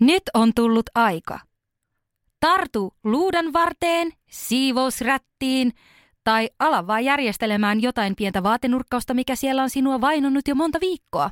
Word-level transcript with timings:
Nyt 0.00 0.22
on 0.34 0.52
tullut 0.54 0.86
aika. 0.94 1.40
Tartu 2.40 2.94
luudan 3.04 3.52
varteen, 3.52 4.12
siivousrättiin 4.30 5.72
tai 6.24 6.50
ala 6.58 6.86
vaan 6.86 7.04
järjestelemään 7.04 7.82
jotain 7.82 8.16
pientä 8.16 8.42
vaatenurkkausta, 8.42 9.14
mikä 9.14 9.36
siellä 9.36 9.62
on 9.62 9.70
sinua 9.70 10.00
vainonnut 10.00 10.48
jo 10.48 10.54
monta 10.54 10.80
viikkoa. 10.80 11.30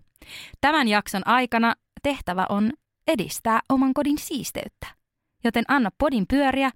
Tämän 0.61 0.89
jakson 0.89 1.27
aikana 1.27 1.75
tehtävä 2.03 2.47
on 2.49 2.73
edistää 3.07 3.61
oman 3.69 3.95
kodin 3.95 4.19
siisteyttä. 4.19 4.87
Joten 5.45 5.65
anna 5.69 5.91
podin 5.99 6.25
pyöriä 6.31 6.71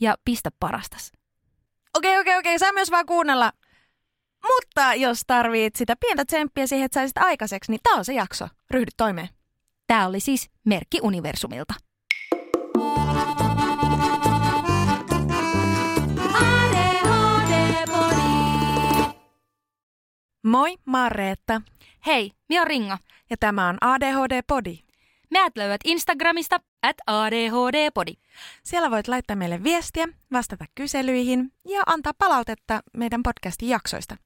ja 0.00 0.16
pistä 0.24 0.50
parastas. 0.60 1.12
Okei, 1.96 2.18
okei, 2.18 2.38
okei, 2.38 2.58
saa 2.58 2.72
myös 2.72 2.90
vaan 2.90 3.06
kuunnella. 3.06 3.52
Mutta 4.42 4.94
jos 4.94 5.22
tarvit 5.26 5.76
sitä 5.76 5.94
pientä 6.00 6.24
tsemppiä 6.24 6.66
siihen, 6.66 6.84
että 6.84 7.00
saisit 7.00 7.18
aikaiseksi, 7.18 7.72
niin 7.72 7.80
tää 7.82 7.94
on 7.94 8.04
se 8.04 8.12
jakso. 8.12 8.48
Ryhdy 8.70 8.90
toimeen. 8.96 9.37
Tämä 9.88 10.06
oli 10.06 10.20
siis 10.20 10.50
merkki 10.64 10.98
universumilta. 11.02 11.74
Moi, 20.44 20.76
mä 20.86 21.02
oon 21.02 21.12
Reetta 21.12 21.62
Hei, 22.06 22.32
minä 22.48 22.60
on 22.60 22.66
Ringa. 22.66 22.98
ja 23.30 23.36
tämä 23.40 23.68
on 23.68 23.78
ADHD 23.80 24.42
Podi. 24.46 24.78
Meät 25.30 25.56
löydät 25.56 25.80
Instagramista 25.84 26.60
at 26.82 26.96
ADHD-podi. 27.06 28.14
Siellä 28.62 28.90
voit 28.90 29.08
laittaa 29.08 29.36
meille 29.36 29.62
viestiä, 29.62 30.08
vastata 30.32 30.64
kyselyihin 30.74 31.52
ja 31.68 31.82
antaa 31.86 32.12
palautetta 32.18 32.82
meidän 32.96 33.22
podcastin 33.22 33.68
jaksoista. 33.68 34.16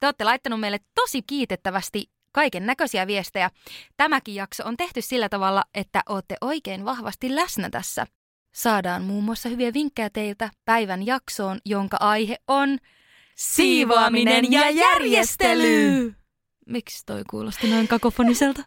Te 0.00 0.06
olette 0.06 0.24
laittanut 0.24 0.60
meille 0.60 0.80
tosi 0.94 1.22
kiitettävästi 1.22 2.10
kaiken 2.32 2.66
näköisiä 2.66 3.06
viestejä. 3.06 3.50
Tämäkin 3.96 4.34
jakso 4.34 4.64
on 4.66 4.76
tehty 4.76 5.02
sillä 5.02 5.28
tavalla, 5.28 5.64
että 5.74 6.02
olette 6.08 6.36
oikein 6.40 6.84
vahvasti 6.84 7.36
läsnä 7.36 7.70
tässä. 7.70 8.06
Saadaan 8.54 9.02
muun 9.02 9.24
muassa 9.24 9.48
hyviä 9.48 9.72
vinkkejä 9.72 10.10
teiltä 10.10 10.50
päivän 10.64 11.06
jaksoon, 11.06 11.58
jonka 11.64 11.96
aihe 12.00 12.36
on 12.48 12.78
Siivoaminen 13.36 14.52
ja 14.52 14.70
järjestely! 14.70 16.14
Miksi 16.66 17.06
toi 17.06 17.22
kuulosti 17.30 17.70
noin 17.70 17.88
kakofoniselta? 17.88 18.62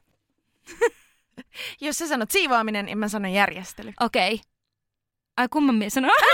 Jos 1.81 1.97
sä 1.97 2.07
sanot 2.07 2.31
siivoaminen, 2.31 2.85
niin 2.85 2.97
mä 2.97 3.07
sanon 3.07 3.31
järjestely. 3.31 3.94
Okei. 4.00 4.41
Ai 5.38 5.47
kumman 5.50 5.75
mies 5.75 5.94
sanoo? 5.94 6.11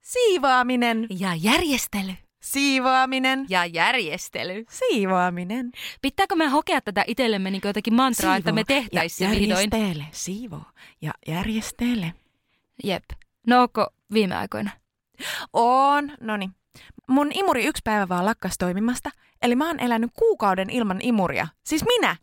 Siivoaminen, 0.00 1.06
Ja 1.10 1.34
järjestely. 1.34 2.12
Siivoaminen, 2.46 3.46
Ja 3.48 3.64
järjestely. 3.66 4.64
siivoaminen. 4.70 5.70
Pitääkö 6.02 6.34
me 6.36 6.48
hokea 6.48 6.80
tätä 6.80 7.04
itsellemme 7.06 7.50
niin 7.50 7.60
jotenkin 7.64 7.94
mantraa, 7.94 8.36
että 8.36 8.52
me 8.52 8.64
tehtäisiin 8.64 9.28
ja 9.28 9.34
se 9.34 9.40
vihdoin? 9.40 9.70
järjestele, 9.72 10.04
siivo 10.12 10.62
ja 11.02 11.12
järjestele. 11.28 12.12
Jep. 12.84 13.04
No 13.46 13.62
onko 13.62 13.86
viime 14.12 14.36
aikoina? 14.36 14.70
On, 15.52 16.12
noni. 16.20 16.50
Mun 17.08 17.30
imuri 17.34 17.64
yksi 17.64 17.80
päivä 17.84 18.08
vaan 18.08 18.24
lakkas 18.26 18.58
toimimasta, 18.58 19.10
eli 19.42 19.56
mä 19.56 19.66
oon 19.66 19.80
elänyt 19.80 20.10
kuukauden 20.18 20.70
ilman 20.70 20.98
imuria. 21.02 21.46
Siis 21.64 21.84
minä! 21.84 22.16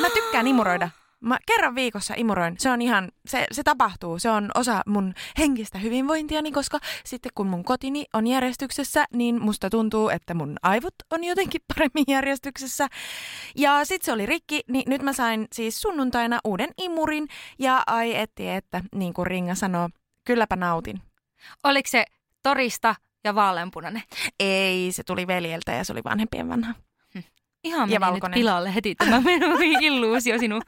Mä 0.00 0.10
tykkään 0.10 0.46
imuroida. 0.46 0.90
Mä 1.20 1.38
kerran 1.46 1.74
viikossa 1.74 2.14
imuroin. 2.16 2.54
Se 2.58 2.70
on 2.70 2.82
ihan, 2.82 3.08
se, 3.26 3.46
se 3.52 3.62
tapahtuu. 3.62 4.18
Se 4.18 4.30
on 4.30 4.50
osa 4.54 4.82
mun 4.86 5.14
henkistä 5.38 5.78
hyvinvointiani, 5.78 6.52
koska 6.52 6.78
sitten 7.04 7.32
kun 7.34 7.46
mun 7.46 7.64
kotini 7.64 8.04
on 8.12 8.26
järjestyksessä, 8.26 9.04
niin 9.12 9.42
musta 9.42 9.70
tuntuu, 9.70 10.08
että 10.08 10.34
mun 10.34 10.56
aivot 10.62 10.94
on 11.10 11.24
jotenkin 11.24 11.60
paremmin 11.74 12.04
järjestyksessä. 12.08 12.88
Ja 13.56 13.84
sit 13.84 14.02
se 14.02 14.12
oli 14.12 14.26
rikki, 14.26 14.60
niin 14.68 14.84
nyt 14.86 15.02
mä 15.02 15.12
sain 15.12 15.46
siis 15.52 15.80
sunnuntaina 15.80 16.40
uuden 16.44 16.70
imurin. 16.78 17.28
Ja 17.58 17.82
ai 17.86 18.16
etti, 18.16 18.48
että 18.48 18.82
niin 18.94 19.14
kuin 19.14 19.26
Ringa 19.26 19.54
sanoo, 19.54 19.88
kylläpä 20.24 20.56
nautin. 20.56 21.00
Oliko 21.64 21.88
se 21.88 22.04
torista 22.42 22.94
ja 23.24 23.34
vaaleanpunainen? 23.34 24.02
Ei, 24.40 24.92
se 24.92 25.02
tuli 25.04 25.26
veljeltä 25.26 25.72
ja 25.72 25.84
se 25.84 25.92
oli 25.92 26.04
vanhempien 26.04 26.48
vanha. 26.48 26.74
Ihan 27.64 27.90
Ja 27.90 28.00
meni 28.00 28.10
nyt 28.10 28.12
valkoinen. 28.12 28.38
pilalle 28.38 28.74
heti 28.74 28.94
tämä 28.94 29.22
illuusio 29.80 30.38
sinun 30.38 30.62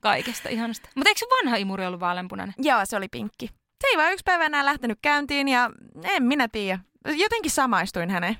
kaikesta 0.00 0.48
ihanasta. 0.48 0.88
Mutta 0.94 1.10
eikö 1.10 1.18
se 1.18 1.26
vanha 1.26 1.56
imuri 1.56 1.86
ollut 1.86 2.00
vaaleanpunainen? 2.00 2.54
Joo, 2.58 2.80
se 2.84 2.96
oli 2.96 3.08
pinkki. 3.08 3.46
Se 3.80 3.86
ei 3.90 3.96
vaan 3.96 4.12
yksi 4.12 4.22
päivä 4.24 4.46
enää 4.46 4.64
lähtenyt 4.64 4.98
käyntiin 5.02 5.48
ja 5.48 5.70
en 6.04 6.22
minä 6.22 6.48
tiedä. 6.48 6.78
Jotenkin 7.16 7.50
samaistuin 7.50 8.10
häneen. 8.10 8.38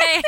ei, 0.00 0.22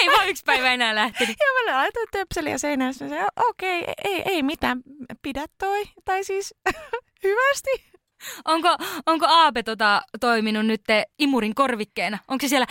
ei 0.00 0.08
vaan 0.16 0.28
yksi 0.28 0.42
päivä 0.46 0.74
enää 0.74 0.94
lähtenyt. 0.94 1.36
Ja 1.40 1.72
mä 1.72 1.78
laitoin 1.78 2.08
töpseliä 2.12 2.58
seinään 2.58 2.94
ja 3.00 3.08
se 3.08 3.26
okei, 3.48 3.80
okay, 3.80 3.94
ei, 4.04 4.22
ei 4.26 4.42
mitään, 4.42 4.82
pidä 5.22 5.44
toi. 5.58 5.84
Tai 6.04 6.24
siis 6.24 6.54
hyvästi. 7.24 7.96
Onko, 8.44 8.68
onko 9.06 9.26
Aape 9.28 9.62
tota, 9.62 10.02
toiminut 10.20 10.66
nyt 10.66 10.84
imurin 11.18 11.54
korvikkeena? 11.54 12.18
Onko 12.28 12.42
se 12.42 12.48
siellä 12.48 12.66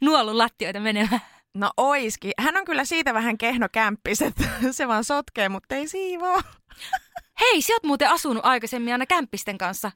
nuolun 0.00 0.38
lattioita 0.38 0.80
menemään? 0.80 1.20
No 1.54 1.70
oiski. 1.76 2.32
Hän 2.38 2.56
on 2.56 2.64
kyllä 2.64 2.84
siitä 2.84 3.14
vähän 3.14 3.38
kehnokämppis, 3.38 4.22
että 4.22 4.44
se 4.70 4.88
vaan 4.88 5.04
sotkee, 5.04 5.48
mutta 5.48 5.74
ei 5.74 5.88
siivoo. 5.88 6.40
Hei, 7.40 7.62
sä 7.62 7.72
oot 7.72 7.84
muuten 7.84 8.10
asunut 8.10 8.44
aikaisemmin 8.46 8.92
aina 8.92 9.06
kämppisten 9.06 9.58
kanssa. 9.58 9.90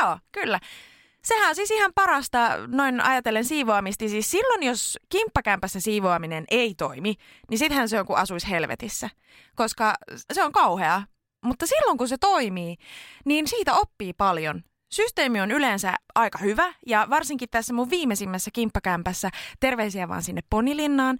Joo, 0.00 0.18
kyllä. 0.32 0.60
Sehän 1.24 1.48
on 1.48 1.54
siis 1.54 1.70
ihan 1.70 1.92
parasta 1.94 2.48
noin 2.66 3.00
ajatellen 3.00 3.44
siivoamista. 3.44 4.08
Siis 4.08 4.30
silloin, 4.30 4.62
jos 4.62 4.98
kimppakämpässä 5.08 5.80
siivoaminen 5.80 6.44
ei 6.50 6.74
toimi, 6.74 7.14
niin 7.50 7.58
sittenhän 7.58 7.88
se 7.88 8.00
on 8.00 8.06
kuin 8.06 8.18
asuisi 8.18 8.50
helvetissä. 8.50 9.10
Koska 9.54 9.94
se 10.32 10.44
on 10.44 10.52
kauheaa. 10.52 11.06
Mutta 11.44 11.66
silloin, 11.66 11.98
kun 11.98 12.08
se 12.08 12.18
toimii, 12.18 12.76
niin 13.24 13.46
siitä 13.48 13.74
oppii 13.74 14.12
paljon. 14.12 14.64
Systeemi 14.94 15.40
on 15.40 15.50
yleensä 15.50 15.94
aika 16.14 16.38
hyvä 16.38 16.74
ja 16.86 17.06
varsinkin 17.10 17.48
tässä 17.50 17.72
mun 17.74 17.90
viimeisimmässä 17.90 18.50
kimppakämpässä, 18.52 19.30
terveisiä 19.60 20.08
vaan 20.08 20.22
sinne 20.22 20.40
Ponilinnaan, 20.50 21.18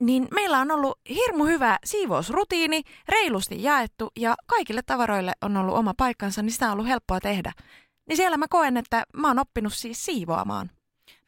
niin 0.00 0.28
meillä 0.34 0.58
on 0.58 0.70
ollut 0.70 1.00
hirmu 1.08 1.44
hyvä 1.44 1.78
siivousrutiini, 1.84 2.82
reilusti 3.08 3.62
jaettu 3.62 4.10
ja 4.16 4.34
kaikille 4.46 4.82
tavaroille 4.86 5.32
on 5.42 5.56
ollut 5.56 5.74
oma 5.74 5.94
paikkansa, 5.96 6.42
niin 6.42 6.52
sitä 6.52 6.66
on 6.66 6.72
ollut 6.72 6.88
helppoa 6.88 7.20
tehdä. 7.20 7.52
Niin 8.08 8.16
siellä 8.16 8.36
mä 8.36 8.46
koen, 8.50 8.76
että 8.76 9.04
mä 9.16 9.28
oon 9.28 9.38
oppinut 9.38 9.74
siis 9.74 10.04
siivoamaan. 10.04 10.70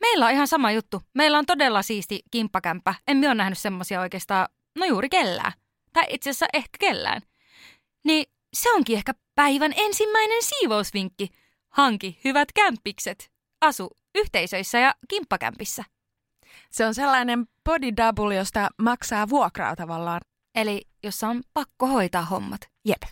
Meillä 0.00 0.26
on 0.26 0.32
ihan 0.32 0.48
sama 0.48 0.72
juttu. 0.72 1.02
Meillä 1.14 1.38
on 1.38 1.46
todella 1.46 1.82
siisti 1.82 2.20
kimppakämppä. 2.30 2.94
En 3.08 3.16
mä 3.16 3.26
ole 3.26 3.34
nähnyt 3.34 3.58
semmosia 3.58 4.00
oikeastaan, 4.00 4.48
no 4.78 4.86
juuri 4.86 5.08
kellään. 5.08 5.52
Tai 5.92 6.04
itse 6.08 6.30
asiassa 6.30 6.46
ehkä 6.52 6.78
kellään. 6.80 7.22
Niin 8.04 8.24
se 8.52 8.72
onkin 8.72 8.96
ehkä 8.96 9.12
päivän 9.34 9.72
ensimmäinen 9.76 10.42
siivousvinkki. 10.42 11.28
Hanki 11.78 12.20
hyvät 12.24 12.52
kämppikset. 12.52 13.30
Asu 13.60 13.90
yhteisöissä 14.14 14.78
ja 14.78 14.94
kimppakämpissä. 15.08 15.84
Se 16.70 16.86
on 16.86 16.94
sellainen 16.94 17.46
body 17.64 17.96
double, 17.96 18.34
josta 18.34 18.68
maksaa 18.82 19.28
vuokraa 19.28 19.76
tavallaan. 19.76 20.20
Eli 20.54 20.82
jossa 21.02 21.28
on 21.28 21.42
pakko 21.54 21.86
hoitaa 21.86 22.24
hommat. 22.24 22.60
Jep. 22.84 23.02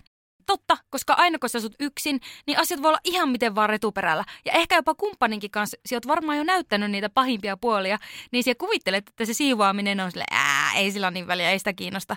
Totta, 0.47 0.77
koska 0.91 1.13
aina 1.13 1.39
kun 1.39 1.49
sä 1.49 1.59
asut 1.59 1.75
yksin, 1.81 2.21
niin 2.47 2.59
asiat 2.59 2.83
voi 2.83 2.89
olla 2.89 3.01
ihan 3.05 3.29
miten 3.29 3.55
vaan 3.55 3.69
retuperällä. 3.69 4.25
Ja 4.45 4.53
ehkä 4.53 4.77
jopa 4.77 4.95
kumppaninkin 4.95 5.51
kanssa, 5.51 5.77
sä 5.89 5.97
oot 5.97 6.07
varmaan 6.07 6.39
jo 6.39 6.45
näyttänyt 6.45 6.91
niitä 6.91 7.11
pahimpia 7.11 7.57
puolia, 7.57 7.99
niin 8.33 8.45
sä 8.45 8.53
kuvittelet, 8.59 9.09
että 9.09 9.25
se 9.25 9.35
siivoaminen 9.35 10.01
on 10.01 10.11
sille, 10.11 10.25
ää, 10.31 10.73
ei 10.75 10.91
sillä 10.91 11.11
niin 11.11 11.27
väliä, 11.27 11.51
ei 11.51 11.59
sitä 11.59 11.73
kiinnosta. 11.73 12.17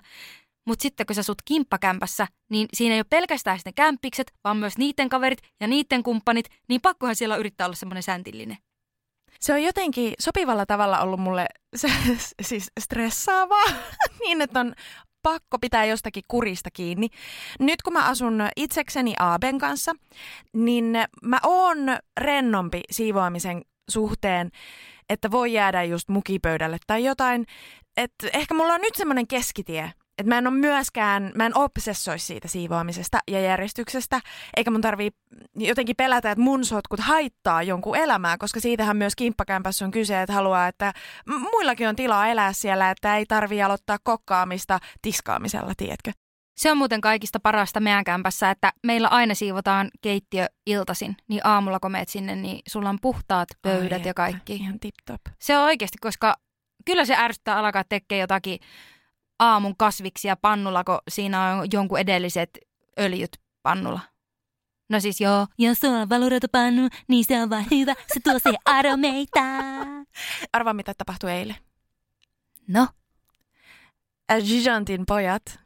Mutta 0.68 0.82
sitten 0.82 1.06
kun 1.06 1.16
sä 1.16 1.20
asut 1.20 1.42
kimppakämpässä, 1.46 2.28
niin 2.50 2.68
siinä 2.74 2.96
ei 2.96 3.00
ole 3.00 3.06
pelkästään 3.10 3.58
sitten 3.58 3.74
kämppikset, 3.74 4.32
vaan 4.44 4.58
myös 4.58 4.78
niiden 4.78 5.10
kaverit 5.10 5.40
ja 5.60 5.68
niiden 5.68 6.04
kumppanit, 6.04 6.46
niin 6.70 6.82
pakkohan 6.82 7.16
siellä 7.16 7.36
yrittää 7.36 7.68
olla 7.68 7.76
semmoinen 7.76 8.04
säntillinen. 8.04 8.58
Se 9.40 9.54
on 9.54 9.64
jotenkin 9.64 10.14
sopivalla 10.20 10.66
tavalla 10.66 11.00
ollut 11.00 11.20
mulle 11.20 11.46
se, 11.76 11.92
siis 12.42 12.72
stressaavaa, 12.80 13.66
niin 14.26 14.42
että 14.42 14.60
on 14.60 14.74
pakko 15.24 15.60
pitää 15.60 15.86
jostakin 15.86 16.24
kurista 16.28 16.70
kiinni. 16.74 17.08
Nyt 17.60 17.82
kun 17.82 17.94
mä 17.94 18.06
asun 18.06 18.48
itsekseni 18.56 19.14
Aaben 19.20 19.60
kanssa, 19.60 19.96
niin 20.54 20.98
mä 21.24 21.40
oon 21.44 21.78
rennompi 22.20 22.82
siivoamisen 22.92 23.62
suhteen, 23.90 24.52
että 25.10 25.32
voi 25.32 25.54
jäädä 25.54 25.84
just 25.84 26.10
mukipöydälle 26.10 26.78
tai 26.88 27.04
jotain. 27.04 27.46
Että 27.98 28.28
ehkä 28.34 28.54
mulla 28.54 28.74
on 28.74 28.82
nyt 28.82 28.96
semmoinen 28.96 29.28
keskitie, 29.28 29.92
että 30.20 30.30
mä 30.30 30.38
en 30.38 30.48
ole 30.48 30.56
myöskään, 30.56 31.32
mä 31.36 31.46
en 31.46 31.58
obsessoi 31.58 32.20
siitä 32.20 32.48
siivoamisesta 32.48 33.20
ja 33.28 33.42
järjestyksestä, 33.42 34.22
eikä 34.58 34.72
mun 34.72 34.82
tarvii 34.82 35.12
jotenkin 35.56 35.96
pelätä, 35.96 36.32
että 36.32 36.44
mun 36.44 36.66
sotkut 36.66 37.00
haittaa 37.00 37.64
jonkun 37.64 37.96
elämää, 37.96 38.38
koska 38.38 38.60
siitähän 38.60 38.98
myös 38.98 39.16
kimppakämpässä 39.16 39.86
on 39.86 39.92
kyse, 39.92 40.22
että 40.22 40.34
haluaa, 40.34 40.68
että 40.68 40.94
muillakin 41.52 41.90
on 41.90 41.96
tilaa 41.96 42.28
elää 42.28 42.54
siellä, 42.54 42.92
että 42.92 43.18
ei 43.18 43.26
tarvii 43.26 43.62
aloittaa 43.62 43.98
kokkaamista 44.04 44.80
tiskaamisella, 45.02 45.74
tiedätkö? 45.78 46.12
Se 46.58 46.72
on 46.72 46.78
muuten 46.78 47.02
kaikista 47.02 47.40
parasta 47.40 47.80
meidän 47.80 48.04
kämpässä, 48.04 48.52
että 48.52 48.74
meillä 48.84 49.08
aina 49.08 49.36
siivotaan 49.36 49.90
keittiö 50.02 50.46
iltasin, 50.66 51.18
niin 51.28 51.42
aamulla 51.44 51.80
kun 51.80 51.92
meet 51.92 52.10
sinne, 52.10 52.36
niin 52.36 52.60
sulla 52.68 52.90
on 52.90 52.98
puhtaat 53.02 53.50
pöydät 53.62 54.02
Ai 54.02 54.08
ja 54.08 54.14
kaikki. 54.14 54.56
Ihan 54.56 54.80
tip 54.80 54.96
top. 55.06 55.22
Se 55.40 55.58
on 55.58 55.64
oikeasti, 55.64 55.98
koska 56.02 56.36
kyllä 56.86 57.06
se 57.06 57.16
ärsyttää 57.16 57.58
alkaa 57.58 57.84
tekemään 57.84 58.22
jotakin 58.22 58.60
aamun 59.40 59.78
kasviksia 59.78 60.36
pannulla, 60.36 60.84
kun 60.84 61.00
siinä 61.08 61.52
on 61.54 61.68
jonkun 61.74 62.00
edelliset 62.00 62.50
öljyt 63.00 63.38
pannulla? 63.64 64.00
No 64.90 65.00
siis 65.00 65.22
joo, 65.22 65.48
jos 65.58 65.80
sulla 65.80 66.02
on 66.02 66.10
pannu, 66.52 66.90
niin 67.08 67.26
se 67.26 67.42
on 67.42 67.50
vaan 67.50 67.66
hyvä, 67.72 67.94
se 68.14 68.20
tuo 68.24 68.40
se 68.40 68.54
aromeita. 68.66 69.40
Arvaa, 70.54 70.74
mitä 70.74 70.94
tapahtui 70.94 71.32
eilen. 71.32 71.56
No? 72.68 72.88
Gigantin 74.48 75.06
pojat 75.06 75.60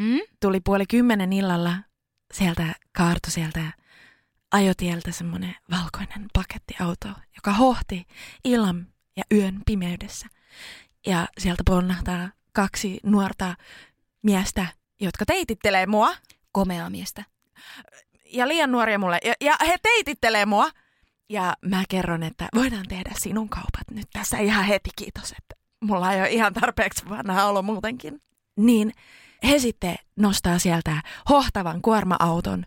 Mm? 0.00 0.20
tuli 0.40 0.60
puoli 0.60 0.86
kymmenen 0.86 1.32
illalla 1.32 1.74
sieltä, 2.32 2.74
kaartu 2.96 3.30
sieltä 3.30 3.72
ajotieltä 4.52 5.12
semmoinen 5.12 5.56
valkoinen 5.70 6.26
pakettiauto, 6.32 7.08
joka 7.36 7.52
hohti 7.52 8.06
illan 8.44 8.86
ja 9.16 9.22
yön 9.34 9.62
pimeydessä. 9.66 10.26
Ja 11.06 11.26
sieltä 11.38 11.62
ponnahtaa 11.66 12.28
kaksi 12.52 13.00
nuorta 13.02 13.54
miestä, 14.22 14.66
jotka 15.00 15.24
teitittelee 15.26 15.86
mua. 15.86 16.14
Komeaa 16.52 16.90
miestä. 16.90 17.24
Ja 18.32 18.48
liian 18.48 18.72
nuoria 18.72 18.98
mulle. 18.98 19.18
Ja, 19.24 19.34
ja 19.40 19.56
he 19.66 19.76
teitittelee 19.82 20.46
mua. 20.46 20.70
Ja 21.28 21.56
mä 21.66 21.82
kerron, 21.88 22.22
että 22.22 22.48
voidaan 22.54 22.88
tehdä 22.88 23.10
sinun 23.18 23.48
kaupat 23.48 23.90
nyt 23.90 24.08
tässä 24.12 24.38
ihan 24.38 24.64
heti, 24.64 24.90
kiitos, 24.96 25.32
että 25.32 25.54
mulla 25.80 26.12
ei 26.12 26.20
ole 26.20 26.30
ihan 26.30 26.54
tarpeeksi 26.54 27.08
vanha 27.08 27.44
olo 27.44 27.62
muutenkin. 27.62 28.22
Niin 28.56 28.92
he 29.42 29.58
sitten 29.58 29.96
nostaa 30.16 30.58
sieltä 30.58 31.02
hohtavan 31.28 31.82
kuorma-auton 31.82 32.64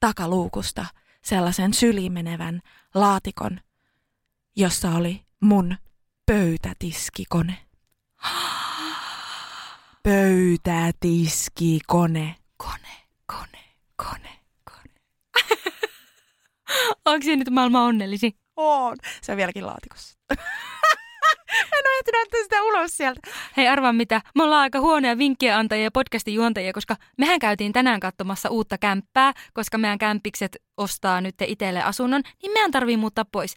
takaluukusta 0.00 0.86
sellaisen 1.24 1.74
sylimenevän 1.74 2.60
laatikon, 2.94 3.60
jossa 4.56 4.90
oli 4.90 5.24
mun 5.40 5.76
pöytätiskikone. 6.26 7.58
Pöytätiskikone. 10.08 12.34
Kone, 12.56 12.94
kone, 13.26 13.58
kone, 13.96 14.30
kone. 14.64 14.94
Onko 17.04 17.24
se 17.24 17.36
nyt 17.36 17.50
maailman 17.50 17.82
onnellisin? 17.82 18.32
On. 18.56 18.96
Se 19.22 19.32
on 19.32 19.36
vieläkin 19.36 19.66
laatikossa. 19.66 20.18
en 20.32 20.38
ole 21.72 21.98
ehtinyt 21.98 22.22
ottaa 22.22 22.42
sitä 22.42 22.62
ulos 22.62 22.96
sieltä. 22.96 23.20
Hei 23.56 23.68
arvaa 23.68 23.92
mitä, 23.92 24.22
me 24.34 24.42
ollaan 24.42 24.62
aika 24.62 24.80
huonoja 24.80 25.18
vinkkejä 25.18 25.58
antajia 25.58 25.84
ja 25.84 25.90
podcastin 25.90 26.34
juontajia, 26.34 26.72
koska 26.72 26.96
mehän 27.18 27.38
käytiin 27.38 27.72
tänään 27.72 28.00
katsomassa 28.00 28.50
uutta 28.50 28.78
kämppää, 28.78 29.32
koska 29.54 29.78
meidän 29.78 29.98
kämppikset 29.98 30.56
ostaa 30.76 31.20
nyt 31.20 31.34
itelle 31.46 31.82
asunnon, 31.82 32.22
niin 32.42 32.52
meidän 32.52 32.70
tarvii 32.70 32.96
muuttaa 32.96 33.24
pois. 33.32 33.56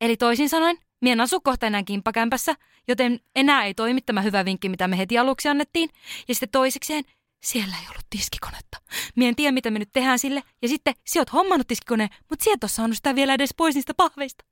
Eli 0.00 0.16
toisin 0.16 0.48
sanoen, 0.48 0.78
Mien 1.02 1.20
asu 1.20 1.40
kohta 1.40 1.66
enää 1.66 1.82
kimppakämpässä, 1.82 2.54
joten 2.88 3.20
enää 3.36 3.64
ei 3.64 3.74
toimi 3.74 4.00
tämä 4.00 4.22
hyvä 4.22 4.44
vinkki, 4.44 4.68
mitä 4.68 4.88
me 4.88 4.98
heti 4.98 5.18
aluksi 5.18 5.48
annettiin. 5.48 5.90
Ja 6.28 6.34
sitten 6.34 6.48
toisekseen, 6.52 7.04
siellä 7.42 7.76
ei 7.82 7.88
ollut 7.88 8.06
tiskikonetta. 8.10 8.78
Mien 9.16 9.28
en 9.28 9.36
tiedä, 9.36 9.52
mitä 9.52 9.70
me 9.70 9.78
nyt 9.78 9.92
tehdään 9.92 10.18
sille. 10.18 10.42
Ja 10.62 10.68
sitten, 10.68 10.94
sä 11.08 11.20
oot 11.20 11.32
hommannut 11.32 11.66
tiskikoneen, 11.66 12.10
mutta 12.30 12.44
sieltä 12.44 12.64
on 12.64 12.68
saanut 12.68 12.96
sitä 12.96 13.14
vielä 13.14 13.34
edes 13.34 13.54
pois 13.56 13.74
niistä 13.74 13.94
pahveista. 13.94 14.44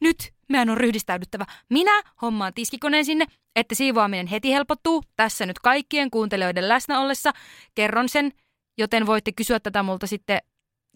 Nyt 0.00 0.32
meidän 0.48 0.70
on 0.70 0.76
ryhdistäydyttävä. 0.76 1.46
Minä 1.70 2.02
hommaan 2.22 2.54
tiskikoneen 2.54 3.04
sinne, 3.04 3.26
että 3.56 3.74
siivoaminen 3.74 4.26
heti 4.26 4.52
helpottuu. 4.52 5.02
Tässä 5.16 5.46
nyt 5.46 5.58
kaikkien 5.58 6.10
kuuntelijoiden 6.10 6.68
läsnä 6.68 7.00
ollessa. 7.00 7.32
Kerron 7.74 8.08
sen, 8.08 8.32
joten 8.78 9.06
voitte 9.06 9.32
kysyä 9.32 9.60
tätä 9.60 9.82
multa 9.82 10.06
sitten 10.06 10.40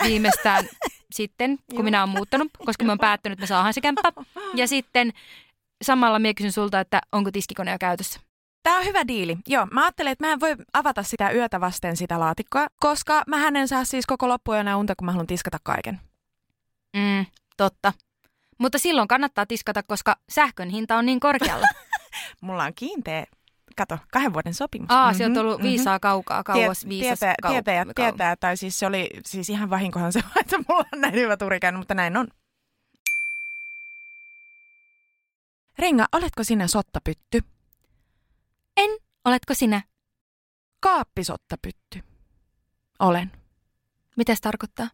viimeistään 0.05 0.65
sitten, 1.15 1.59
kun 1.75 1.85
minä 1.85 2.03
olen 2.03 2.15
muuttanut, 2.15 2.49
koska 2.67 2.85
mä 2.85 2.93
oon 2.93 2.99
päättänyt, 2.99 3.37
että 3.37 3.43
me 3.43 3.47
saadaan 3.47 3.75
se 3.75 3.81
kämppä. 3.81 4.13
Ja 4.55 4.69
sitten 4.69 5.13
samalla 5.83 6.19
minä 6.19 6.35
kysyn 6.35 6.53
sulta, 6.53 6.81
että 6.81 7.01
onko 7.13 7.31
tiskikone 7.31 7.73
jo 7.73 7.79
käytössä. 7.81 8.21
Tämä 8.63 8.79
on 8.79 8.85
hyvä 8.85 9.07
diili. 9.09 9.37
Joo, 9.47 9.67
mä 9.67 9.83
ajattelin, 9.83 10.13
että 10.13 10.27
mä 10.27 10.33
en 10.33 10.41
voi 10.41 10.57
avata 10.73 11.03
sitä 11.03 11.31
yötä 11.31 11.61
vasten 11.61 11.97
sitä 11.97 12.21
laatikkoa, 12.21 12.67
koska 12.81 13.23
mä 13.27 13.49
en 13.49 13.69
saa 13.69 13.85
siis 13.85 14.07
koko 14.07 14.29
loppujen 14.29 14.75
unta, 14.77 14.95
kun 14.97 15.05
mä 15.05 15.13
haluan 15.13 15.27
tiskata 15.27 15.59
kaiken. 15.63 16.01
Mm, 16.97 17.27
totta. 17.57 17.93
Mutta 18.59 18.79
silloin 18.79 19.09
kannattaa 19.09 19.47
tiskata, 19.47 19.83
koska 19.83 20.17
sähkön 20.31 20.69
hinta 20.69 20.97
on 20.97 21.07
niin 21.07 21.21
korkealla. 21.21 21.67
Mulla 22.41 22.65
on 22.65 22.75
kiinteä 22.75 23.27
kato, 23.77 23.99
kahden 24.13 24.33
vuoden 24.33 24.55
sopimus. 24.55 24.91
Aa, 24.91 25.05
mm-hmm, 25.05 25.19
se 25.19 25.27
on 25.27 25.39
ollut 25.39 25.59
mm-hmm. 25.59 25.69
viisaa 25.69 26.01
kaukaa, 26.01 26.43
kauas 26.43 26.79
Tiet, 26.79 26.89
viisas 26.89 27.19
tietää, 27.19 27.35
kau- 27.47 27.51
tietää, 27.51 27.85
kau- 27.85 27.93
tietää, 27.95 28.37
tai 28.37 28.57
siis 28.57 28.79
se 28.79 28.87
oli 28.87 29.11
siis 29.27 29.51
ihan 29.51 29.71
vahinkohan 29.71 30.13
se, 30.13 30.21
että 30.41 30.57
mulla 30.69 30.85
on 30.93 31.01
näin 31.01 31.15
hyvä 31.15 31.37
turi 31.37 31.61
käynyt, 31.61 31.79
mutta 31.81 31.95
näin 31.95 32.17
on. 32.17 32.29
Renga, 35.79 36.07
oletko 36.13 36.45
sinä 36.45 36.67
sottapytty? 36.67 37.41
En. 38.77 38.91
Oletko 39.25 39.55
sinä? 39.55 39.83
Kaappisottapytty. 40.81 42.03
Olen. 42.99 43.33
Mitä 44.17 44.35
se 44.35 44.41
tarkoittaa? 44.41 44.89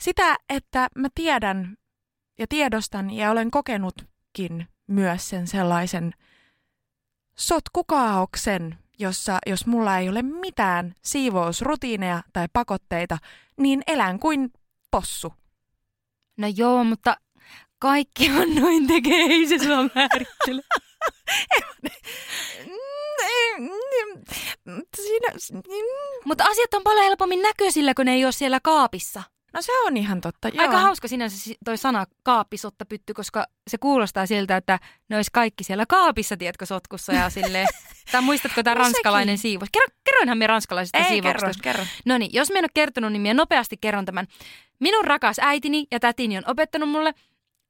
Sitä, 0.00 0.36
että 0.48 0.88
mä 0.96 1.08
tiedän 1.14 1.76
ja 2.38 2.46
tiedostan 2.48 3.10
ja 3.10 3.30
olen 3.30 3.50
kokenutkin 3.50 4.68
myös 4.86 5.28
sen 5.28 5.46
sellaisen 5.46 6.12
sotkukaauksen, 7.38 8.78
jossa 8.98 9.38
jos 9.46 9.66
mulla 9.66 9.98
ei 9.98 10.08
ole 10.08 10.22
mitään 10.22 10.94
siivousrutiineja 11.02 12.22
tai 12.32 12.46
pakotteita, 12.52 13.18
niin 13.56 13.82
elän 13.86 14.18
kuin 14.18 14.52
possu. 14.90 15.32
No 16.36 16.46
joo, 16.56 16.84
mutta 16.84 17.16
kaikki 17.78 18.30
on 18.30 18.54
noin 18.54 18.86
tekee, 18.86 19.24
ei 19.24 19.46
se 19.48 19.58
sua 19.58 19.76
määrittele. 19.94 20.62
Mutta 26.24 26.44
asiat 26.44 26.74
on 26.74 26.82
paljon 26.82 27.04
helpommin 27.04 27.42
näköisillä, 27.42 27.94
kun 27.94 28.04
ne 28.06 28.12
ei 28.12 28.24
ole 28.24 28.32
siellä 28.32 28.60
kaapissa. 28.60 29.22
No 29.56 29.62
se 29.62 29.72
on 29.86 29.96
ihan 29.96 30.20
totta. 30.20 30.48
Joo. 30.48 30.62
Aika 30.62 30.78
hauska 30.78 31.08
sinänsä 31.08 31.38
si- 31.38 31.56
toi 31.64 31.76
sana 31.78 32.04
kaappisottapytty, 32.22 33.14
koska 33.14 33.46
se 33.70 33.78
kuulostaa 33.78 34.26
siltä, 34.26 34.56
että 34.56 34.78
ne 35.08 35.16
olisi 35.16 35.30
kaikki 35.32 35.64
siellä 35.64 35.86
kaapissa, 35.86 36.36
tiedätkö, 36.36 36.66
sotkussa 36.66 37.12
ja 37.12 37.30
silleen. 37.30 37.68
tai 38.12 38.22
muistatko 38.22 38.62
tämä 38.62 38.74
No 38.74 38.80
ranskalainen 38.82 39.38
siivous? 39.38 39.68
Kerro, 39.72 39.86
kerroinhan 40.04 40.38
me 40.38 40.46
ranskalaisesta 40.46 40.98
Ei, 40.98 41.04
kerro, 41.04 41.12
siivouksesta. 41.40 41.62
kerro. 41.62 41.84
No 42.06 42.18
niin, 42.18 42.30
jos 42.34 42.48
minä 42.48 42.58
en 42.58 42.64
ole 42.64 42.70
kertonut, 42.74 43.12
niin 43.12 43.22
minä 43.22 43.34
nopeasti 43.34 43.76
kerron 43.76 44.04
tämän. 44.04 44.26
Minun 44.80 45.04
rakas 45.04 45.36
äitini 45.40 45.86
ja 45.90 46.00
tätini 46.00 46.38
on 46.38 46.44
opettanut 46.46 46.88
mulle, 46.88 47.14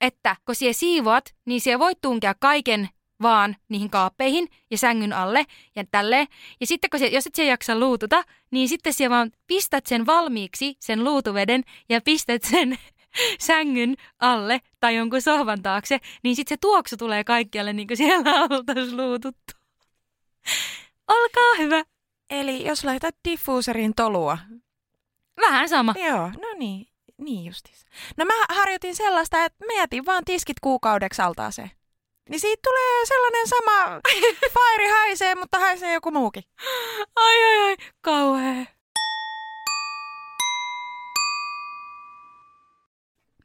että 0.01 0.37
kun 0.47 0.55
sie 0.55 0.73
siivoat, 0.73 1.35
niin 1.45 1.61
sie 1.61 1.79
voit 1.79 1.99
tunkea 2.01 2.35
kaiken 2.41 2.89
vaan 3.23 3.57
niihin 3.69 3.91
kaappeihin 3.91 4.49
ja 4.71 4.79
sängyn 4.79 5.13
alle 5.13 5.45
ja 5.77 5.85
tälleen. 5.91 6.27
Ja 6.61 6.67
sitten 6.67 6.91
kun 6.91 7.01
sie, 7.01 7.09
jos 7.09 7.27
et 7.27 7.35
sie 7.35 7.47
jaksa 7.47 7.79
luututa, 7.79 8.25
niin 8.51 8.69
sitten 8.69 8.93
sie 8.93 9.11
vaan 9.11 9.31
pistät 9.47 9.87
sen 9.87 10.07
valmiiksi, 10.07 10.77
sen 10.81 11.05
luutuveden, 11.05 11.65
ja 11.89 12.01
pistät 12.01 12.43
sen 12.43 12.79
sängyn 13.47 13.97
alle 14.19 14.61
tai 14.81 14.97
jonkun 14.97 15.23
sohvan 15.23 15.63
taakse, 15.63 15.99
niin 16.23 16.37
sitten 16.37 16.57
se 16.57 16.61
tuoksu 16.61 16.97
tulee 16.97 17.25
kaikkialle 17.25 17.73
niin 17.73 17.89
kuin 17.89 17.97
siellä 17.97 18.31
oltaisiin 18.51 18.97
luututtu. 18.97 19.53
Olkaa 21.09 21.55
hyvä. 21.59 21.85
Eli 22.31 22.67
jos 22.67 22.85
laitat 22.85 23.15
diffuuserin 23.29 23.95
tolua. 23.95 24.39
Vähän 25.41 25.69
sama. 25.69 25.95
Joo, 26.09 26.29
no 26.29 26.59
niin. 26.59 26.87
Niin 27.19 27.45
justiinsa. 27.45 27.87
No 28.17 28.25
mä 28.25 28.33
harjoitin 28.49 28.97
sellaista, 28.97 29.45
että 29.45 29.67
mä 29.67 29.73
jätin 29.73 30.07
vaan 30.07 30.25
tiskit 30.25 30.61
kuukaudeksi 30.61 31.23
altaaseen. 31.23 31.71
Niin 32.31 32.41
siitä 32.41 32.61
tulee 32.65 33.07
sellainen 33.07 33.49
sama, 33.49 34.01
fire 34.53 34.89
haisee, 34.91 35.35
mutta 35.35 35.59
haisee 35.59 35.93
joku 35.95 36.11
muukin. 36.11 36.43
Ai 37.17 37.45
ai 37.45 37.69
ai, 37.69 37.77
kauhea. 38.01 38.67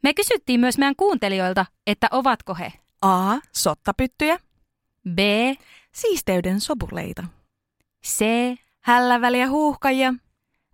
Me 0.02 0.14
kysyttiin 0.14 0.60
myös 0.60 0.78
meidän 0.78 0.96
kuuntelijoilta, 0.96 1.66
että 1.86 2.08
ovatko 2.10 2.54
he 2.54 2.72
A. 3.02 3.38
Sottapyttyjä. 3.52 4.38
B, 5.14 5.18
Siisteyden 5.92 6.60
sopuleita. 6.60 7.24
C 8.06 8.24
Hälläväliä 8.80 9.48
huuhkajia. 9.48 10.14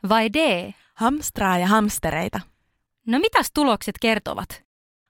vai 0.08 0.32
D. 0.32 0.72
Hamstraa 0.94 1.58
ja 1.58 1.66
hamstereita. 1.66 2.40
No 3.06 3.18
mitäs 3.18 3.50
tulokset 3.54 3.94
kertovat? 4.00 4.67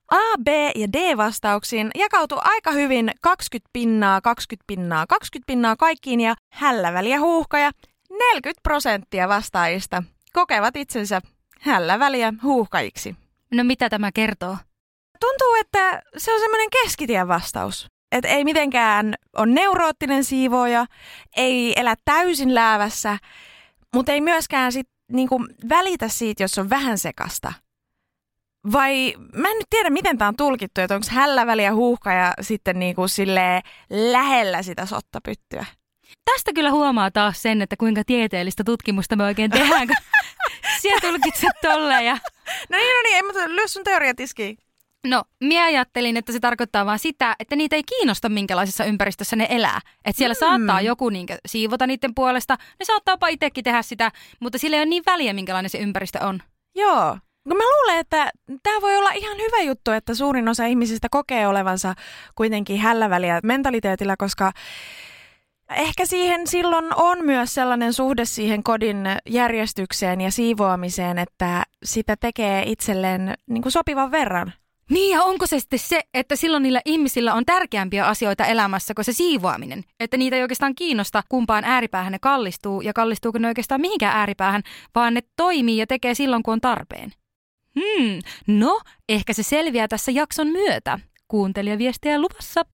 A, 0.09 0.37
B 0.43 0.47
ja 0.75 0.87
D-vastauksiin 0.93 1.91
jakautui 1.95 2.37
aika 2.41 2.71
hyvin 2.71 3.11
20 3.21 3.69
pinnaa, 3.73 4.21
20 4.21 4.63
pinnaa, 4.67 5.07
20 5.07 5.47
pinnaa 5.47 5.75
kaikkiin 5.75 6.21
ja 6.21 6.35
hälläväliä 6.51 7.19
huuhkaja. 7.19 7.71
40 8.33 8.61
prosenttia 8.63 9.29
vastaajista 9.29 10.03
kokevat 10.33 10.75
itsensä 10.75 11.21
hälläväliä 11.61 12.33
huuhkajiksi. 12.43 13.15
No 13.51 13.63
mitä 13.63 13.89
tämä 13.89 14.11
kertoo? 14.11 14.57
Tuntuu, 15.19 15.55
että 15.59 16.01
se 16.17 16.33
on 16.33 16.39
semmoinen 16.39 16.69
keskitien 16.69 17.27
vastaus. 17.27 17.87
Et 18.11 18.25
ei 18.25 18.43
mitenkään 18.43 19.15
on 19.37 19.53
neuroottinen 19.53 20.23
siivoja, 20.23 20.85
ei 21.37 21.73
elä 21.79 21.95
täysin 22.05 22.55
läävässä, 22.55 23.17
mutta 23.95 24.11
ei 24.11 24.21
myöskään 24.21 24.71
sit 24.71 24.87
niinku 25.11 25.45
välitä 25.69 26.07
siitä, 26.07 26.43
jos 26.43 26.57
on 26.57 26.69
vähän 26.69 26.97
sekasta. 26.97 27.53
Vai 28.71 29.13
mä 29.35 29.49
en 29.49 29.57
nyt 29.57 29.67
tiedä, 29.69 29.89
miten 29.89 30.17
tämä 30.17 30.27
on 30.27 30.35
tulkittu, 30.35 30.81
että 30.81 30.95
onko 30.95 31.07
hälläväliä 31.11 31.73
huuhka 31.73 32.13
ja 32.13 32.33
sitten 32.41 32.79
niinku 32.79 33.07
silleen 33.07 33.61
lähellä 33.89 34.63
sitä 34.63 34.85
sottapyttyä. 34.85 35.65
Tästä 36.25 36.53
kyllä 36.53 36.71
huomaa 36.71 37.11
taas 37.11 37.41
sen, 37.41 37.61
että 37.61 37.75
kuinka 37.77 38.03
tieteellistä 38.05 38.63
tutkimusta 38.63 39.15
me 39.15 39.23
oikein 39.23 39.51
tehdään, 39.51 39.87
kun 39.87 39.95
siellä 40.81 41.01
tulkitset 41.01 41.51
tolleen 41.61 42.05
ja 42.05 42.17
No 42.69 42.77
niin, 42.77 42.95
no 42.95 43.01
niin, 43.03 43.15
ei 43.15 43.23
mutta 43.23 43.49
lyö 43.49 43.67
sun 43.67 43.83
teoria 43.83 44.15
tiskiin. 44.15 44.57
No, 45.07 45.23
minä 45.39 45.63
ajattelin, 45.63 46.17
että 46.17 46.31
se 46.31 46.39
tarkoittaa 46.39 46.85
vaan 46.85 46.99
sitä, 46.99 47.35
että 47.39 47.55
niitä 47.55 47.75
ei 47.75 47.83
kiinnosta, 47.83 48.29
minkälaisessa 48.29 48.85
ympäristössä 48.85 49.35
ne 49.35 49.47
elää. 49.49 49.81
Että 50.05 50.17
siellä 50.17 50.33
mm. 50.33 50.39
saattaa 50.39 50.81
joku 50.81 51.09
niinkö 51.09 51.37
siivota 51.45 51.87
niiden 51.87 52.15
puolesta, 52.15 52.57
ne 52.79 52.85
saattaapa 52.85 53.27
itsekin 53.27 53.63
tehdä 53.63 53.81
sitä, 53.81 54.11
mutta 54.39 54.57
sillä 54.57 54.75
ei 54.75 54.79
ole 54.79 54.89
niin 54.89 55.03
väliä, 55.05 55.33
minkälainen 55.33 55.69
se 55.69 55.77
ympäristö 55.77 56.25
on. 56.25 56.39
Joo. 56.75 57.17
No 57.45 57.55
mä 57.55 57.63
luulen, 57.63 57.99
että 57.99 58.31
tämä 58.63 58.81
voi 58.81 58.97
olla 58.97 59.11
ihan 59.11 59.37
hyvä 59.37 59.61
juttu, 59.61 59.91
että 59.91 60.13
suurin 60.15 60.49
osa 60.49 60.65
ihmisistä 60.65 61.07
kokee 61.11 61.47
olevansa 61.47 61.93
kuitenkin 62.35 62.79
hälläväliä 62.79 63.39
mentaliteetillä, 63.43 64.15
koska 64.17 64.51
ehkä 65.69 66.05
siihen 66.05 66.47
silloin 66.47 66.85
on 66.95 67.25
myös 67.25 67.53
sellainen 67.53 67.93
suhde 67.93 68.25
siihen 68.25 68.63
kodin 68.63 68.97
järjestykseen 69.29 70.21
ja 70.21 70.31
siivoamiseen, 70.31 71.19
että 71.19 71.63
sitä 71.83 72.15
tekee 72.15 72.63
itselleen 72.65 73.33
niin 73.47 73.61
kuin 73.61 73.71
sopivan 73.71 74.11
verran. 74.11 74.53
Niin 74.89 75.15
ja 75.15 75.23
onko 75.23 75.47
se 75.47 75.59
sitten 75.59 75.79
se, 75.79 76.01
että 76.13 76.35
silloin 76.35 76.63
niillä 76.63 76.81
ihmisillä 76.85 77.33
on 77.33 77.45
tärkeämpiä 77.45 78.07
asioita 78.07 78.45
elämässä 78.45 78.93
kuin 78.93 79.05
se 79.05 79.13
siivoaminen? 79.13 79.83
Että 79.99 80.17
niitä 80.17 80.35
ei 80.35 80.41
oikeastaan 80.41 80.75
kiinnosta, 80.75 81.23
kumpaan 81.29 81.63
ääripäähän 81.63 82.11
ne 82.11 82.19
kallistuu 82.19 82.81
ja 82.81 82.93
kallistuuko 82.93 83.39
ne 83.39 83.47
oikeastaan 83.47 83.81
mihinkään 83.81 84.17
ääripäähän, 84.17 84.63
vaan 84.95 85.13
ne 85.13 85.21
toimii 85.35 85.77
ja 85.77 85.87
tekee 85.87 86.13
silloin, 86.13 86.43
kun 86.43 86.51
on 86.51 86.61
tarpeen. 86.61 87.11
Hmm, 87.75 88.19
no 88.47 88.81
ehkä 89.09 89.33
se 89.33 89.43
selviää 89.43 89.87
tässä 89.87 90.11
jakson 90.11 90.47
myötä. 90.47 90.99
Kuuntelijaviestiä 91.27 92.21
luvassa. 92.21 92.65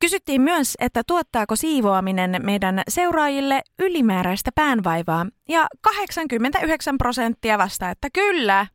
Kysyttiin 0.00 0.40
myös, 0.40 0.74
että 0.80 1.02
tuottaako 1.06 1.56
siivoaminen 1.56 2.36
meidän 2.42 2.82
seuraajille 2.88 3.62
ylimääräistä 3.78 4.50
päänvaivaa, 4.54 5.26
ja 5.48 5.66
89 5.80 6.98
prosenttia 6.98 7.58
vastaa, 7.58 7.90
että 7.90 8.08
kyllä. 8.12 8.66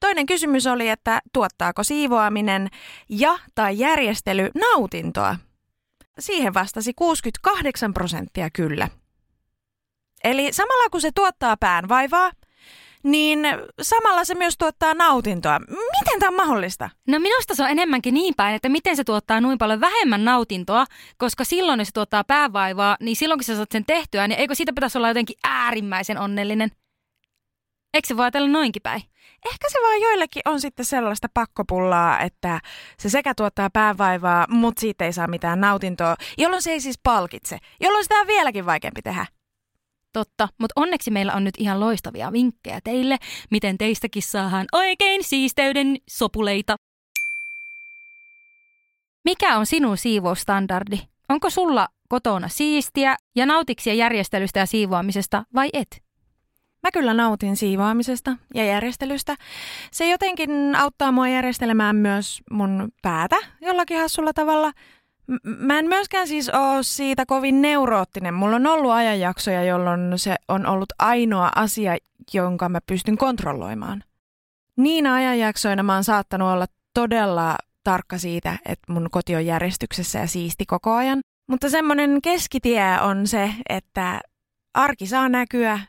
Toinen 0.00 0.26
kysymys 0.26 0.66
oli, 0.66 0.88
että 0.88 1.20
tuottaako 1.32 1.84
siivoaminen 1.84 2.68
ja 3.08 3.38
tai 3.54 3.78
järjestely 3.78 4.50
nautintoa. 4.54 5.36
Siihen 6.18 6.54
vastasi 6.54 6.92
68 6.94 7.94
prosenttia 7.94 8.50
kyllä. 8.50 8.88
Eli 10.24 10.52
samalla 10.52 10.90
kun 10.90 11.00
se 11.00 11.10
tuottaa 11.14 11.56
päänvaivaa, 11.56 12.30
niin 13.02 13.46
samalla 13.82 14.24
se 14.24 14.34
myös 14.34 14.58
tuottaa 14.58 14.94
nautintoa. 14.94 15.58
Miten 15.68 16.20
tämä 16.20 16.28
on 16.28 16.34
mahdollista? 16.34 16.90
No 17.08 17.18
minusta 17.18 17.54
se 17.54 17.62
on 17.62 17.70
enemmänkin 17.70 18.14
niin 18.14 18.34
päin, 18.36 18.54
että 18.54 18.68
miten 18.68 18.96
se 18.96 19.04
tuottaa 19.04 19.40
noin 19.40 19.58
paljon 19.58 19.80
vähemmän 19.80 20.24
nautintoa, 20.24 20.84
koska 21.18 21.44
silloin, 21.44 21.80
jos 21.80 21.88
se 21.88 21.92
tuottaa 21.92 22.24
päävaivaa, 22.24 22.96
niin 23.00 23.16
silloin 23.16 23.38
kun 23.38 23.44
sä 23.44 23.56
saat 23.56 23.72
sen 23.72 23.84
tehtyä, 23.86 24.28
niin 24.28 24.40
eikö 24.40 24.54
siitä 24.54 24.72
pitäisi 24.72 24.98
olla 24.98 25.08
jotenkin 25.08 25.36
äärimmäisen 25.44 26.18
onnellinen? 26.18 26.70
Eikö 27.94 28.08
se 28.08 28.16
voi 28.16 28.24
ajatella 28.24 28.48
noinkin 28.48 28.82
päin? 28.82 29.02
Ehkä 29.46 29.70
se 29.70 29.78
vaan 29.82 30.00
joillekin 30.00 30.42
on 30.44 30.60
sitten 30.60 30.84
sellaista 30.84 31.28
pakkopullaa, 31.34 32.20
että 32.20 32.60
se 32.98 33.08
sekä 33.08 33.34
tuottaa 33.34 33.70
päävaivaa, 33.70 34.46
mutta 34.48 34.80
siitä 34.80 35.04
ei 35.04 35.12
saa 35.12 35.26
mitään 35.26 35.60
nautintoa, 35.60 36.16
jolloin 36.38 36.62
se 36.62 36.72
ei 36.72 36.80
siis 36.80 36.98
palkitse, 37.02 37.58
jolloin 37.80 38.04
sitä 38.04 38.20
on 38.20 38.26
vieläkin 38.26 38.66
vaikeampi 38.66 39.02
tehdä. 39.02 39.26
Totta, 40.14 40.48
mutta 40.58 40.72
onneksi 40.76 41.10
meillä 41.10 41.34
on 41.34 41.44
nyt 41.44 41.54
ihan 41.58 41.80
loistavia 41.80 42.32
vinkkejä 42.32 42.80
teille, 42.84 43.16
miten 43.50 43.78
teistäkin 43.78 44.22
saadaan 44.22 44.66
oikein 44.72 45.24
siisteyden 45.24 45.96
sopuleita. 46.10 46.76
Mikä 49.24 49.58
on 49.58 49.66
sinun 49.66 49.96
siivoustandardi? 49.96 50.98
Onko 51.28 51.50
sulla 51.50 51.88
kotona 52.08 52.48
siistiä 52.48 53.16
ja 53.36 53.46
nautiksi 53.46 53.98
järjestelystä 53.98 54.60
ja 54.60 54.66
siivoamisesta 54.66 55.44
vai 55.54 55.68
et? 55.72 56.02
Mä 56.82 56.90
kyllä 56.92 57.14
nautin 57.14 57.56
siivoamisesta 57.56 58.36
ja 58.54 58.64
järjestelystä. 58.64 59.36
Se 59.92 60.10
jotenkin 60.10 60.76
auttaa 60.76 61.12
mua 61.12 61.28
järjestelemään 61.28 61.96
myös 61.96 62.40
mun 62.50 62.88
päätä 63.02 63.36
jollakin 63.60 63.98
hassulla 63.98 64.32
tavalla– 64.32 64.72
Mä 65.44 65.78
en 65.78 65.86
myöskään 65.86 66.28
siis 66.28 66.48
ole 66.48 66.82
siitä 66.82 67.26
kovin 67.26 67.62
neuroottinen. 67.62 68.34
Mulla 68.34 68.56
on 68.56 68.66
ollut 68.66 68.90
ajanjaksoja, 68.90 69.64
jolloin 69.64 70.12
se 70.16 70.34
on 70.48 70.66
ollut 70.66 70.92
ainoa 70.98 71.50
asia, 71.56 71.96
jonka 72.34 72.68
mä 72.68 72.78
pystyn 72.86 73.18
kontrolloimaan. 73.18 74.04
Niinä 74.76 75.14
ajanjaksoina 75.14 75.82
mä 75.82 75.94
oon 75.94 76.04
saattanut 76.04 76.48
olla 76.48 76.66
todella 76.94 77.56
tarkka 77.84 78.18
siitä, 78.18 78.58
että 78.64 78.92
mun 78.92 79.08
koti 79.10 79.36
on 79.36 79.46
järjestyksessä 79.46 80.18
ja 80.18 80.26
siisti 80.26 80.66
koko 80.66 80.92
ajan. 80.92 81.20
Mutta 81.48 81.70
semmoinen 81.70 82.18
keskitie 82.22 83.00
on 83.00 83.26
se, 83.26 83.54
että 83.68 84.20
arki 84.74 85.06
saa 85.06 85.28
näkyä 85.28 85.80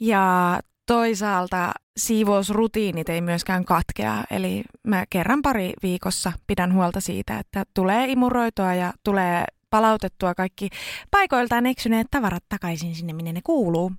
ja 0.00 0.60
toisaalta 0.88 1.72
siivousrutiinit 1.96 3.08
ei 3.08 3.20
myöskään 3.20 3.64
katkea. 3.64 4.24
Eli 4.30 4.64
mä 4.84 5.04
kerran 5.10 5.42
pari 5.42 5.72
viikossa 5.82 6.32
pidän 6.46 6.74
huolta 6.74 7.00
siitä, 7.00 7.38
että 7.38 7.64
tulee 7.74 8.06
imuroitua 8.06 8.74
ja 8.74 8.92
tulee 9.04 9.44
palautettua 9.70 10.34
kaikki 10.34 10.68
paikoiltaan 11.10 11.66
eksyneet 11.66 12.06
tavarat 12.10 12.44
takaisin 12.48 12.94
sinne, 12.94 13.12
minne 13.12 13.32
ne 13.32 13.40
kuuluu. 13.44 13.92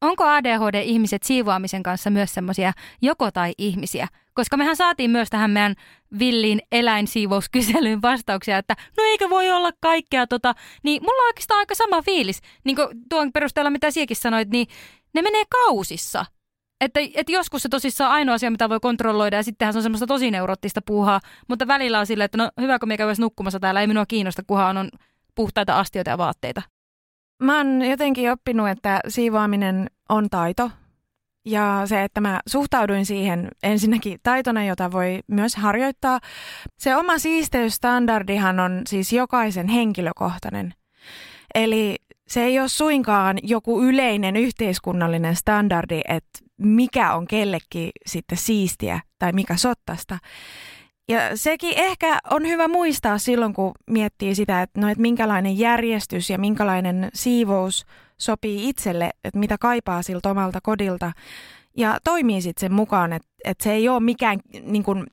Onko 0.00 0.24
ADHD-ihmiset 0.24 1.22
siivoamisen 1.22 1.82
kanssa 1.82 2.10
myös 2.10 2.34
semmoisia 2.34 2.72
joko 3.02 3.30
tai 3.30 3.52
ihmisiä? 3.58 4.08
Koska 4.34 4.56
mehän 4.56 4.76
saatiin 4.76 5.10
myös 5.10 5.30
tähän 5.30 5.50
meidän 5.50 5.74
villiin 6.18 6.60
eläinsiivouskyselyyn 6.72 8.02
vastauksia, 8.02 8.58
että 8.58 8.76
no 8.96 9.04
eikö 9.04 9.30
voi 9.30 9.50
olla 9.50 9.70
kaikkea 9.80 10.26
tota, 10.26 10.54
niin 10.82 11.02
mulla 11.02 11.22
on 11.22 11.26
oikeastaan 11.26 11.58
aika 11.58 11.74
sama 11.74 12.02
fiilis. 12.02 12.40
Niin 12.64 12.76
kuin 12.76 12.88
tuon 13.08 13.32
perusteella, 13.32 13.70
mitä 13.70 13.90
siekin 13.90 14.16
sanoit, 14.16 14.48
niin 14.48 14.66
ne 15.14 15.22
menee 15.22 15.44
kausissa. 15.50 16.26
Että, 16.80 17.00
että 17.14 17.32
joskus 17.32 17.62
se 17.62 17.68
tosissaan 17.68 18.10
on 18.10 18.14
ainoa 18.14 18.34
asia, 18.34 18.50
mitä 18.50 18.68
voi 18.68 18.80
kontrolloida, 18.80 19.36
ja 19.36 19.42
sittenhän 19.42 19.72
se 19.72 19.78
on 19.78 19.82
semmoista 19.82 20.06
tosi 20.06 20.30
neuroottista 20.30 20.80
puuhaa. 20.86 21.20
Mutta 21.48 21.66
välillä 21.66 21.98
on 21.98 22.06
silleen, 22.06 22.24
että 22.24 22.38
no 22.38 22.50
hyvä, 22.60 22.78
kun 22.78 22.88
käydään 22.88 23.16
nukkumassa 23.18 23.60
täällä, 23.60 23.80
ei 23.80 23.86
minua 23.86 24.06
kiinnosta, 24.06 24.42
kunhan 24.46 24.76
on 24.76 24.88
puhtaita 25.34 25.78
astioita 25.78 26.10
ja 26.10 26.18
vaatteita. 26.18 26.62
Mä 27.42 27.56
oon 27.56 27.82
jotenkin 27.82 28.32
oppinut, 28.32 28.68
että 28.68 29.00
siivoaminen 29.08 29.90
on 30.08 30.30
taito. 30.30 30.70
Ja 31.46 31.82
se, 31.84 32.02
että 32.02 32.20
mä 32.20 32.40
suhtauduin 32.46 33.06
siihen 33.06 33.48
ensinnäkin 33.62 34.18
taitona, 34.22 34.64
jota 34.64 34.92
voi 34.92 35.20
myös 35.26 35.56
harjoittaa. 35.56 36.20
Se 36.78 36.96
oma 36.96 37.18
siisteysstandardihan 37.18 38.60
on 38.60 38.82
siis 38.88 39.12
jokaisen 39.12 39.68
henkilökohtainen. 39.68 40.74
Eli 41.54 41.96
se 42.28 42.44
ei 42.44 42.60
ole 42.60 42.68
suinkaan 42.68 43.38
joku 43.42 43.82
yleinen 43.82 44.36
yhteiskunnallinen 44.36 45.36
standardi, 45.36 46.00
että 46.08 46.38
mikä 46.58 47.14
on 47.14 47.26
kellekin 47.26 47.90
sitten 48.06 48.38
siistiä 48.38 49.00
tai 49.18 49.32
mikä 49.32 49.56
sottasta. 49.56 50.18
Ja 51.08 51.36
sekin 51.36 51.72
ehkä 51.76 52.18
on 52.30 52.46
hyvä 52.46 52.68
muistaa 52.68 53.18
silloin, 53.18 53.54
kun 53.54 53.72
miettii 53.90 54.34
sitä, 54.34 54.62
että, 54.62 54.80
no, 54.80 54.88
että 54.88 55.02
minkälainen 55.02 55.58
järjestys 55.58 56.30
ja 56.30 56.38
minkälainen 56.38 57.10
siivous 57.14 57.86
sopii 58.18 58.68
itselle, 58.68 59.10
että 59.24 59.38
mitä 59.38 59.56
kaipaa 59.60 60.02
siltä 60.02 60.30
omalta 60.30 60.60
kodilta. 60.62 61.12
Ja 61.76 61.98
toimii 62.04 62.42
sitten 62.42 62.60
sen 62.60 62.72
mukaan, 62.72 63.12
että, 63.12 63.28
että 63.44 63.64
se 63.64 63.72
ei 63.72 63.88
ole 63.88 64.00
mikään 64.00 64.38
niin 64.62 64.82
kuin, 64.82 65.06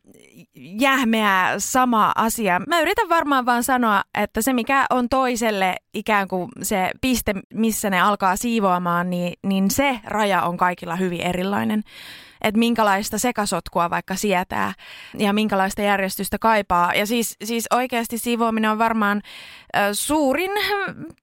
jähmeä 0.61 1.53
sama 1.57 2.11
asia. 2.15 2.61
Mä 2.67 2.79
yritän 2.81 3.09
varmaan 3.09 3.45
vaan 3.45 3.63
sanoa, 3.63 4.01
että 4.17 4.41
se 4.41 4.53
mikä 4.53 4.85
on 4.89 5.09
toiselle 5.09 5.75
ikään 5.93 6.27
kuin 6.27 6.49
se 6.61 6.91
piste, 7.01 7.33
missä 7.53 7.89
ne 7.89 8.01
alkaa 8.01 8.35
siivoamaan, 8.35 9.09
niin, 9.09 9.33
niin 9.43 9.71
se 9.71 9.99
raja 10.03 10.41
on 10.41 10.57
kaikilla 10.57 10.95
hyvin 10.95 11.21
erilainen 11.21 11.83
että 12.41 12.59
minkälaista 12.59 13.17
sekasotkua 13.17 13.89
vaikka 13.89 14.15
sietää 14.15 14.73
ja 15.17 15.33
minkälaista 15.33 15.81
järjestystä 15.81 16.37
kaipaa. 16.39 16.93
Ja 16.93 17.05
siis, 17.05 17.35
siis 17.43 17.67
oikeasti 17.73 18.17
siivoaminen 18.17 18.71
on 18.71 18.77
varmaan 18.77 19.21
suurin 19.93 20.51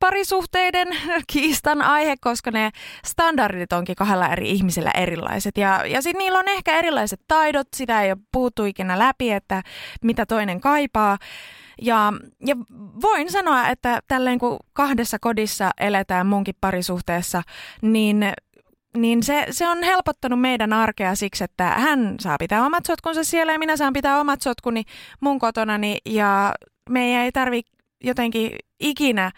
parisuhteiden 0.01 0.89
kiistan 1.33 1.83
aihe, 1.83 2.15
koska 2.21 2.51
ne 2.51 2.71
standardit 3.07 3.73
onkin 3.73 3.97
kahdella 3.97 4.29
eri 4.29 4.51
ihmisellä 4.51 4.91
erilaiset. 4.95 5.59
Ja, 5.59 5.87
ja 5.87 6.03
sitten 6.03 6.19
niillä 6.19 6.39
on 6.39 6.49
ehkä 6.49 6.79
erilaiset 6.79 7.21
taidot, 7.29 7.69
sitä 7.77 8.03
ei 8.03 8.13
ole 8.13 8.19
puhuttu 8.33 8.65
ikinä 8.65 8.99
läpi, 8.99 9.31
että 9.31 9.63
mitä 10.03 10.27
toinen 10.27 10.61
kaipaa. 10.61 11.19
Ja, 11.83 12.13
ja 12.47 12.57
voin 13.03 13.31
sanoa, 13.31 13.69
että 13.69 14.01
tälleen 14.09 14.39
kun 14.39 14.57
kahdessa 14.73 15.19
kodissa 15.21 15.71
eletään 15.81 16.27
munkin 16.27 16.55
parisuhteessa, 16.61 17.43
niin 17.83 18.25
niin 18.97 19.23
se, 19.23 19.47
se 19.51 19.69
on 19.69 19.83
helpottanut 19.83 20.41
meidän 20.41 20.73
arkea 20.73 21.15
siksi, 21.15 21.45
että 21.45 21.65
hän 21.65 22.15
saa 22.21 22.37
pitää 22.39 22.67
omat 22.67 22.87
sotkunsa 22.87 23.25
siellä 23.25 23.53
ja 23.53 23.59
minä 23.59 23.77
saan 23.77 23.93
pitää 23.93 24.21
omat 24.21 24.43
sotkuni 24.43 24.83
mun 25.21 25.39
kotonani 25.39 25.99
ja 26.05 26.55
meidän 26.91 27.23
ei 27.23 27.33
tarvi 27.33 27.63
jotenkin 28.05 28.51
ikinä 28.81 29.33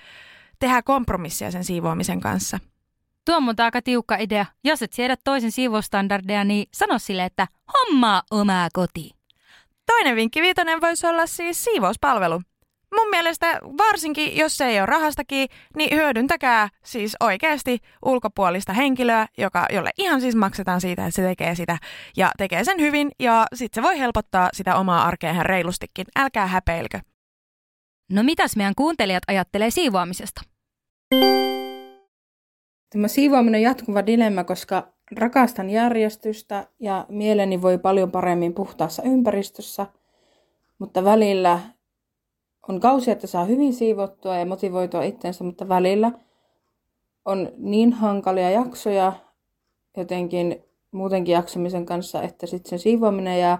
tehdä 0.58 0.82
kompromissia 0.82 1.50
sen 1.50 1.64
siivoamisen 1.64 2.20
kanssa. 2.20 2.58
Tuo 3.24 3.36
on 3.36 3.54
aika 3.58 3.82
tiukka 3.82 4.16
idea. 4.16 4.46
Jos 4.64 4.82
et 4.82 4.92
siedä 4.92 5.16
toisen 5.24 5.52
siivoustandardeja, 5.52 6.44
niin 6.44 6.66
sano 6.74 6.98
sille, 6.98 7.24
että 7.24 7.46
hommaa 7.72 8.22
omaa 8.30 8.68
koti. 8.72 9.10
Toinen 9.86 10.16
vinkki 10.16 10.42
viitonen 10.42 10.80
voisi 10.80 11.06
olla 11.06 11.26
siis 11.26 11.64
siivouspalvelu. 11.64 12.42
Mun 12.96 13.10
mielestä 13.10 13.58
varsinkin, 13.78 14.36
jos 14.36 14.56
se 14.56 14.64
ei 14.64 14.78
ole 14.78 14.86
rahastakin, 14.86 15.48
niin 15.76 15.96
hyödyntäkää 15.96 16.68
siis 16.84 17.16
oikeasti 17.20 17.78
ulkopuolista 18.04 18.72
henkilöä, 18.72 19.26
joka, 19.38 19.66
jolle 19.72 19.90
ihan 19.98 20.20
siis 20.20 20.36
maksetaan 20.36 20.80
siitä, 20.80 21.06
että 21.06 21.16
se 21.16 21.22
tekee 21.22 21.54
sitä 21.54 21.78
ja 22.16 22.30
tekee 22.38 22.64
sen 22.64 22.80
hyvin 22.80 23.10
ja 23.18 23.46
sitten 23.54 23.82
se 23.82 23.88
voi 23.88 23.98
helpottaa 23.98 24.48
sitä 24.52 24.76
omaa 24.76 25.04
arkea 25.04 25.30
ihan 25.30 25.46
reilustikin. 25.46 26.06
Älkää 26.16 26.46
häpeilkö. 26.46 27.00
No 28.10 28.22
mitäs 28.22 28.56
meidän 28.56 28.74
kuuntelijat 28.76 29.22
ajattelee 29.28 29.70
siivoamisesta? 29.70 30.42
Tämä 32.90 33.08
siivoaminen 33.08 33.58
on 33.58 33.62
jatkuva 33.62 34.06
dilemma, 34.06 34.44
koska 34.44 34.92
rakastan 35.16 35.70
järjestystä 35.70 36.66
ja 36.80 37.06
mieleni 37.08 37.62
voi 37.62 37.78
paljon 37.78 38.10
paremmin 38.10 38.54
puhtaassa 38.54 39.02
ympäristössä, 39.02 39.86
mutta 40.78 41.04
välillä 41.04 41.60
on 42.70 42.80
kausia, 42.80 43.12
että 43.12 43.26
saa 43.26 43.44
hyvin 43.44 43.74
siivottua 43.74 44.36
ja 44.36 44.46
motivoitua 44.46 45.02
itsensä, 45.02 45.44
mutta 45.44 45.68
välillä 45.68 46.12
on 47.24 47.48
niin 47.58 47.92
hankalia 47.92 48.50
jaksoja 48.50 49.12
jotenkin 49.96 50.64
muutenkin 50.92 51.32
jaksamisen 51.32 51.86
kanssa, 51.86 52.22
että 52.22 52.46
sitten 52.46 52.70
se 52.70 52.82
siivoaminen 52.82 53.40
ja, 53.40 53.58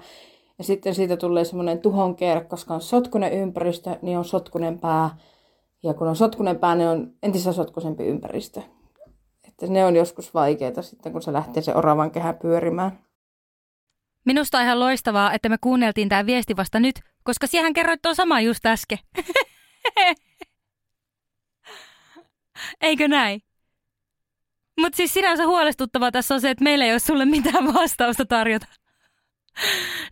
ja 0.59 0.65
sitten 0.65 0.95
siitä 0.95 1.17
tulee 1.17 1.45
semmoinen 1.45 1.79
tuhon 1.81 2.17
kierre, 2.17 2.45
koska 2.45 2.75
on 2.75 2.81
sotkunen 2.81 3.33
ympäristö, 3.33 3.97
niin 4.03 4.19
on 4.19 4.25
sotkunen 4.25 4.79
pää. 4.79 5.17
Ja 5.83 5.95
kun 5.95 6.09
on 6.09 6.17
sotkunen 6.17 6.59
pää, 6.59 6.75
niin 6.75 6.89
on 6.89 7.13
entistä 7.23 7.53
sotkuisempi 7.53 8.05
ympäristö. 8.05 8.63
Että 9.49 9.67
ne 9.67 9.85
on 9.85 9.97
joskus 9.97 10.35
vaikeita 10.35 10.83
sitten, 10.83 11.13
kun 11.13 11.23
se 11.23 11.33
lähtee 11.33 11.63
se 11.63 11.75
oravan 11.75 12.11
kehä 12.11 12.33
pyörimään. 12.33 12.99
Minusta 14.25 14.59
on 14.59 14.65
ihan 14.65 14.81
loistavaa, 14.81 15.33
että 15.33 15.49
me 15.49 15.59
kuunneltiin 15.61 16.09
tämä 16.09 16.27
viesti 16.27 16.57
vasta 16.57 16.81
nyt, 16.81 17.01
koska 17.23 17.47
siihen 17.47 17.73
kerroit 17.73 18.03
tuon 18.03 18.17
sama 18.17 18.41
just 18.41 18.67
äsken. 18.67 18.99
Eikö 22.81 23.09
näin? 23.09 23.43
Mutta 24.81 24.97
siis 24.97 25.15
sinänsä 25.15 25.47
huolestuttavaa 25.47 26.13
tässä 26.13 26.35
on 26.35 26.41
se, 26.41 26.51
että 26.51 26.65
meillä 26.65 26.85
ei 26.85 26.91
ole 26.91 26.99
sulle 26.99 27.25
mitään 27.25 27.75
vastausta 27.75 28.27
tarjota. 28.27 28.67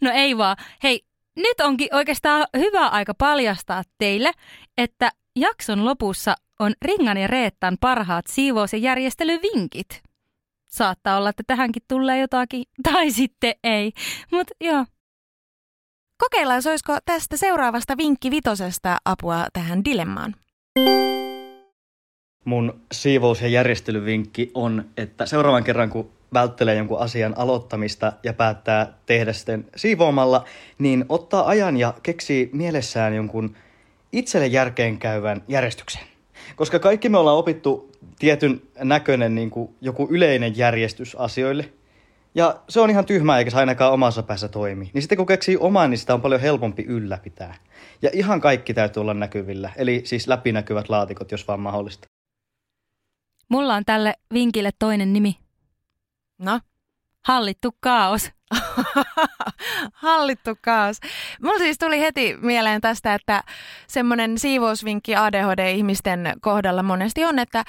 No 0.00 0.10
ei 0.14 0.38
vaan. 0.38 0.56
Hei, 0.82 1.04
nyt 1.36 1.60
onkin 1.60 1.94
oikeastaan 1.94 2.46
hyvä 2.56 2.88
aika 2.88 3.14
paljastaa 3.14 3.82
teille, 3.98 4.32
että 4.78 5.10
jakson 5.36 5.84
lopussa 5.84 6.34
on 6.58 6.72
Ringan 6.82 7.16
ja 7.16 7.26
Reettan 7.26 7.76
parhaat 7.80 8.26
siivous- 8.26 8.72
ja 8.72 8.78
järjestelyvinkit. 8.78 10.02
Saattaa 10.68 11.18
olla, 11.18 11.30
että 11.30 11.42
tähänkin 11.46 11.82
tulee 11.88 12.20
jotakin, 12.20 12.64
tai 12.92 13.10
sitten 13.10 13.54
ei. 13.64 13.92
Mutta 14.32 14.54
joo. 14.60 14.84
Kokeillaan, 16.18 16.62
olisiko 16.68 16.96
tästä 17.04 17.36
seuraavasta 17.36 17.96
vinkki 17.96 18.30
vitosesta 18.30 18.96
apua 19.04 19.46
tähän 19.52 19.84
dilemmaan. 19.84 20.34
Mun 22.44 22.80
siivous- 22.92 23.42
ja 23.42 23.48
järjestelyvinkki 23.48 24.50
on, 24.54 24.84
että 24.96 25.26
seuraavan 25.26 25.64
kerran 25.64 25.90
kun 25.90 26.10
välttelee 26.34 26.74
jonkun 26.74 27.00
asian 27.00 27.34
aloittamista 27.38 28.12
ja 28.22 28.32
päättää 28.32 28.92
tehdä 29.06 29.32
sitten 29.32 29.64
siivoamalla, 29.76 30.44
niin 30.78 31.04
ottaa 31.08 31.46
ajan 31.46 31.76
ja 31.76 31.94
keksii 32.02 32.50
mielessään 32.52 33.14
jonkun 33.14 33.56
itselle 34.12 34.46
järkeen 34.46 34.98
käyvän 34.98 35.42
järjestyksen. 35.48 36.02
Koska 36.56 36.78
kaikki 36.78 37.08
me 37.08 37.18
ollaan 37.18 37.36
opittu 37.36 37.92
tietyn 38.18 38.62
näköinen 38.78 39.34
niin 39.34 39.50
kuin 39.50 39.74
joku 39.80 40.08
yleinen 40.10 40.56
järjestys 40.56 41.14
asioille. 41.14 41.72
Ja 42.34 42.60
se 42.68 42.80
on 42.80 42.90
ihan 42.90 43.06
tyhmää, 43.06 43.38
eikä 43.38 43.50
se 43.50 43.56
ainakaan 43.56 43.92
omassa 43.92 44.22
päässä 44.22 44.48
toimi. 44.48 44.90
Niin 44.94 45.02
sitten 45.02 45.18
kun 45.18 45.26
keksii 45.26 45.56
oman, 45.56 45.90
niin 45.90 45.98
sitä 45.98 46.14
on 46.14 46.20
paljon 46.20 46.40
helpompi 46.40 46.82
ylläpitää. 46.82 47.54
Ja 48.02 48.10
ihan 48.12 48.40
kaikki 48.40 48.74
täytyy 48.74 49.00
olla 49.00 49.14
näkyvillä. 49.14 49.70
Eli 49.76 50.02
siis 50.04 50.28
läpinäkyvät 50.28 50.88
laatikot, 50.88 51.30
jos 51.30 51.48
vaan 51.48 51.60
mahdollista. 51.60 52.08
Mulla 53.48 53.74
on 53.74 53.84
tälle 53.84 54.14
vinkille 54.32 54.70
toinen 54.78 55.12
nimi. 55.12 55.36
No? 56.38 56.60
Hallittu 57.24 57.70
kaos. 57.80 58.30
Hallittu 59.92 60.58
kaos. 60.60 60.96
Mulla 61.42 61.58
siis 61.58 61.78
tuli 61.78 62.00
heti 62.00 62.36
mieleen 62.42 62.80
tästä, 62.80 63.14
että 63.14 63.42
semmoinen 63.86 64.38
siivousvinkki 64.38 65.16
ADHD-ihmisten 65.16 66.32
kohdalla 66.40 66.82
monesti 66.82 67.24
on, 67.24 67.38
että 67.38 67.64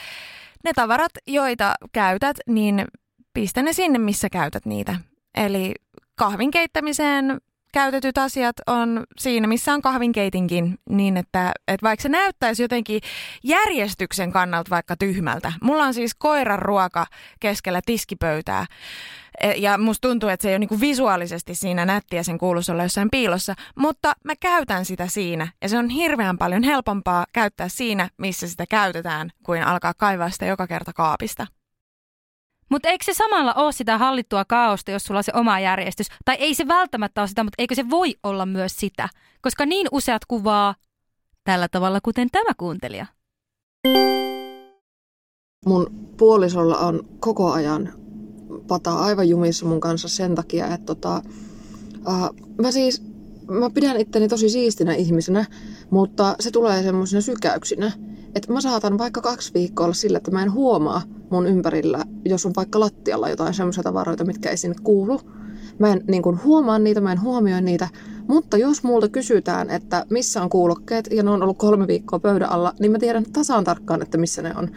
ne 0.64 0.74
tavarat, 0.76 1.12
joita 1.28 1.76
käytät, 1.92 2.38
niin 2.48 2.86
pistä 3.34 3.62
ne 3.62 3.74
sinne, 3.74 4.00
missä 4.00 4.30
käytät 4.30 4.66
niitä. 4.66 4.96
Eli 5.36 5.74
kahvin 6.16 6.52
keittämiseen 6.52 7.42
käytetyt 7.72 8.18
asiat 8.18 8.56
on 8.68 9.04
siinä, 9.18 9.48
missä 9.48 9.74
on 9.74 9.82
kahvinkeitinkin, 9.82 10.78
niin 10.90 11.18
että, 11.18 11.52
että 11.68 11.84
vaikka 11.84 12.04
se 12.04 12.10
näyttäisi 12.10 12.62
jotenkin 12.62 13.02
järjestyksen 13.44 14.32
kannalta 14.32 14.70
vaikka 14.70 14.96
tyhmältä. 14.96 15.54
Mulla 15.62 15.84
on 15.84 15.94
siis 15.94 16.16
koiran 16.16 16.60
ruoka 16.60 17.06
keskellä 17.40 17.82
tiskipöytää, 17.86 18.66
e, 19.42 19.52
ja 19.52 19.78
musta 19.78 20.08
tuntuu, 20.08 20.30
että 20.30 20.42
se 20.42 20.50
ei 20.50 20.54
ole 20.54 20.60
niinku 20.60 20.80
visuaalisesti 20.80 21.56
siinä 21.56 21.86
nättiä, 21.86 22.24
sen 22.24 22.38
kuuluisi 22.38 22.72
olla 22.72 22.84
jossain 22.84 23.10
piilossa, 23.12 23.54
mutta 23.76 24.14
mä 24.24 24.34
käytän 24.40 24.86
sitä 24.86 25.08
siinä. 25.08 25.48
Ja 25.62 25.70
se 25.70 25.78
on 25.78 25.90
hirveän 25.90 26.38
paljon 26.38 26.64
helpompaa 26.64 27.26
käyttää 27.34 27.70
siinä, 27.70 28.10
missä 28.18 28.48
sitä 28.48 28.66
käytetään, 28.70 29.30
kuin 29.44 29.64
alkaa 29.64 29.94
kaivaa 29.94 30.30
sitä 30.30 30.46
joka 30.46 30.68
kerta 30.68 30.94
kaapista. 30.94 31.48
Mutta 32.70 32.90
eikö 32.90 33.06
se 33.06 33.14
samalla 33.14 33.54
ole 33.54 33.72
sitä 33.72 33.98
hallittua 33.98 34.46
kaaosta, 34.46 34.92
jos 34.92 35.04
sulla 35.04 35.18
on 35.18 35.24
se 35.24 35.32
oma 35.36 35.60
järjestys? 35.60 36.08
Tai 36.26 36.36
ei 36.36 36.54
se 36.54 36.68
välttämättä 36.68 37.22
ole 37.22 37.28
sitä, 37.28 37.44
mutta 37.44 37.56
eikö 37.58 37.76
se 37.76 37.90
voi 37.90 38.16
olla 38.24 38.46
myös 38.46 38.78
sitä? 38.78 39.10
Koska 39.42 39.66
niin 39.66 39.88
useat 39.92 40.26
kuvaa 40.26 40.76
tällä 41.44 41.68
tavalla, 41.68 42.00
kuten 42.04 42.28
tämä 42.32 42.54
kuuntelija. 42.58 43.06
Mun 45.66 45.90
puolisolla 46.18 46.78
on 46.78 47.06
koko 47.20 47.52
ajan 47.52 47.94
pata 48.68 48.94
aivan 48.94 49.30
jumissa 49.30 49.66
mun 49.66 49.80
kanssa 49.80 50.08
sen 50.08 50.36
takia, 50.36 50.68
että 50.68 50.86
tota, 50.86 51.22
uh, 52.08 52.36
mä 52.62 52.72
siis 52.72 53.04
mä 53.50 53.70
pidän 53.70 53.98
itteni 53.98 54.28
tosi 54.28 54.50
siistinä 54.50 54.94
ihmisenä, 54.94 55.46
mutta 55.90 56.36
se 56.40 56.52
tulee 56.52 56.84
semmoisena 56.84 57.22
sykäyksinä. 57.22 57.92
Että 58.36 58.54
mä 58.54 58.62
saatan 58.62 58.98
vaikka 58.98 59.22
kaksi 59.22 59.54
viikkoa 59.54 59.86
olla 59.86 59.94
sillä, 59.94 60.18
että 60.18 60.32
mä 60.32 60.44
en 60.44 60.52
huomaa 60.52 61.02
mun 61.30 61.48
ympärillä, 61.48 62.04
jos 62.26 62.46
on 62.46 62.54
vaikka 62.56 62.80
lattialla 62.80 63.30
jotain 63.30 63.54
semmoisia 63.54 63.84
tavaroita, 63.84 64.26
mitkä 64.26 64.50
ei 64.50 64.58
sinne 64.58 64.76
kuulu. 64.84 65.22
Mä 65.80 65.88
en 65.88 66.04
niin 66.08 66.24
kuin, 66.24 66.44
huomaa 66.44 66.80
niitä, 66.80 67.02
mä 67.02 67.12
en 67.12 67.22
huomioi 67.22 67.62
niitä, 67.62 67.88
mutta 68.28 68.58
jos 68.58 68.84
multa 68.84 69.10
kysytään, 69.10 69.70
että 69.70 70.06
missä 70.10 70.42
on 70.42 70.50
kuulokkeet 70.50 71.08
ja 71.12 71.24
ne 71.24 71.30
on 71.30 71.44
ollut 71.44 71.58
kolme 71.58 71.88
viikkoa 71.88 72.20
pöydän 72.20 72.50
alla, 72.50 72.74
niin 72.80 72.92
mä 72.92 73.00
tiedän 73.00 73.26
tasaan 73.34 73.64
tarkkaan, 73.64 74.02
että 74.02 74.18
missä 74.18 74.42
ne 74.42 74.54
on. 74.56 74.72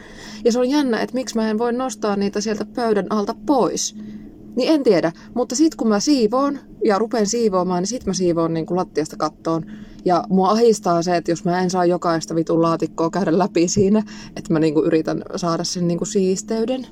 Ja 0.45 0.53
se 0.53 0.59
on 0.59 0.71
jännä, 0.71 1.01
että 1.01 1.15
miksi 1.15 1.37
mä 1.37 1.51
en 1.51 1.59
voi 1.59 1.73
nostaa 1.73 2.17
niitä 2.17 2.41
sieltä 2.41 2.65
pöydän 2.65 3.07
alta 3.11 3.35
pois. 3.47 3.97
Niin 4.57 4.73
en 4.73 4.83
tiedä, 4.83 5.13
mutta 5.35 5.55
sitten 5.55 5.77
kun 5.77 5.89
mä 5.89 6.01
siivoon 6.01 6.59
ja 6.85 6.99
rupean 6.99 7.27
siivoamaan, 7.27 7.83
niin 7.83 7.89
sitten 7.89 8.09
mä 8.09 8.15
siivoon 8.15 8.55
niin 8.55 8.67
kuin 8.67 8.77
lattiasta 8.77 9.17
kattoon. 9.17 9.63
Ja 10.05 10.25
mua 10.29 10.51
ahistaa 10.51 11.03
se, 11.03 11.17
että 11.17 11.31
jos 11.31 11.45
mä 11.45 11.61
en 11.61 11.71
saa 11.71 11.85
jokaista 11.85 12.35
vitun 12.35 12.63
laatikkoa 12.63 13.11
käydä 13.11 13.39
läpi 13.39 13.69
siinä, 13.69 14.03
että 14.37 14.53
mä 14.53 14.59
niin 14.59 14.75
kuin 14.75 14.87
yritän 14.87 15.23
saada 15.37 15.65
sen 15.65 15.89
niin 15.89 15.99
kuin 15.99 16.09
siisteyden. 16.09 16.87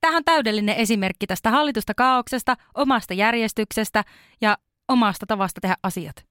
Tähän 0.00 0.16
on 0.16 0.24
täydellinen 0.24 0.76
esimerkki 0.76 1.26
tästä 1.26 1.50
hallitusta 1.50 1.94
kaauksesta, 1.94 2.56
omasta 2.74 3.14
järjestyksestä 3.14 4.04
ja 4.40 4.58
omasta 4.88 5.26
tavasta 5.26 5.60
tehdä 5.60 5.76
asiat. 5.82 6.24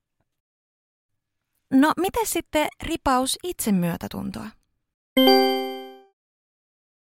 No, 1.73 1.93
miten 1.97 2.25
sitten 2.25 2.67
ripaus 2.83 3.39
itsemyötätuntoa? 3.43 4.47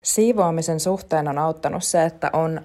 Siivoamisen 0.04 0.80
suhteen 0.80 1.28
on 1.28 1.38
auttanut 1.38 1.84
se, 1.84 2.04
että 2.04 2.30
on 2.34 2.62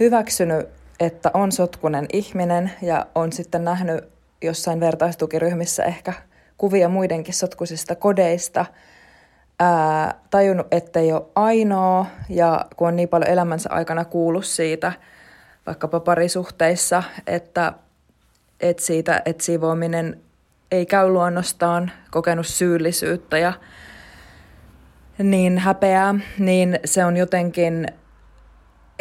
hyväksynyt, 0.00 0.68
että 1.00 1.30
on 1.34 1.52
sotkunen 1.52 2.06
ihminen 2.12 2.72
ja 2.82 3.06
on 3.14 3.32
sitten 3.32 3.64
nähnyt 3.64 4.04
jossain 4.42 4.80
vertaistukiryhmissä 4.80 5.84
ehkä 5.84 6.12
kuvia 6.58 6.88
muidenkin 6.88 7.34
sotkuisista 7.34 7.94
kodeista, 7.94 8.66
ää, 9.60 10.20
tajunnut, 10.30 10.66
ei 10.96 11.12
ole 11.12 11.26
ainoa 11.34 12.06
ja 12.28 12.66
kun 12.76 12.88
on 12.88 12.96
niin 12.96 13.08
paljon 13.08 13.30
elämänsä 13.30 13.68
aikana 13.72 14.04
kuullut 14.04 14.44
siitä, 14.44 14.92
vaikkapa 15.66 16.00
parisuhteissa, 16.00 17.02
että, 17.26 17.72
että 18.60 18.82
siitä, 18.82 19.22
että 19.24 19.44
siivoaminen 19.44 20.20
ei 20.70 20.86
käy 20.86 21.08
luonnostaan, 21.08 21.90
kokenut 22.10 22.46
syyllisyyttä 22.46 23.38
ja 23.38 23.52
niin 25.18 25.58
häpeää, 25.58 26.14
niin 26.38 26.80
se 26.84 27.04
on 27.04 27.16
jotenkin 27.16 27.86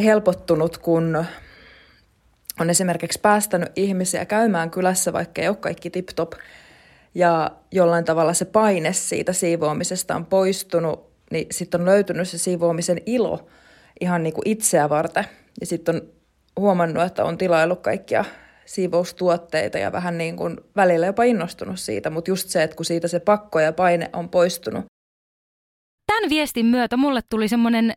helpottunut, 0.04 0.78
kun 0.78 1.25
on 2.60 2.69
esimerkiksi 2.69 3.19
päästänyt 3.21 3.71
ihmisiä 3.75 4.25
käymään 4.25 4.71
kylässä, 4.71 5.13
vaikka 5.13 5.41
ei 5.41 5.47
ole 5.47 5.56
kaikki 5.56 5.89
tip-top, 5.89 6.34
ja 7.15 7.51
jollain 7.71 8.06
tavalla 8.06 8.34
se 8.34 8.45
paine 8.45 8.93
siitä 8.93 9.34
siivoamisesta 9.34 10.15
on 10.15 10.25
poistunut, 10.25 11.12
niin 11.32 11.47
sitten 11.51 11.82
on 11.82 11.86
löytynyt 11.86 12.30
se 12.30 12.38
siivoamisen 12.38 13.01
ilo 13.06 13.47
ihan 14.01 14.23
niin 14.23 14.34
kuin 14.34 14.49
itseä 14.49 14.89
varten. 14.89 15.25
Ja 15.60 15.65
sitten 15.65 15.95
on 15.95 16.01
huomannut, 16.60 17.04
että 17.04 17.23
on 17.23 17.38
tilaillut 17.38 17.82
kaikkia 17.82 18.25
siivoustuotteita 18.65 19.78
ja 19.78 19.91
vähän 19.91 20.17
niin 20.17 20.36
kuin 20.36 20.58
välillä 20.75 21.06
jopa 21.06 21.23
innostunut 21.23 21.80
siitä, 21.80 22.10
mutta 22.10 22.32
just 22.32 22.49
se, 22.49 22.63
että 22.63 22.75
kun 22.75 22.86
siitä 22.86 23.08
se 23.08 23.19
pakko 23.19 23.60
ja 23.60 23.73
paine 23.73 24.10
on 24.13 24.30
poistunut. 24.30 24.86
Tämän 26.15 26.30
viestin 26.30 26.65
myötä 26.65 26.97
mulle 26.97 27.21
tuli 27.30 27.47
semmoinen 27.47 27.93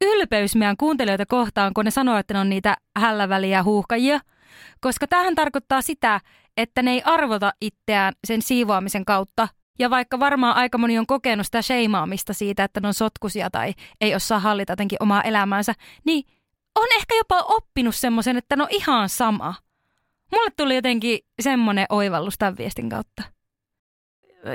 ylpeys 0.00 0.56
meidän 0.56 0.76
kuuntelijoita 0.76 1.26
kohtaan, 1.26 1.74
kun 1.74 1.84
ne 1.84 1.90
sanoo, 1.90 2.16
että 2.16 2.34
ne 2.34 2.40
on 2.40 2.48
niitä 2.48 2.76
hälläväliä 2.96 3.62
huuhkajia. 3.62 4.20
Koska 4.80 5.06
tähän 5.06 5.34
tarkoittaa 5.34 5.82
sitä, 5.82 6.20
että 6.56 6.82
ne 6.82 6.90
ei 6.90 7.02
arvota 7.04 7.52
itseään 7.60 8.12
sen 8.26 8.42
siivoamisen 8.42 9.04
kautta. 9.04 9.48
Ja 9.78 9.90
vaikka 9.90 10.20
varmaan 10.20 10.56
aika 10.56 10.78
moni 10.78 10.98
on 10.98 11.06
kokenut 11.06 11.46
sitä 11.46 11.62
sheimaamista 11.62 12.32
siitä, 12.32 12.64
että 12.64 12.80
ne 12.80 12.88
on 12.88 12.94
sotkusia 12.94 13.50
tai 13.50 13.74
ei 14.00 14.14
osaa 14.14 14.38
hallita 14.38 14.72
jotenkin 14.72 15.02
omaa 15.02 15.22
elämäänsä, 15.22 15.74
niin 16.04 16.24
on 16.76 16.88
ehkä 16.96 17.14
jopa 17.14 17.38
oppinut 17.38 17.94
semmoisen, 17.94 18.36
että 18.36 18.56
no 18.56 18.66
ihan 18.70 19.08
sama. 19.08 19.54
Mulle 20.32 20.50
tuli 20.56 20.74
jotenkin 20.74 21.18
semmoinen 21.42 21.86
oivallus 21.88 22.38
tämän 22.38 22.58
viestin 22.58 22.88
kautta. 22.88 23.39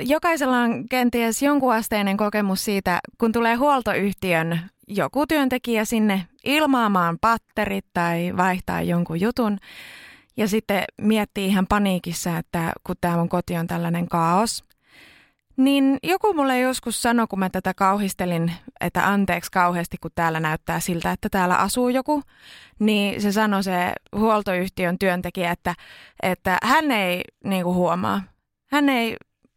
Jokaisella 0.00 0.58
on 0.58 0.88
kenties 0.88 1.42
jonkun 1.42 1.74
asteinen 1.74 2.16
kokemus 2.16 2.64
siitä, 2.64 2.98
kun 3.18 3.32
tulee 3.32 3.54
huoltoyhtiön 3.54 4.60
joku 4.88 5.26
työntekijä 5.26 5.84
sinne 5.84 6.26
ilmaamaan 6.44 7.18
patterit 7.20 7.86
tai 7.92 8.32
vaihtaa 8.36 8.82
jonkun 8.82 9.20
jutun. 9.20 9.58
Ja 10.36 10.48
sitten 10.48 10.84
miettii 11.00 11.46
ihan 11.46 11.66
paniikissa, 11.66 12.38
että 12.38 12.72
kun 12.86 12.96
tämä 13.00 13.16
mun 13.16 13.28
koti 13.28 13.56
on 13.56 13.66
tällainen 13.66 14.08
kaos. 14.08 14.64
Niin 15.56 15.98
joku 16.02 16.34
mulle 16.34 16.60
joskus 16.60 17.02
sanoi, 17.02 17.26
kun 17.26 17.38
mä 17.38 17.50
tätä 17.50 17.74
kauhistelin, 17.74 18.52
että 18.80 19.08
anteeksi 19.08 19.50
kauheasti, 19.50 19.96
kun 20.00 20.10
täällä 20.14 20.40
näyttää 20.40 20.80
siltä, 20.80 21.12
että 21.12 21.28
täällä 21.28 21.56
asuu 21.56 21.88
joku. 21.88 22.22
Niin 22.78 23.22
se 23.22 23.32
sanoi 23.32 23.62
se 23.62 23.92
huoltoyhtiön 24.16 24.98
työntekijä, 24.98 25.50
että, 25.50 25.74
että 26.22 26.58
hän 26.62 26.90
ei 26.90 27.22
niin 27.44 27.64
kuin 27.64 27.76
huomaa. 27.76 28.22
Hän 28.70 28.88
ei 28.88 29.16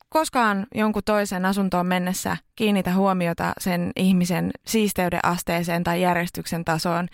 koskaan 0.09 0.67
jonkun 0.75 1.01
toisen 1.05 1.45
asuntoon 1.45 1.85
mennessä 1.85 2.37
kiinnitä 2.55 2.93
huomiota 2.93 3.53
sen 3.59 3.91
ihmisen 3.95 4.51
siisteyden 4.67 5.19
asteeseen 5.23 5.83
tai 5.83 6.01
järjestyksen 6.01 6.65
tasoon. 6.65 7.07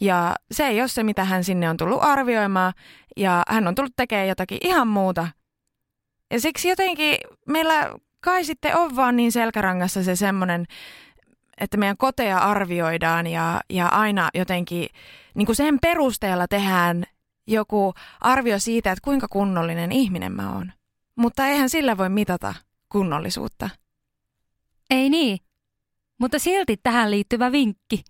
Ja 0.00 0.34
se 0.50 0.66
ei 0.66 0.80
ole 0.80 0.88
se, 0.88 1.02
mitä 1.02 1.24
hän 1.24 1.44
sinne 1.44 1.70
on 1.70 1.76
tullut 1.76 2.02
arvioimaan, 2.02 2.72
ja 3.16 3.42
hän 3.48 3.68
on 3.68 3.74
tullut 3.74 3.96
tekemään 3.96 4.28
jotakin 4.28 4.58
ihan 4.62 4.88
muuta. 4.88 5.28
Ja 6.30 6.40
siksi 6.40 6.68
jotenkin 6.68 7.16
meillä 7.48 7.90
kai 8.20 8.44
sitten 8.44 8.76
on 8.76 8.96
vaan 8.96 9.16
niin 9.16 9.32
selkärangassa 9.32 10.02
se 10.02 10.16
semmoinen, 10.16 10.64
että 11.60 11.76
meidän 11.76 11.96
koteja 11.96 12.38
arvioidaan 12.38 13.26
ja, 13.26 13.60
ja 13.70 13.88
aina 13.88 14.28
jotenkin 14.34 14.88
niin 15.34 15.46
kuin 15.46 15.56
sen 15.56 15.78
perusteella 15.82 16.48
tehdään 16.48 17.04
joku 17.46 17.94
arvio 18.20 18.58
siitä, 18.58 18.92
että 18.92 19.04
kuinka 19.04 19.26
kunnollinen 19.28 19.92
ihminen 19.92 20.32
mä 20.32 20.52
oon. 20.52 20.72
Mutta 21.18 21.46
eihän 21.46 21.70
sillä 21.70 21.96
voi 21.96 22.08
mitata 22.08 22.54
kunnollisuutta. 22.88 23.70
Ei 24.90 25.10
niin, 25.10 25.38
mutta 26.18 26.38
silti 26.38 26.76
tähän 26.82 27.10
liittyvä 27.10 27.52
vinkki. 27.52 28.04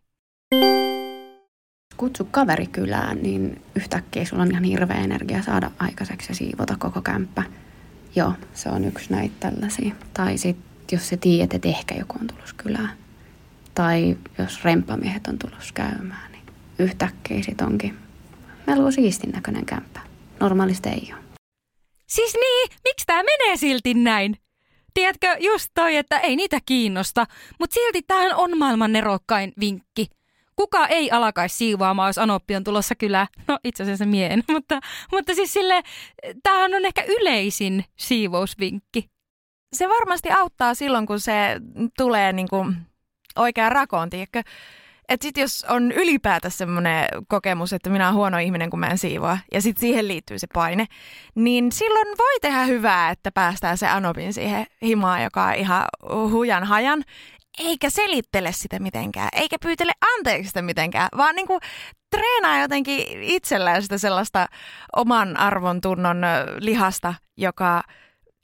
Kutsu 1.96 2.24
kaveri 2.24 2.66
kylään, 2.66 3.22
niin 3.22 3.62
yhtäkkiä 3.74 4.24
sulla 4.24 4.42
on 4.42 4.50
ihan 4.50 4.64
hirveä 4.64 4.96
energia 4.96 5.42
saada 5.42 5.70
aikaiseksi 5.78 6.30
ja 6.30 6.34
siivota 6.34 6.76
koko 6.78 7.02
kämppä. 7.02 7.42
Joo, 8.16 8.32
se 8.54 8.68
on 8.68 8.84
yksi 8.84 9.12
näitä 9.12 9.34
tällaisia. 9.40 9.94
Tai 10.14 10.38
sitten 10.38 10.64
jos 10.92 11.08
sä 11.08 11.16
tiedät, 11.16 11.54
että 11.54 11.68
ehkä 11.68 11.94
joku 11.94 12.18
on 12.20 12.26
tullut 12.26 12.54
kylään. 12.56 12.92
Tai 13.74 14.16
jos 14.38 14.64
remppamiehet 14.64 15.26
on 15.26 15.38
tullut 15.38 15.72
käymään, 15.74 16.32
niin 16.32 16.44
yhtäkkiä 16.78 17.42
sit 17.42 17.60
onkin 17.60 17.98
melko 18.66 18.90
siistin 18.90 19.30
näköinen 19.30 19.66
kämppä. 19.66 20.00
Normaalisti 20.40 20.88
ei 20.88 21.12
ole. 21.12 21.27
Siis 22.08 22.34
niin, 22.34 22.68
miksi 22.84 23.06
tämä 23.06 23.22
menee 23.22 23.56
silti 23.56 23.94
näin? 23.94 24.36
Tiedätkö, 24.94 25.36
just 25.40 25.70
toi, 25.74 25.96
että 25.96 26.18
ei 26.18 26.36
niitä 26.36 26.58
kiinnosta, 26.66 27.26
mutta 27.58 27.74
silti 27.74 28.02
tämähän 28.02 28.34
on 28.36 28.58
maailman 28.58 28.92
nerokkain 28.92 29.52
vinkki. 29.60 30.06
Kuka 30.56 30.86
ei 30.86 31.10
alkaisi 31.10 31.56
siivoamaan, 31.56 32.08
jos 32.08 32.18
Anoppi 32.18 32.56
on 32.56 32.64
tulossa 32.64 32.94
kyllä, 32.94 33.26
no 33.48 33.58
itse 33.64 33.82
asiassa 33.82 34.06
mien, 34.06 34.44
mutta, 34.52 34.80
mutta 35.12 35.34
siis 35.34 35.52
sille, 35.52 35.82
tämähän 36.42 36.74
on 36.74 36.84
ehkä 36.84 37.04
yleisin 37.08 37.84
siivousvinkki. 37.96 39.10
Se 39.72 39.88
varmasti 39.88 40.30
auttaa 40.30 40.74
silloin, 40.74 41.06
kun 41.06 41.20
se 41.20 41.32
tulee 41.96 42.32
niin 42.32 42.48
kuin 42.48 42.76
oikeaan 43.36 43.72
rakoon, 43.72 44.10
tiedätkö? 44.10 44.42
Että 45.08 45.24
sit 45.24 45.36
jos 45.36 45.66
on 45.68 45.92
ylipäätään 45.92 46.52
semmoinen 46.52 47.08
kokemus, 47.28 47.72
että 47.72 47.90
minä 47.90 48.06
olen 48.06 48.14
huono 48.14 48.38
ihminen, 48.38 48.70
kun 48.70 48.80
mä 48.80 48.86
en 48.86 48.98
siivoa, 48.98 49.38
ja 49.52 49.62
sitten 49.62 49.80
siihen 49.80 50.08
liittyy 50.08 50.38
se 50.38 50.46
paine, 50.54 50.86
niin 51.34 51.72
silloin 51.72 52.08
voi 52.18 52.40
tehdä 52.40 52.64
hyvää, 52.64 53.10
että 53.10 53.32
päästään 53.32 53.78
se 53.78 53.88
anopin 53.88 54.32
siihen 54.32 54.66
himaan, 54.82 55.22
joka 55.22 55.44
on 55.44 55.54
ihan 55.54 55.84
hujan 56.30 56.64
hajan, 56.64 57.04
eikä 57.58 57.90
selittele 57.90 58.52
sitä 58.52 58.78
mitenkään, 58.78 59.28
eikä 59.32 59.56
pyytele 59.62 59.92
anteeksi 60.16 60.48
sitä 60.48 60.62
mitenkään, 60.62 61.08
vaan 61.16 61.34
niinku 61.34 61.58
treenaa 62.10 62.60
jotenkin 62.60 63.22
itsellään 63.22 63.82
sitä 63.82 63.98
sellaista 63.98 64.46
oman 64.96 65.36
arvon 65.36 65.80
tunnon 65.80 66.22
lihasta, 66.60 67.14
joka 67.36 67.82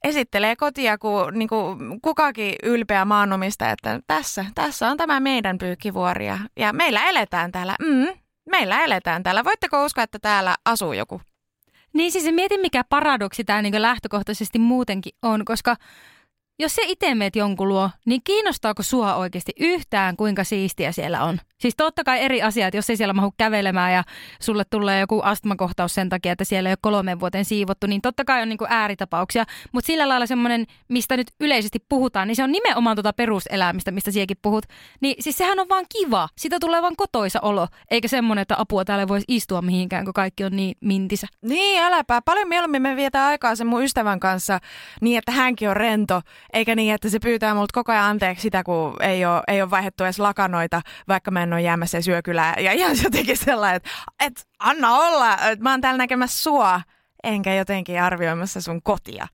esittelee 0.05 0.57
kotia 0.57 0.99
kuin, 0.99 1.39
niin 1.39 1.49
kuin 1.49 2.01
kukakin 2.03 2.55
ylpeä 2.63 3.05
maanomista, 3.05 3.71
että 3.71 4.01
tässä, 4.07 4.45
tässä 4.55 4.89
on 4.89 4.97
tämä 4.97 5.21
meidän 5.21 5.59
pyykkivuori 5.59 6.27
ja, 6.27 6.39
ja 6.57 6.73
meillä 6.73 7.09
eletään 7.09 7.53
täällä. 7.53 7.77
Mm, 7.81 8.19
meillä 8.51 8.85
eletään 8.85 9.23
täällä. 9.23 9.45
Voitteko 9.45 9.85
uskoa, 9.85 10.05
että 10.05 10.19
täällä 10.19 10.57
asuu 10.65 10.93
joku? 10.93 11.21
Niin 11.95 12.13
siis 12.13 12.35
mietin, 12.35 12.61
mikä 12.61 12.85
paradoksi 12.89 13.45
tämä 13.45 13.63
niin 13.63 13.83
lähtökohtaisesti 13.83 14.59
muutenkin 14.59 15.13
on, 15.23 15.45
koska 15.45 15.77
jos 16.59 16.75
se 16.75 16.83
itse 16.87 17.15
meet 17.15 17.37
jonkun 17.37 17.69
luo, 17.69 17.91
niin 18.07 18.21
kiinnostaako 18.25 18.83
sua 18.83 19.15
oikeasti 19.15 19.53
yhtään, 19.61 20.17
kuinka 20.17 20.45
siistiä 20.45 20.93
siellä 20.93 21.25
on? 21.25 21.39
Siis 21.65 21.77
totta 21.77 22.05
kai 22.05 22.21
eri 22.21 22.43
asiat, 22.43 22.75
jos 22.75 22.91
ei 22.91 22.97
siellä 22.97 23.13
mahu 23.13 23.35
kävelemään 23.37 23.93
ja 23.93 24.05
sulle 24.41 24.65
tulee 24.71 25.01
joku 25.01 25.21
astmakohtaus 25.21 25.95
sen 25.95 26.09
takia, 26.09 26.33
että 26.33 26.45
siellä 26.45 26.69
ei 26.69 26.73
ole 26.73 26.79
kolmen 26.81 27.21
vuoteen 27.21 27.45
siivottu, 27.45 27.87
niin 27.87 28.03
totta 28.03 28.25
kai 28.25 28.43
on 28.43 28.49
niin 28.49 28.59
kuin 28.59 28.73
ääritapauksia. 28.73 29.45
Mutta 29.73 29.87
sillä 29.87 30.09
lailla 30.09 30.27
semmoinen, 30.27 30.67
mistä 30.89 31.17
nyt 31.17 31.27
yleisesti 31.41 31.79
puhutaan, 31.89 32.29
niin 32.29 32.37
se 32.37 32.45
on 32.45 32.53
nimenomaan 32.53 32.97
tuota 32.97 33.13
peruselämistä, 33.13 33.91
mistä 33.91 34.11
siekin 34.11 34.37
puhut. 34.43 34.65
Niin 35.01 35.15
siis 35.21 35.39
sehän 35.39 35.61
on 35.61 35.69
vaan 35.69 35.85
kiva. 35.99 36.29
Sitä 36.39 36.57
tulee 36.61 36.83
vaan 36.83 36.97
kotoisa 36.97 37.39
olo, 37.43 37.69
eikä 37.91 38.09
semmoinen, 38.09 38.43
että 38.43 38.55
apua 38.59 38.85
täällä 38.85 39.09
voisi 39.09 39.25
istua 39.29 39.63
mihinkään, 39.63 40.05
kun 40.05 40.15
kaikki 40.15 40.45
on 40.45 40.57
niin 40.57 40.77
mintisä. 40.81 41.27
Niin, 41.43 41.83
äläpä. 41.83 42.23
Paljon 42.25 42.49
mieluummin 42.49 42.83
me 42.83 42.97
vietään 42.97 43.27
aikaa 43.27 43.57
sen 43.57 43.67
mun 43.67 43.85
ystävän 43.85 44.21
kanssa 44.21 44.59
niin, 45.01 45.19
että 45.19 45.33
hänkin 45.33 45.69
on 45.69 45.77
rento, 45.77 46.21
eikä 46.53 46.75
niin, 46.75 46.95
että 46.95 47.09
se 47.09 47.19
pyytää 47.19 47.55
multa 47.55 47.73
koko 47.75 47.93
ajan 47.93 48.05
anteeksi 48.05 48.43
sitä, 48.43 48.63
kun 48.65 49.03
ei 49.03 49.25
ole, 49.25 49.43
ei 49.49 49.63
ole 49.63 49.71
vaihdettu 49.71 50.05
edes 50.05 50.19
lakanoita, 50.19 50.81
vaikka 51.09 51.31
mä 51.31 51.43
en 51.43 51.54
ole 51.55 51.63
jäämässä 51.63 52.01
syökylään. 52.01 52.65
Ja 52.65 52.73
ihan 52.73 52.97
jotenkin 53.05 53.37
sellainen, 53.37 53.77
että, 53.77 53.91
että 54.21 54.43
anna 54.59 54.95
olla, 54.95 55.33
että 55.35 55.63
mä 55.63 55.71
oon 55.71 55.81
täällä 55.81 55.99
näkemässä 55.99 56.43
sua, 56.43 56.81
enkä 57.25 57.55
jotenkin 57.55 58.03
arvioimassa 58.03 58.61
sun 58.61 58.83
kotia. 58.83 59.27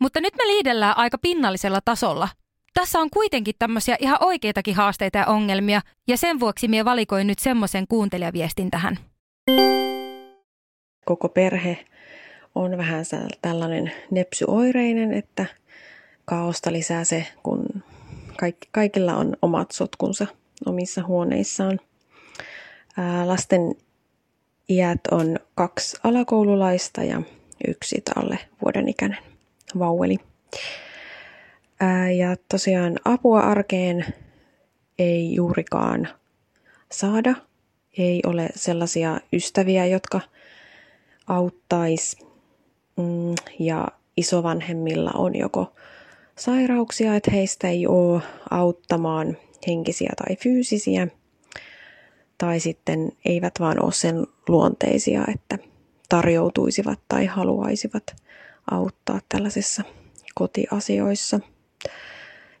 Mutta 0.00 0.20
nyt 0.20 0.34
me 0.34 0.46
liidellään 0.46 0.96
aika 0.96 1.18
pinnallisella 1.18 1.80
tasolla. 1.84 2.28
Tässä 2.74 2.98
on 2.98 3.10
kuitenkin 3.10 3.54
tämmöisiä 3.58 3.96
ihan 4.00 4.18
oikeitakin 4.20 4.74
haasteita 4.74 5.18
ja 5.18 5.26
ongelmia, 5.26 5.80
ja 6.08 6.16
sen 6.16 6.40
vuoksi 6.40 6.68
mie 6.68 6.84
valikoin 6.84 7.26
nyt 7.26 7.38
semmoisen 7.38 7.86
kuuntelijaviestin 7.88 8.70
tähän. 8.70 8.98
Koko 11.04 11.28
perhe 11.28 11.84
on 12.56 12.78
vähän 12.78 13.04
tällainen 13.42 13.92
nepsyoireinen, 14.10 15.12
että 15.12 15.46
kaosta 16.24 16.72
lisää 16.72 17.04
se, 17.04 17.26
kun 17.42 17.82
kaikki, 18.38 18.68
kaikilla 18.72 19.16
on 19.16 19.36
omat 19.42 19.70
sotkunsa 19.70 20.26
omissa 20.66 21.02
huoneissaan. 21.02 21.80
Ää, 22.96 23.28
lasten 23.28 23.74
iät 24.68 25.00
on 25.10 25.38
kaksi 25.54 25.96
alakoululaista 26.04 27.02
ja 27.02 27.22
yksi 27.68 28.02
alle 28.16 28.38
vuoden 28.62 28.88
ikäinen 28.88 29.18
vauveli. 29.78 30.18
Ää, 31.80 32.10
ja 32.10 32.36
tosiaan 32.48 32.96
apua 33.04 33.40
arkeen 33.40 34.04
ei 34.98 35.34
juurikaan 35.34 36.08
saada. 36.92 37.34
Ei 37.98 38.20
ole 38.26 38.48
sellaisia 38.54 39.20
ystäviä, 39.32 39.86
jotka 39.86 40.20
auttaisi 41.26 42.25
ja 43.58 43.88
isovanhemmilla 44.16 45.10
on 45.14 45.36
joko 45.36 45.72
sairauksia, 46.38 47.14
että 47.14 47.30
heistä 47.30 47.68
ei 47.68 47.86
ole 47.86 48.22
auttamaan 48.50 49.36
henkisiä 49.66 50.12
tai 50.16 50.36
fyysisiä, 50.36 51.08
tai 52.38 52.60
sitten 52.60 53.12
eivät 53.24 53.54
vaan 53.60 53.84
ole 53.84 53.92
sen 53.92 54.26
luonteisia, 54.48 55.24
että 55.34 55.58
tarjoutuisivat 56.08 56.98
tai 57.08 57.26
haluaisivat 57.26 58.16
auttaa 58.70 59.20
tällaisissa 59.28 59.82
kotiasioissa. 60.34 61.40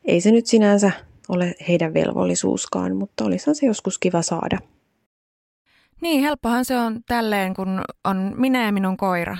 Ei 0.04 0.20
se 0.20 0.30
nyt 0.30 0.46
sinänsä 0.46 0.90
ole 1.28 1.54
heidän 1.68 1.94
velvollisuuskaan, 1.94 2.96
mutta 2.96 3.24
olisihan 3.24 3.54
se 3.54 3.66
joskus 3.66 3.98
kiva 3.98 4.22
saada. 4.22 4.58
Niin, 6.00 6.20
helppohan 6.22 6.64
se 6.64 6.78
on 6.78 7.00
tälleen, 7.06 7.54
kun 7.54 7.82
on 8.04 8.34
minä 8.36 8.66
ja 8.66 8.72
minun 8.72 8.96
koira. 8.96 9.36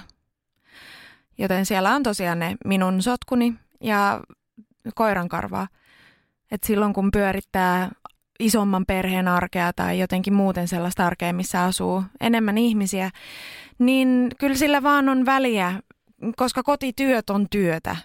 Joten 1.39 1.67
siellä 1.67 1.95
on 1.95 2.03
tosiaan 2.03 2.39
ne 2.39 2.57
minun 2.65 3.03
sotkuni 3.03 3.55
ja 3.81 4.21
koiran 4.95 5.29
karvaa. 5.29 5.69
Et 6.51 6.65
silloin 6.65 6.93
kun 6.93 7.11
pyörittää 7.11 7.91
isomman 8.39 8.87
perheen 8.87 9.29
arkea 9.29 9.73
tai 9.73 9.99
jotenkin 9.99 10.35
muuten 10.35 10.69
sellaista 10.69 11.07
arkea, 11.07 11.33
missä 11.33 11.63
asuu 11.63 12.03
enemmän 12.21 12.59
ihmisiä, 12.59 13.11
niin 13.79 14.31
kyllä 14.39 14.57
sillä 14.57 14.83
vaan 14.83 15.09
on 15.09 15.27
väliä, 15.27 15.81
koska 16.37 16.63
kotityöt 16.63 17.31
on 17.31 17.47
työtä. 17.51 17.97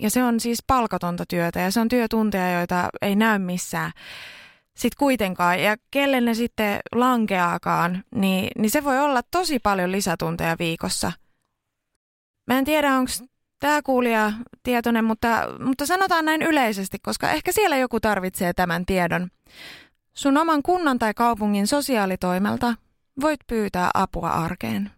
Ja 0.00 0.10
se 0.10 0.24
on 0.24 0.40
siis 0.40 0.58
palkatonta 0.66 1.24
työtä 1.28 1.60
ja 1.60 1.70
se 1.70 1.80
on 1.80 1.88
työtunteja, 1.88 2.58
joita 2.58 2.88
ei 3.02 3.16
näy 3.16 3.38
missään 3.38 3.92
sitten 4.76 4.98
kuitenkaan. 4.98 5.62
Ja 5.62 5.76
kelle 5.90 6.20
ne 6.20 6.34
sitten 6.34 6.80
lankeaakaan, 6.94 8.04
niin, 8.14 8.50
niin 8.58 8.70
se 8.70 8.84
voi 8.84 8.98
olla 8.98 9.20
tosi 9.30 9.58
paljon 9.58 9.92
lisätunteja 9.92 10.56
viikossa. 10.58 11.12
Mä 12.46 12.58
en 12.58 12.64
tiedä, 12.64 12.94
onko 12.94 13.10
tämä 13.60 13.82
kuulija 13.82 14.32
tietoinen, 14.62 15.04
mutta, 15.04 15.28
mutta 15.64 15.86
sanotaan 15.86 16.24
näin 16.24 16.42
yleisesti, 16.42 16.98
koska 16.98 17.30
ehkä 17.30 17.52
siellä 17.52 17.76
joku 17.76 18.00
tarvitsee 18.00 18.52
tämän 18.52 18.86
tiedon. 18.86 19.28
Sun 20.14 20.36
oman 20.36 20.62
kunnan 20.62 20.98
tai 20.98 21.14
kaupungin 21.14 21.66
sosiaalitoimelta 21.66 22.74
voit 23.20 23.40
pyytää 23.46 23.90
apua 23.94 24.30
arkeen. 24.30 24.90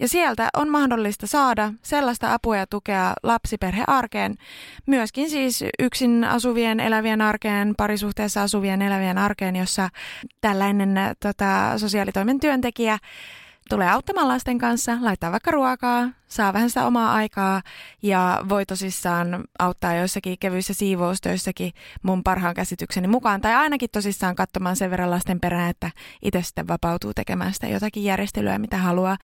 Ja 0.00 0.08
sieltä 0.08 0.48
on 0.56 0.68
mahdollista 0.68 1.26
saada 1.26 1.72
sellaista 1.82 2.34
apua 2.34 2.56
ja 2.56 2.66
tukea 2.66 3.12
lapsiperhearkeen, 3.22 4.34
myöskin 4.86 5.30
siis 5.30 5.64
yksin 5.78 6.24
asuvien 6.24 6.80
elävien 6.80 7.20
arkeen, 7.20 7.74
parisuhteessa 7.76 8.42
asuvien 8.42 8.82
elävien 8.82 9.18
arkeen, 9.18 9.56
jossa 9.56 9.88
tällainen 10.40 10.94
tota, 11.20 11.78
sosiaalitoimen 11.78 12.40
työntekijä 12.40 12.98
tulee 13.68 13.90
auttamaan 13.90 14.28
lasten 14.28 14.58
kanssa, 14.58 14.98
laittaa 15.00 15.32
vaikka 15.32 15.50
ruokaa, 15.50 16.08
saa 16.28 16.52
vähän 16.52 16.70
sitä 16.70 16.86
omaa 16.86 17.12
aikaa 17.14 17.62
ja 18.02 18.44
voi 18.48 18.66
tosissaan 18.66 19.44
auttaa 19.58 19.94
joissakin 19.94 20.38
kevyissä 20.40 20.74
siivoustöissäkin 20.74 21.72
mun 22.02 22.22
parhaan 22.22 22.54
käsitykseni 22.54 23.08
mukaan. 23.08 23.40
Tai 23.40 23.54
ainakin 23.54 23.88
tosissaan 23.92 24.34
katsomaan 24.34 24.76
sen 24.76 24.90
verran 24.90 25.10
lasten 25.10 25.40
perään, 25.40 25.70
että 25.70 25.90
itse 26.22 26.42
sitten 26.42 26.68
vapautuu 26.68 27.14
tekemään 27.14 27.54
sitä 27.54 27.66
jotakin 27.66 28.04
järjestelyä, 28.04 28.58
mitä 28.58 28.76
haluaa. 28.76 29.16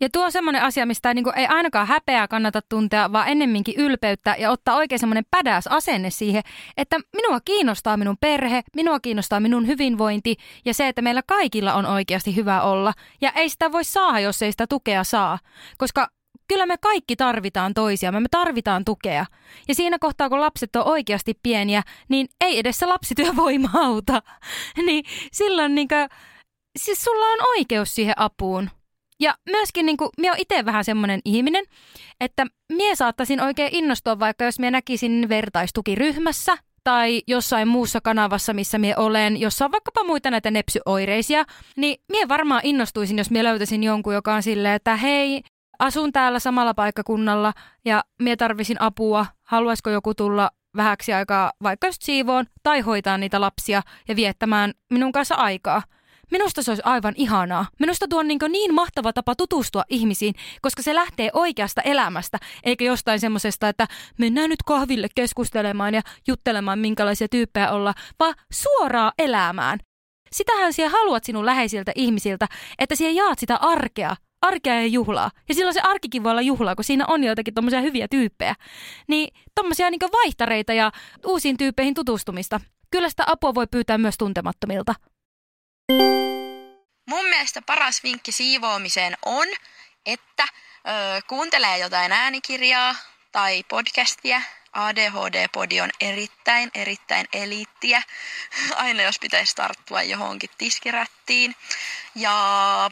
Ja 0.00 0.08
tuo 0.12 0.24
on 0.24 0.32
semmoinen 0.32 0.62
asia, 0.62 0.86
mistä 0.86 1.14
niin 1.14 1.38
ei 1.38 1.46
ainakaan 1.46 1.86
häpeää 1.86 2.28
kannata 2.28 2.60
tuntea, 2.68 3.12
vaan 3.12 3.28
ennemminkin 3.28 3.74
ylpeyttä 3.76 4.36
ja 4.38 4.50
ottaa 4.50 4.76
oikein 4.76 4.98
semmoinen 4.98 5.24
pädäs 5.30 5.66
asenne 5.66 6.10
siihen, 6.10 6.42
että 6.76 6.96
minua 7.16 7.40
kiinnostaa 7.44 7.96
minun 7.96 8.16
perhe, 8.20 8.62
minua 8.76 9.00
kiinnostaa 9.00 9.40
minun 9.40 9.66
hyvinvointi 9.66 10.36
ja 10.64 10.74
se, 10.74 10.88
että 10.88 11.02
meillä 11.02 11.22
kaikilla 11.26 11.74
on 11.74 11.86
oikeasti 11.86 12.36
hyvä 12.36 12.62
olla. 12.62 12.92
Ja 13.20 13.32
ei 13.32 13.48
sitä 13.48 13.72
voi 13.72 13.84
saada, 13.84 14.20
jos 14.20 14.42
ei 14.42 14.52
sitä 14.52 14.66
tukea 14.66 15.04
saa, 15.04 15.38
koska 15.78 16.08
kyllä 16.48 16.66
me 16.66 16.76
kaikki 16.78 17.16
tarvitaan 17.16 17.74
toisia, 17.74 18.12
me 18.12 18.28
tarvitaan 18.30 18.84
tukea. 18.84 19.26
Ja 19.68 19.74
siinä 19.74 19.98
kohtaa, 19.98 20.28
kun 20.28 20.40
lapset 20.40 20.76
on 20.76 20.86
oikeasti 20.86 21.38
pieniä, 21.42 21.82
niin 22.08 22.28
ei 22.40 22.58
edes 22.58 22.78
se 22.78 22.86
lapsityövoima 22.86 23.70
auta. 23.86 24.22
niin 24.86 25.04
silloin 25.32 25.74
niin 25.74 25.88
kuin, 25.88 26.08
siis 26.78 27.04
sulla 27.04 27.26
on 27.26 27.38
oikeus 27.58 27.94
siihen 27.94 28.14
apuun. 28.16 28.70
Ja 29.20 29.34
myöskin 29.50 29.86
niin 29.86 29.96
kuin, 29.96 30.10
minä 30.18 30.32
olen 30.32 30.40
itse 30.40 30.64
vähän 30.64 30.84
semmoinen 30.84 31.20
ihminen, 31.24 31.64
että 32.20 32.46
minä 32.72 32.94
saattaisin 32.94 33.40
oikein 33.40 33.74
innostua 33.74 34.18
vaikka, 34.18 34.44
jos 34.44 34.58
minä 34.58 34.70
näkisin 34.70 35.28
vertaistukiryhmässä 35.28 36.56
tai 36.84 37.22
jossain 37.26 37.68
muussa 37.68 38.00
kanavassa, 38.00 38.52
missä 38.52 38.78
minä 38.78 38.94
olen, 38.96 39.40
jossa 39.40 39.64
on 39.64 39.72
vaikkapa 39.72 40.04
muita 40.04 40.30
näitä 40.30 40.50
nepsyoireisia, 40.50 41.44
niin 41.76 42.02
minä 42.12 42.28
varmaan 42.28 42.60
innostuisin, 42.64 43.18
jos 43.18 43.30
minä 43.30 43.44
löytäisin 43.44 43.82
jonkun, 43.82 44.14
joka 44.14 44.34
on 44.34 44.42
silleen, 44.42 44.74
että 44.74 44.96
hei, 44.96 45.42
asun 45.78 46.12
täällä 46.12 46.38
samalla 46.38 46.74
paikkakunnalla 46.74 47.52
ja 47.84 48.04
minä 48.22 48.36
tarvisin 48.36 48.80
apua, 48.80 49.26
haluaisiko 49.42 49.90
joku 49.90 50.14
tulla 50.14 50.50
vähäksi 50.76 51.12
aikaa 51.12 51.52
vaikka 51.62 51.86
just 51.86 52.02
siivoon 52.02 52.46
tai 52.62 52.80
hoitaa 52.80 53.18
niitä 53.18 53.40
lapsia 53.40 53.82
ja 54.08 54.16
viettämään 54.16 54.72
minun 54.90 55.12
kanssa 55.12 55.34
aikaa– 55.34 55.82
Minusta 56.30 56.62
se 56.62 56.70
olisi 56.70 56.82
aivan 56.84 57.14
ihanaa. 57.16 57.66
Minusta 57.80 58.08
tuo 58.08 58.20
on 58.20 58.28
niin, 58.28 58.38
niin 58.48 58.74
mahtava 58.74 59.12
tapa 59.12 59.34
tutustua 59.34 59.82
ihmisiin, 59.88 60.34
koska 60.62 60.82
se 60.82 60.94
lähtee 60.94 61.30
oikeasta 61.32 61.82
elämästä, 61.82 62.38
eikä 62.64 62.84
jostain 62.84 63.20
semmoisesta, 63.20 63.68
että 63.68 63.86
mennään 64.18 64.50
nyt 64.50 64.62
kahville 64.62 65.08
keskustelemaan 65.14 65.94
ja 65.94 66.02
juttelemaan, 66.28 66.78
minkälaisia 66.78 67.28
tyyppejä 67.28 67.70
olla, 67.70 67.94
vaan 68.20 68.34
suoraa 68.52 69.12
elämään. 69.18 69.78
Sitähän 70.32 70.72
siellä 70.72 70.98
haluat 70.98 71.24
sinun 71.24 71.46
läheisiltä 71.46 71.92
ihmisiltä, 71.94 72.46
että 72.78 72.94
siellä 72.94 73.22
jaat 73.22 73.38
sitä 73.38 73.56
arkea, 73.56 74.16
arkea 74.42 74.74
ja 74.74 74.86
juhlaa. 74.86 75.30
Ja 75.48 75.54
silloin 75.54 75.74
se 75.74 75.80
arkikin 75.80 76.24
voi 76.24 76.30
olla 76.30 76.42
juhlaa, 76.42 76.74
kun 76.74 76.84
siinä 76.84 77.04
on 77.08 77.24
joitakin 77.24 77.54
tommosia 77.54 77.80
hyviä 77.80 78.08
tyyppejä. 78.08 78.54
Niin 79.08 79.34
tommosia 79.54 79.90
niin 79.90 80.00
vaihtareita 80.12 80.72
ja 80.72 80.92
uusiin 81.26 81.56
tyyppeihin 81.56 81.94
tutustumista. 81.94 82.60
Kyllä 82.90 83.10
sitä 83.10 83.24
apua 83.26 83.54
voi 83.54 83.66
pyytää 83.70 83.98
myös 83.98 84.18
tuntemattomilta. 84.18 84.94
Mun 87.06 87.24
mielestä 87.24 87.62
paras 87.62 88.02
vinkki 88.02 88.32
siivoamiseen 88.32 89.16
on, 89.24 89.48
että 90.06 90.42
ö, 90.42 91.22
kuuntelee 91.26 91.78
jotain 91.78 92.12
äänikirjaa 92.12 92.94
tai 93.32 93.64
podcastia. 93.68 94.42
ADHD-podi 94.72 95.80
on 95.80 95.90
erittäin, 96.00 96.70
erittäin 96.74 97.26
eliittiä. 97.32 98.02
Aina 98.76 99.02
jos 99.02 99.18
pitäisi 99.18 99.56
tarttua 99.56 100.02
johonkin 100.02 100.50
tiskirättiin. 100.58 101.56
Ja, 102.14 102.90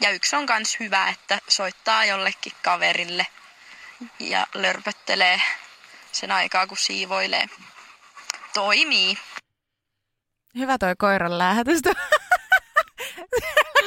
ja 0.00 0.10
yksi 0.10 0.36
on 0.36 0.46
myös 0.48 0.80
hyvä, 0.80 1.08
että 1.08 1.38
soittaa 1.48 2.04
jollekin 2.04 2.52
kaverille 2.62 3.26
ja 4.20 4.46
lörpöttelee 4.54 5.42
sen 6.12 6.30
aikaa, 6.32 6.66
kun 6.66 6.76
siivoilee. 6.76 7.46
Toimii. 8.54 9.18
Hyvä 10.58 10.78
toi 10.78 10.94
koiran 10.98 11.38
lähetys. 11.38 11.80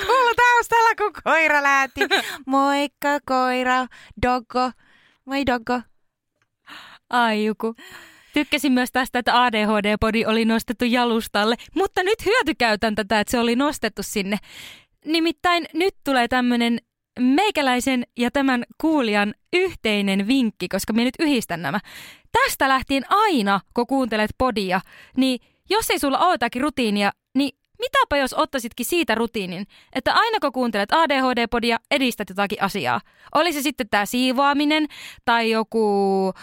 Kuuluu 0.07 0.33
taustalla, 0.35 0.95
kun 0.97 1.13
koira 1.23 1.63
lähti. 1.63 2.01
Moikka 2.45 3.19
koira, 3.25 3.87
doggo. 4.21 4.71
Moi 5.25 5.45
doggo. 5.45 5.81
Ai 7.09 7.45
joku. 7.45 7.75
Tykkäsin 8.33 8.71
myös 8.71 8.91
tästä, 8.91 9.19
että 9.19 9.43
ADHD-podi 9.43 10.25
oli 10.25 10.45
nostettu 10.45 10.85
jalustalle, 10.85 11.55
mutta 11.75 12.03
nyt 12.03 12.25
hyötykäytän 12.25 12.95
tätä, 12.95 13.19
että 13.19 13.31
se 13.31 13.39
oli 13.39 13.55
nostettu 13.55 14.03
sinne. 14.03 14.37
Nimittäin 15.05 15.65
nyt 15.73 15.95
tulee 16.03 16.27
tämmöinen 16.27 16.79
meikäläisen 17.19 18.03
ja 18.17 18.31
tämän 18.31 18.63
kuulijan 18.81 19.33
yhteinen 19.53 20.27
vinkki, 20.27 20.67
koska 20.67 20.93
minä 20.93 21.03
nyt 21.03 21.15
yhdistän 21.19 21.61
nämä. 21.61 21.79
Tästä 22.31 22.69
lähtien 22.69 23.03
aina, 23.09 23.59
kun 23.73 23.87
kuuntelet 23.87 24.31
podia, 24.37 24.81
niin 25.17 25.39
jos 25.69 25.89
ei 25.89 25.99
sulla 25.99 26.19
ole 26.19 26.33
jotakin 26.33 26.61
rutiinia, 26.61 27.11
niin 27.35 27.57
mitäpä 27.79 28.17
jos 28.17 28.33
ottaisitkin 28.33 28.85
siitä 28.85 29.15
rutiinin, 29.15 29.67
että 29.93 30.13
aina 30.13 30.39
kun 30.39 30.51
kuuntelet 30.51 30.91
ADHD-podia, 30.91 31.77
edistät 31.91 32.29
jotakin 32.29 32.61
asiaa. 32.61 33.01
Oli 33.35 33.53
se 33.53 33.61
sitten 33.61 33.89
tämä 33.89 34.05
siivoaminen 34.05 34.87
tai 35.25 35.51
joku... 35.51 36.33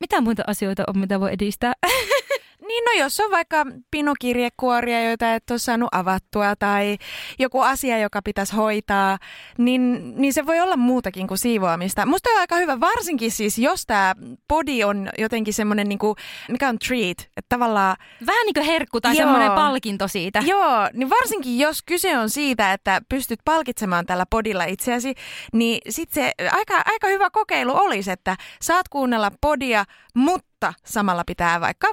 Mitä 0.00 0.20
muita 0.20 0.42
asioita 0.46 0.84
on, 0.86 0.98
mitä 0.98 1.20
voi 1.20 1.32
edistää? 1.32 1.72
Niin 2.68 2.84
no 2.84 2.92
jos 3.02 3.20
on 3.20 3.30
vaikka 3.30 3.66
pinokirjekuoria, 3.90 5.04
joita 5.04 5.34
et 5.34 5.50
ole 5.50 5.58
saanut 5.58 5.88
avattua 5.92 6.56
tai 6.56 6.98
joku 7.38 7.60
asia, 7.60 7.98
joka 7.98 8.22
pitäisi 8.22 8.56
hoitaa, 8.56 9.18
niin, 9.58 10.12
niin 10.16 10.32
se 10.32 10.46
voi 10.46 10.60
olla 10.60 10.76
muutakin 10.76 11.26
kuin 11.26 11.38
siivoamista. 11.38 12.06
Musta 12.06 12.30
on 12.30 12.40
aika 12.40 12.56
hyvä, 12.56 12.80
varsinkin 12.80 13.30
siis 13.30 13.58
jos 13.58 13.86
tämä 13.86 14.14
body 14.48 14.82
on 14.84 15.08
jotenkin 15.18 15.54
semmoinen, 15.54 15.88
niin 15.88 15.98
kuin, 15.98 16.16
mikä 16.48 16.68
on 16.68 16.78
treat, 16.78 17.18
että 17.20 17.48
tavallaan... 17.48 17.96
Vähän 18.26 18.46
niin 18.46 18.54
kuin 18.54 18.66
herkku 18.66 19.00
tai 19.00 19.16
semmoinen 19.16 19.52
palkinto 19.52 20.08
siitä. 20.08 20.42
Joo, 20.46 20.88
niin 20.92 21.10
varsinkin 21.10 21.58
jos 21.58 21.82
kyse 21.82 22.18
on 22.18 22.30
siitä, 22.30 22.72
että 22.72 23.00
pystyt 23.08 23.40
palkitsemaan 23.44 24.06
tällä 24.06 24.24
podilla 24.30 24.64
itseäsi, 24.64 25.14
niin 25.52 25.80
sitten 25.88 26.24
se 26.24 26.32
aika, 26.52 26.82
aika 26.84 27.06
hyvä 27.06 27.30
kokeilu 27.30 27.76
olisi, 27.76 28.10
että 28.10 28.36
saat 28.62 28.88
kuunnella 28.88 29.30
podia, 29.40 29.84
mutta 30.14 30.74
samalla 30.84 31.22
pitää 31.26 31.60
vaikka 31.60 31.88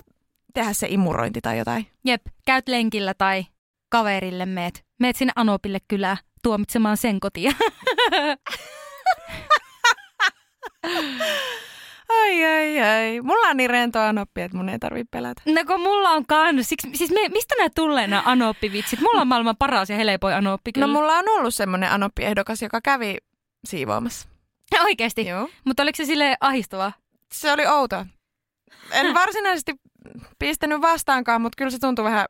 tehdä 0.55 0.73
se 0.73 0.87
imurointi 0.89 1.41
tai 1.41 1.57
jotain. 1.57 1.87
Jep, 2.05 2.21
käyt 2.45 2.67
lenkillä 2.67 3.13
tai 3.13 3.45
kaverille 3.89 4.45
meet. 4.45 4.85
Meet 4.99 5.15
sinne 5.15 5.33
Anopille 5.35 5.79
kylään 5.87 6.17
tuomitsemaan 6.43 6.97
sen 6.97 7.19
kotia. 7.19 7.51
Ai, 12.09 12.45
ai, 12.45 12.81
ai. 12.81 13.21
Mulla 13.21 13.47
on 13.47 13.57
niin 13.57 13.69
rento 13.69 13.99
anoppi, 13.99 14.41
että 14.41 14.57
mun 14.57 14.69
ei 14.69 14.79
tarvitse 14.79 15.07
pelätä. 15.11 15.41
No 15.45 15.61
kun 15.67 15.81
mulla 15.81 16.09
on 16.09 16.25
kans. 16.25 16.69
Siksi, 16.69 16.89
siis 16.93 17.11
me, 17.11 17.29
mistä 17.29 17.55
nämä 17.57 17.69
tulee 17.75 18.07
nämä 18.07 18.23
anoppivitsit? 18.25 18.99
Mulla 18.99 19.21
on 19.21 19.27
maailman 19.27 19.57
paras 19.57 19.89
ja 19.89 19.95
helpoin 19.95 20.35
anoppi 20.35 20.71
kyllä. 20.71 20.87
No 20.87 20.93
mulla 20.93 21.17
on 21.17 21.29
ollut 21.29 21.55
semmoinen 21.55 21.91
anoppiehdokas, 21.91 22.61
joka 22.61 22.81
kävi 22.81 23.17
siivoamassa. 23.65 24.27
Oikeesti? 24.85 25.25
Joo. 25.25 25.49
Mutta 25.65 25.83
oliko 25.83 25.95
se 25.95 26.05
sille 26.05 26.37
ahistavaa? 26.41 26.93
Se 27.33 27.51
oli 27.51 27.67
outo. 27.67 28.05
En 28.91 29.13
varsinaisesti 29.21 29.73
pistänyt 30.39 30.81
vastaankaan, 30.81 31.41
mutta 31.41 31.55
kyllä 31.57 31.71
se 31.71 31.79
tuntuu 31.79 32.05
vähän 32.05 32.25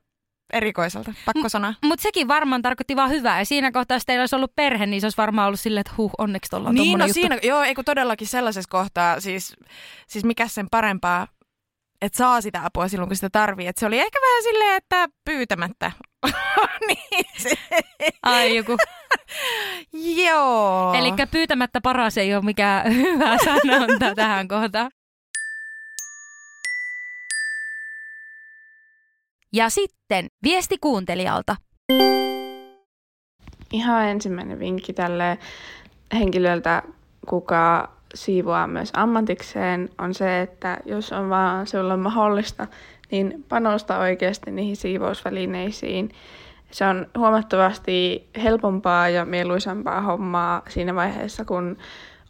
erikoiselta, 0.54 1.14
pakko 1.26 1.50
sanoa. 1.50 1.74
Mutta 1.84 2.04
sekin 2.04 2.28
varmaan 2.28 2.62
tarkoitti 2.62 2.96
vaan 2.96 3.10
hyvää. 3.10 3.40
Ja 3.40 3.46
siinä 3.46 3.72
kohtaa, 3.72 3.96
jos 3.96 4.06
teillä 4.06 4.22
olisi 4.22 4.36
ollut 4.36 4.56
perhe, 4.56 4.86
niin 4.86 5.02
se 5.02 5.06
olisi 5.06 5.18
varmaan 5.18 5.48
ollut 5.48 5.60
silleen, 5.60 5.82
että 5.82 5.94
huh, 5.98 6.12
onneksi 6.18 6.50
tuolla 6.50 6.70
on 6.70 6.76
Niin, 6.76 7.00
no 7.00 7.06
juttu. 7.06 7.14
siinä, 7.14 7.40
joo, 7.44 7.62
ei 7.64 7.76
kun 7.76 7.86
todellakin 7.86 8.28
sellaisessa 8.28 8.70
kohtaa, 8.72 9.20
siis, 9.20 9.56
siis 10.08 10.26
mikä 10.26 10.48
sen 10.48 10.68
parempaa, 10.72 11.28
että 12.02 12.18
saa 12.18 12.42
sitä 12.42 12.62
apua 12.66 12.88
silloin, 12.88 13.10
kun 13.10 13.16
sitä 13.16 13.30
tarvii. 13.32 13.68
Et 13.68 13.78
se 13.78 13.86
oli 13.86 14.00
ehkä 14.00 14.20
vähän 14.22 14.44
silleen, 14.44 14.78
että 14.78 15.08
pyytämättä. 15.26 15.92
niin 16.88 17.26
se. 17.38 17.52
Ai 18.24 18.56
joku. 18.56 18.78
Joo. 19.94 20.94
Eli 20.94 21.14
pyytämättä 21.32 21.82
paras 21.82 22.18
ei 22.18 22.36
ole 22.36 22.44
mikään 22.46 22.94
hyvä 23.02 23.38
sanonta 23.46 24.16
tähän 24.16 24.48
kohtaan. 24.48 24.92
Ja 29.56 29.70
sitten 29.70 30.28
viesti 30.44 30.78
kuuntelijalta. 30.82 31.56
Ihan 33.74 34.06
ensimmäinen 34.06 34.60
vinkki 34.60 34.94
tälle 34.94 35.38
henkilöltä, 36.14 36.84
kuka 37.30 37.90
siivoaa 38.14 38.68
myös 38.68 38.90
ammatikseen, 38.94 39.90
on 39.98 40.14
se, 40.14 40.42
että 40.42 40.78
jos 40.86 41.12
on 41.12 41.30
vaan 41.30 41.68
sinulle 41.68 41.98
mahdollista, 41.98 42.68
niin 43.12 43.46
panosta 43.50 44.00
oikeasti 44.00 44.52
niihin 44.52 44.76
siivousvälineisiin. 44.76 46.12
Se 46.72 46.86
on 46.86 47.08
huomattavasti 47.18 48.30
helpompaa 48.44 49.10
ja 49.10 49.26
mieluisampaa 49.26 50.02
hommaa 50.02 50.62
siinä 50.70 50.96
vaiheessa, 50.96 51.46
kun 51.46 51.78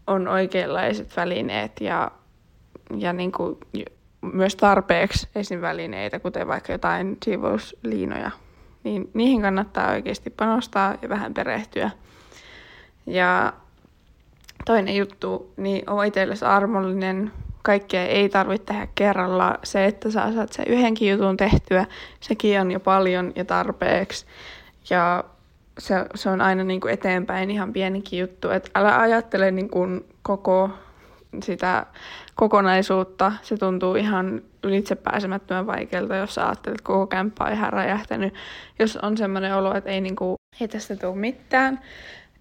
on 0.08 0.28
oikeanlaiset 0.28 1.18
välineet 1.18 1.82
ja, 1.82 2.12
ja 2.98 3.14
niin 3.14 3.32
kuin 3.32 3.58
myös 4.34 4.56
tarpeeksi 4.56 5.28
esim. 5.36 5.62
välineitä, 5.62 6.20
kuten 6.20 6.48
vaikka 6.48 6.72
jotain 6.72 7.18
siivousliinoja. 7.26 8.32
Niin 8.84 9.10
niihin 9.14 9.42
kannattaa 9.42 9.92
oikeasti 9.92 10.30
panostaa 10.30 10.96
ja 11.02 11.10
vähän 11.10 11.34
perehtyä. 11.34 11.92
Ja 13.06 13.54
toinen 14.66 14.96
juttu, 14.96 15.54
niin 15.58 15.90
on 15.90 16.06
itsellesi 16.06 16.46
armollinen. 16.46 17.32
Kaikkea 17.64 18.06
ei 18.06 18.30
tarvitse 18.30 18.66
tehdä 18.66 18.88
kerralla. 18.96 19.60
Se, 19.64 19.86
että 19.86 20.12
sä 20.12 20.34
saat 20.34 20.54
sen 20.54 20.66
yhdenkin 20.68 21.10
jutun 21.12 21.38
tehtyä, 21.38 21.86
sekin 22.20 22.62
on 22.62 22.72
jo 22.72 22.80
paljon 22.80 23.32
ja 23.36 23.46
tarpeeksi. 23.46 24.26
Ja 24.90 25.24
se, 25.80 26.06
se 26.16 26.30
on 26.30 26.42
aina 26.42 26.64
niin 26.64 26.82
kuin 26.82 26.94
eteenpäin 26.94 27.52
ihan 27.52 27.74
pienikin 27.74 28.20
juttu. 28.20 28.50
Että 28.50 28.70
älä 28.76 29.00
ajattele 29.00 29.52
niin 29.52 29.70
kuin 29.70 30.06
koko 30.22 30.70
sitä 31.44 31.86
kokonaisuutta. 32.36 33.32
Se 33.42 33.58
tuntuu 33.58 33.96
ihan 33.96 34.42
ylitse 34.64 34.96
pääsemättömän 34.96 35.68
vaikealta, 35.68 36.16
jos 36.16 36.38
ajattelet, 36.38 36.76
että 36.76 36.88
koko 36.88 37.08
kämppä 37.08 37.44
on 37.44 37.54
ihan 37.54 37.74
räjähtänyt. 37.74 38.34
Jos 38.80 38.98
on 38.98 39.18
semmoinen 39.18 39.56
olo, 39.56 39.76
että 39.76 39.90
ei, 39.90 40.02
niin 40.02 40.16
kuin, 40.16 40.36
ei 40.62 40.68
tästä 40.68 40.96
tule 40.96 41.16
mitään, 41.16 41.80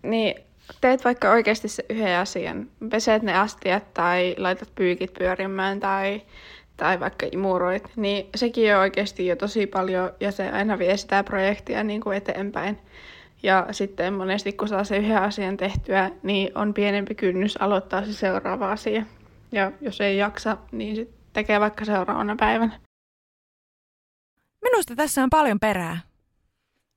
niin 0.03 0.35
teet 0.81 1.05
vaikka 1.05 1.31
oikeasti 1.31 1.69
se 1.69 1.85
yhden 1.89 2.19
asian. 2.19 2.67
Peset 2.91 3.23
ne 3.23 3.39
astiat 3.39 3.95
tai 3.95 4.35
laitat 4.39 4.69
pyykit 4.75 5.15
pyörimään 5.19 5.81
tai, 5.81 6.23
tai 6.77 7.01
vaikka 7.01 7.27
imuroit, 7.33 7.91
niin 7.97 8.27
sekin 8.35 8.75
on 8.75 8.81
oikeasti 8.81 9.27
jo 9.27 9.37
tosi 9.37 9.67
paljon 9.67 10.11
ja 10.21 10.33
se 10.33 10.51
aina 10.51 10.79
vie 10.79 10.97
sitä 10.97 11.25
projektia 11.25 11.85
niin 11.85 12.01
kuin 12.01 12.17
eteenpäin. 12.17 12.79
Ja 13.45 13.67
sitten 13.71 14.15
monesti 14.15 14.53
kun 14.53 14.69
saa 14.69 14.85
se 14.85 14.97
yhden 14.97 15.23
asian 15.23 15.57
tehtyä, 15.57 16.11
niin 16.23 16.59
on 16.59 16.75
pienempi 16.75 17.15
kynnys 17.15 17.57
aloittaa 17.57 18.05
se 18.05 18.13
seuraava 18.13 18.73
asia. 18.73 19.05
Ja 19.53 19.73
jos 19.81 20.01
ei 20.01 20.17
jaksa, 20.17 20.57
niin 20.73 20.97
sit 20.97 21.11
tekee 21.33 21.61
vaikka 21.61 21.85
seuraavana 21.85 22.37
päivänä. 22.37 22.81
Minusta 24.63 24.97
tässä 24.97 25.23
on 25.23 25.31
paljon 25.31 25.61
perää. 25.61 26.01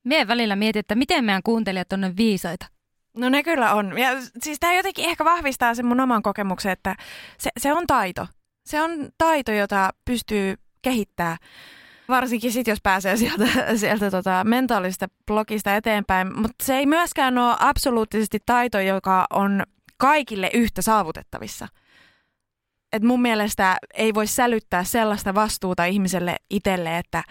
Mie 0.04 0.28
välillä 0.28 0.56
mietin, 0.56 0.80
että 0.80 0.94
miten 0.94 1.24
meidän 1.24 1.42
kuuntelijat 1.42 1.92
on 1.92 2.14
viisaita. 2.16 2.66
No 3.16 3.28
ne 3.28 3.42
kyllä 3.42 3.74
on. 3.74 3.98
Ja 3.98 4.08
siis 4.38 4.60
tämä 4.60 4.74
jotenkin 4.74 5.04
ehkä 5.04 5.24
vahvistaa 5.24 5.74
sen 5.74 5.86
mun 5.86 6.00
oman 6.00 6.22
kokemuksen, 6.22 6.72
että 6.72 6.96
se, 7.38 7.50
se 7.58 7.72
on 7.72 7.86
taito. 7.86 8.26
Se 8.66 8.82
on 8.82 9.08
taito, 9.18 9.52
jota 9.52 9.90
pystyy 10.04 10.54
kehittämään. 10.82 11.36
Varsinkin 12.08 12.52
sitten, 12.52 12.72
jos 12.72 12.82
pääsee 12.82 13.16
sieltä, 13.16 13.46
sieltä 13.76 14.10
tota 14.10 14.44
mentaalisesta 14.44 15.08
blogista 15.26 15.76
eteenpäin. 15.76 16.40
Mutta 16.40 16.64
se 16.64 16.76
ei 16.76 16.86
myöskään 16.86 17.38
ole 17.38 17.56
absoluuttisesti 17.58 18.38
taito, 18.46 18.80
joka 18.80 19.26
on 19.30 19.62
kaikille 19.96 20.50
yhtä 20.54 20.82
saavutettavissa. 20.82 21.68
Et 22.92 23.02
mun 23.02 23.22
mielestä 23.22 23.76
ei 23.94 24.14
voi 24.14 24.26
sälyttää 24.26 24.84
sellaista 24.84 25.34
vastuuta 25.34 25.84
ihmiselle 25.84 26.36
itselle, 26.50 26.98
että, 26.98 27.22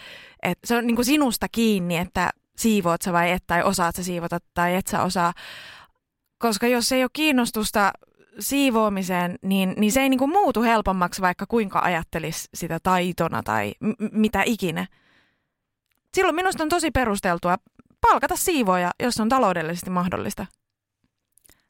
että 0.43 0.67
se 0.67 0.77
on 0.77 0.87
niinku 0.87 1.03
sinusta 1.03 1.47
kiinni, 1.51 1.97
että 1.97 2.29
siivoat 2.57 3.01
sä 3.01 3.13
vai 3.13 3.31
et, 3.31 3.43
tai 3.47 3.63
osaat 3.63 3.95
sä 3.95 4.03
siivota 4.03 4.39
tai 4.53 4.75
et 4.75 4.87
sä 4.87 5.03
osaa. 5.03 5.33
Koska 6.37 6.67
jos 6.67 6.91
ei 6.91 7.03
ole 7.03 7.09
kiinnostusta 7.13 7.91
siivoamiseen, 8.39 9.35
niin, 9.41 9.73
niin 9.77 9.91
se 9.91 10.01
ei 10.01 10.09
niinku 10.09 10.27
muutu 10.27 10.61
helpommaksi, 10.61 11.21
vaikka 11.21 11.45
kuinka 11.45 11.79
ajattelisi 11.79 12.49
sitä 12.53 12.79
taitona 12.83 13.43
tai 13.43 13.73
m- 13.79 13.91
mitä 14.11 14.43
ikinä. 14.45 14.87
Silloin 16.13 16.35
minusta 16.35 16.63
on 16.63 16.69
tosi 16.69 16.91
perusteltua 16.91 17.57
palkata 18.01 18.35
siivoja, 18.35 18.91
jos 19.03 19.19
on 19.19 19.29
taloudellisesti 19.29 19.89
mahdollista. 19.89 20.45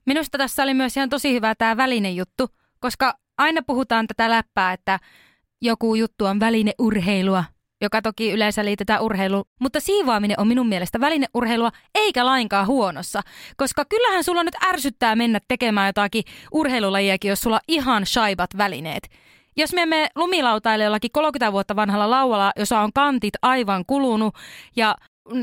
Minusta 0.06 0.38
tässä 0.38 0.64
oli 0.64 0.74
myös 0.74 0.98
ihan 0.98 1.10
tosi 1.10 1.34
hyvä 1.34 1.56
tämä 1.56 1.78
välinejuttu, 1.78 2.50
koska 2.80 3.14
aina 3.38 3.62
puhutaan 3.68 4.08
tätä 4.08 4.30
läppää, 4.30 4.74
että 4.74 5.00
joku 5.62 5.96
juttu 5.96 6.26
on 6.26 6.40
välineurheilua, 6.40 7.44
joka 7.82 8.02
toki 8.02 8.32
yleensä 8.32 8.66
liitetään 8.66 9.02
urheiluun, 9.02 9.46
mutta 9.60 9.80
siivoaminen 9.80 10.40
on 10.40 10.48
minun 10.48 10.68
mielestä 10.68 11.00
välineurheilua 11.00 11.72
eikä 11.96 12.26
lainkaan 12.26 12.68
huonossa, 12.68 13.22
koska 13.58 13.86
kyllähän 13.86 14.24
sulla 14.24 14.44
nyt 14.44 14.64
ärsyttää 14.64 15.16
mennä 15.16 15.40
tekemään 15.48 15.88
jotakin 15.88 16.24
urheilulajiakin, 16.52 17.30
jos 17.30 17.42
sulla 17.42 17.60
ihan 17.68 18.06
shaibat 18.06 18.50
välineet. 18.58 19.10
Jos 19.58 19.74
me 19.74 19.82
emme 19.82 20.08
lumilautaille 20.16 20.84
jollakin 20.84 21.12
30 21.14 21.52
vuotta 21.52 21.76
vanhalla 21.76 22.10
lauvalla, 22.10 22.52
jossa 22.56 22.80
on 22.80 22.94
kantit 22.94 23.34
aivan 23.42 23.84
kulunut 23.88 24.36
ja 24.76 24.96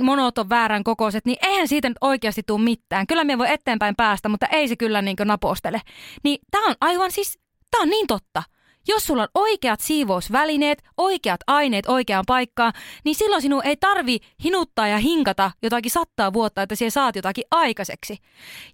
monot 0.02 0.38
on 0.38 0.48
väärän 0.48 0.84
kokoiset, 0.84 1.26
niin 1.26 1.36
eihän 1.42 1.68
siitä 1.68 1.88
nyt 1.88 1.98
oikeasti 2.00 2.42
tule 2.46 2.60
mitään. 2.62 3.06
Kyllä 3.06 3.24
me 3.24 3.38
voi 3.38 3.52
eteenpäin 3.52 3.96
päästä, 3.96 4.28
mutta 4.28 4.46
ei 4.46 4.68
se 4.68 4.76
kyllä 4.76 5.02
niin 5.02 5.16
napostele. 5.24 5.80
Niin 6.24 6.38
tämä 6.50 6.66
on 6.66 6.74
aivan 6.80 7.12
siis, 7.12 7.38
tämä 7.70 7.82
on 7.82 7.88
niin 7.90 8.06
totta. 8.06 8.42
Jos 8.88 9.06
sulla 9.06 9.22
on 9.22 9.28
oikeat 9.34 9.80
siivousvälineet, 9.80 10.82
oikeat 10.96 11.40
aineet 11.46 11.86
oikeaan 11.86 12.24
paikkaan, 12.26 12.72
niin 13.04 13.14
silloin 13.14 13.42
sinun 13.42 13.66
ei 13.66 13.76
tarvi 13.76 14.18
hinuttaa 14.44 14.88
ja 14.88 14.98
hinkata 14.98 15.50
jotakin 15.62 15.90
sattaa 15.90 16.32
vuotta, 16.32 16.62
että 16.62 16.74
siellä 16.74 16.90
saat 16.90 17.16
jotakin 17.16 17.44
aikaiseksi. 17.50 18.18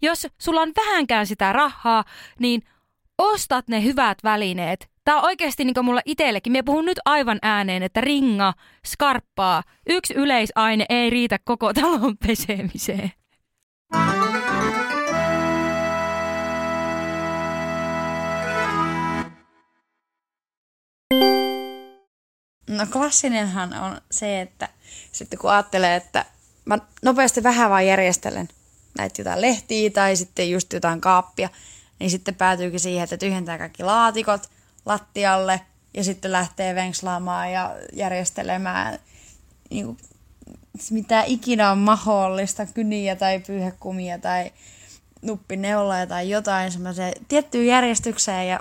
Jos 0.03 0.27
sulla 0.39 0.61
on 0.61 0.73
vähänkään 0.77 1.27
sitä 1.27 1.53
rahaa, 1.53 2.05
niin 2.39 2.63
ostat 3.19 3.69
ne 3.69 3.83
hyvät 3.85 4.19
välineet. 4.25 4.91
Tämä 5.05 5.19
on 5.19 5.25
oikeasti 5.25 5.65
niin 5.65 5.85
mulla 5.85 6.01
itsellekin. 6.05 6.53
Minä 6.53 6.63
puhun 6.63 6.85
nyt 6.85 6.99
aivan 7.05 7.39
ääneen, 7.43 7.83
että 7.83 8.01
ringa, 8.01 8.53
skarppaa, 8.87 9.63
yksi 9.89 10.15
yleisaine 10.15 10.87
ei 10.89 11.11
riitä 11.11 11.39
koko 11.45 11.73
talon 11.73 12.17
pesemiseen. 12.27 13.13
No 22.71 22.87
klassinenhan 22.93 23.75
on 23.75 24.01
se, 24.11 24.41
että 24.41 24.69
sitten 25.13 25.39
kun 25.39 25.51
ajattelee, 25.51 25.97
että 25.97 26.25
mä 26.65 26.79
nopeasti 27.03 27.43
vähän 27.43 27.71
vaan 27.71 27.87
järjestelen 27.87 28.49
näitä 28.99 29.21
jotain 29.21 29.41
lehtiä 29.41 29.91
tai 29.91 30.17
sitten 30.17 30.51
just 30.51 30.73
jotain 30.73 31.01
kaappia, 31.01 31.49
niin 31.99 32.11
sitten 32.11 32.35
päätyykin 32.35 32.81
siihen, 32.81 33.05
että 33.05 33.17
tyhjentää 33.17 33.59
kaikki 33.59 33.83
laatikot 33.83 34.51
lattialle 34.87 35.61
ja 35.95 36.05
sitten 36.05 36.33
lähtee 36.33 36.75
venkslaamaan 36.75 37.53
ja 37.53 37.77
järjestelemään 37.93 38.99
niin 39.71 39.87
kuin, 39.87 39.99
mitä 40.91 41.23
ikinä 41.27 41.71
on 41.71 41.79
mahdollista, 41.79 42.67
kyniä 42.67 43.17
tai 43.17 43.41
pyyhekumia 43.47 44.19
tai 44.19 44.51
nuppineuloja 45.23 46.07
tai 46.07 46.31
jotain 46.31 46.73
semmoiseen 46.73 47.13
tiettyyn 47.29 47.67
järjestykseen 47.67 48.49
ja 48.49 48.61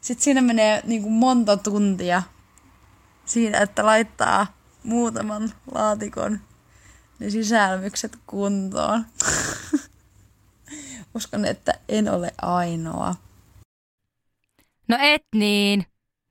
sitten 0.00 0.24
siinä 0.24 0.40
menee 0.40 0.82
niin 0.84 1.02
kuin 1.02 1.12
monta 1.12 1.56
tuntia 1.56 2.22
siinä, 3.30 3.58
että 3.58 3.86
laittaa 3.86 4.46
muutaman 4.84 5.52
laatikon 5.74 6.40
ne 7.18 7.30
sisälmykset 7.30 8.18
kuntoon. 8.26 9.06
Uskon, 11.14 11.44
että 11.44 11.74
en 11.88 12.08
ole 12.08 12.30
ainoa. 12.42 13.14
No 14.88 14.96
et 15.00 15.22
niin. 15.34 15.86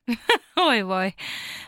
Oi 0.55 0.87
voi. 0.87 1.11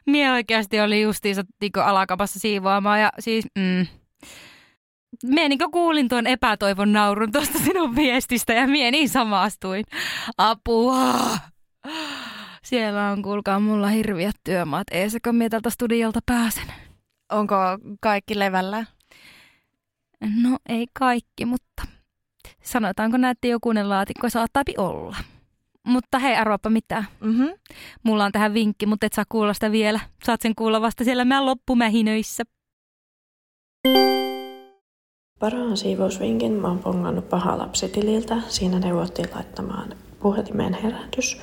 Mie 0.06 0.32
oikeasti 0.32 0.80
oli 0.80 1.02
justiinsa 1.02 1.44
niinku 1.62 1.80
alakapassa 1.80 2.40
siivoamaan 2.40 3.02
ja 3.02 3.12
siis... 3.20 3.46
Mm. 3.60 3.88
Mie 5.24 5.50
niin 5.50 5.72
kuulin 5.72 6.10
tuon 6.10 6.28
epätoivon 6.28 6.94
naurun 6.94 7.32
tuosta 7.32 7.60
sinun 7.60 7.96
viestistä 7.96 8.54
ja 8.54 8.68
mie 8.68 8.92
niin 8.92 9.10
samastuin. 9.10 9.86
Apua! 10.38 11.38
Siellä 12.72 13.10
on, 13.10 13.22
kuulkaa, 13.22 13.60
mulla 13.60 13.88
hirviät 13.88 14.36
työmaat. 14.44 14.88
Eesekö 14.92 15.32
minä 15.34 15.50
tältä 15.50 15.70
studiolta 15.70 16.20
pääsen? 16.26 16.64
Onko 17.32 17.56
kaikki 18.02 18.40
levällä? 18.40 18.86
No 20.44 20.58
ei 20.70 20.88
kaikki, 20.94 21.46
mutta 21.46 21.84
sanotaanko 22.64 23.18
näette 23.18 23.48
jokunen 23.48 23.90
laatikko 23.90 24.30
saattaapi 24.30 24.74
olla. 24.78 25.18
Mutta 25.84 26.20
hei, 26.20 26.36
arvaappa 26.36 26.70
mitä. 26.70 27.04
Mm-hmm. 27.20 27.50
Mulla 28.04 28.26
on 28.26 28.32
tähän 28.32 28.54
vinkki, 28.54 28.86
mutta 28.86 29.06
et 29.06 29.14
saa 29.14 29.26
kuulla 29.30 29.54
sitä 29.54 29.72
vielä. 29.72 30.00
Saat 30.24 30.42
sen 30.42 30.56
kuulla 30.56 30.82
vasta 30.82 31.04
siellä 31.04 31.26
mä 31.26 31.46
loppumähinöissä. 31.46 32.44
Parhaan 35.40 35.78
siivousvinkin 35.78 36.52
mä 36.52 36.68
oon 36.68 36.80
pongannut 36.80 37.30
paha 37.30 37.58
lapsitililtä. 37.58 38.38
Siinä 38.48 38.80
neuvottiin 38.80 39.30
laittamaan 39.36 39.96
puhelimeen 40.20 40.74
herätys 40.74 41.42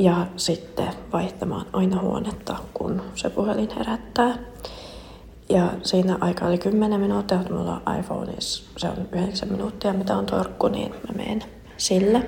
ja 0.00 0.26
sitten 0.36 0.88
vaihtamaan 1.12 1.66
aina 1.72 2.00
huonetta, 2.00 2.56
kun 2.74 3.02
se 3.14 3.30
puhelin 3.30 3.68
herättää. 3.78 4.38
Ja 5.48 5.72
siinä 5.82 6.18
aika 6.20 6.46
oli 6.46 6.58
10 6.58 7.00
minuuttia, 7.00 7.38
mutta 7.38 7.54
mulla 7.54 7.82
on 7.86 7.96
iPhoneissa 7.98 8.70
se 8.76 8.88
on 8.88 9.08
9 9.12 9.48
minuuttia, 9.52 9.92
mitä 9.92 10.16
on 10.16 10.26
torkku, 10.26 10.68
niin 10.68 10.90
mä 10.90 11.14
menen 11.16 11.44
sillä. 11.76 12.22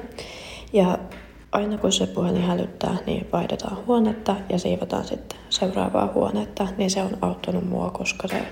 Ja 0.73 0.99
aina 1.53 1.79
kun 1.79 1.93
se 1.93 2.07
puhelin 2.07 2.43
hälyttää, 2.43 2.97
niin 3.07 3.29
vaihdetaan 3.33 3.87
huonetta 3.87 4.37
ja 4.49 4.59
siivotaan 4.59 5.05
sitten 5.05 5.39
seuraavaa 5.51 6.13
huonetta, 6.15 6.69
niin 6.77 6.91
se 6.91 7.03
on 7.03 7.19
auttanut 7.21 7.69
mua, 7.69 7.91
koska 7.91 8.29
se 8.29 8.43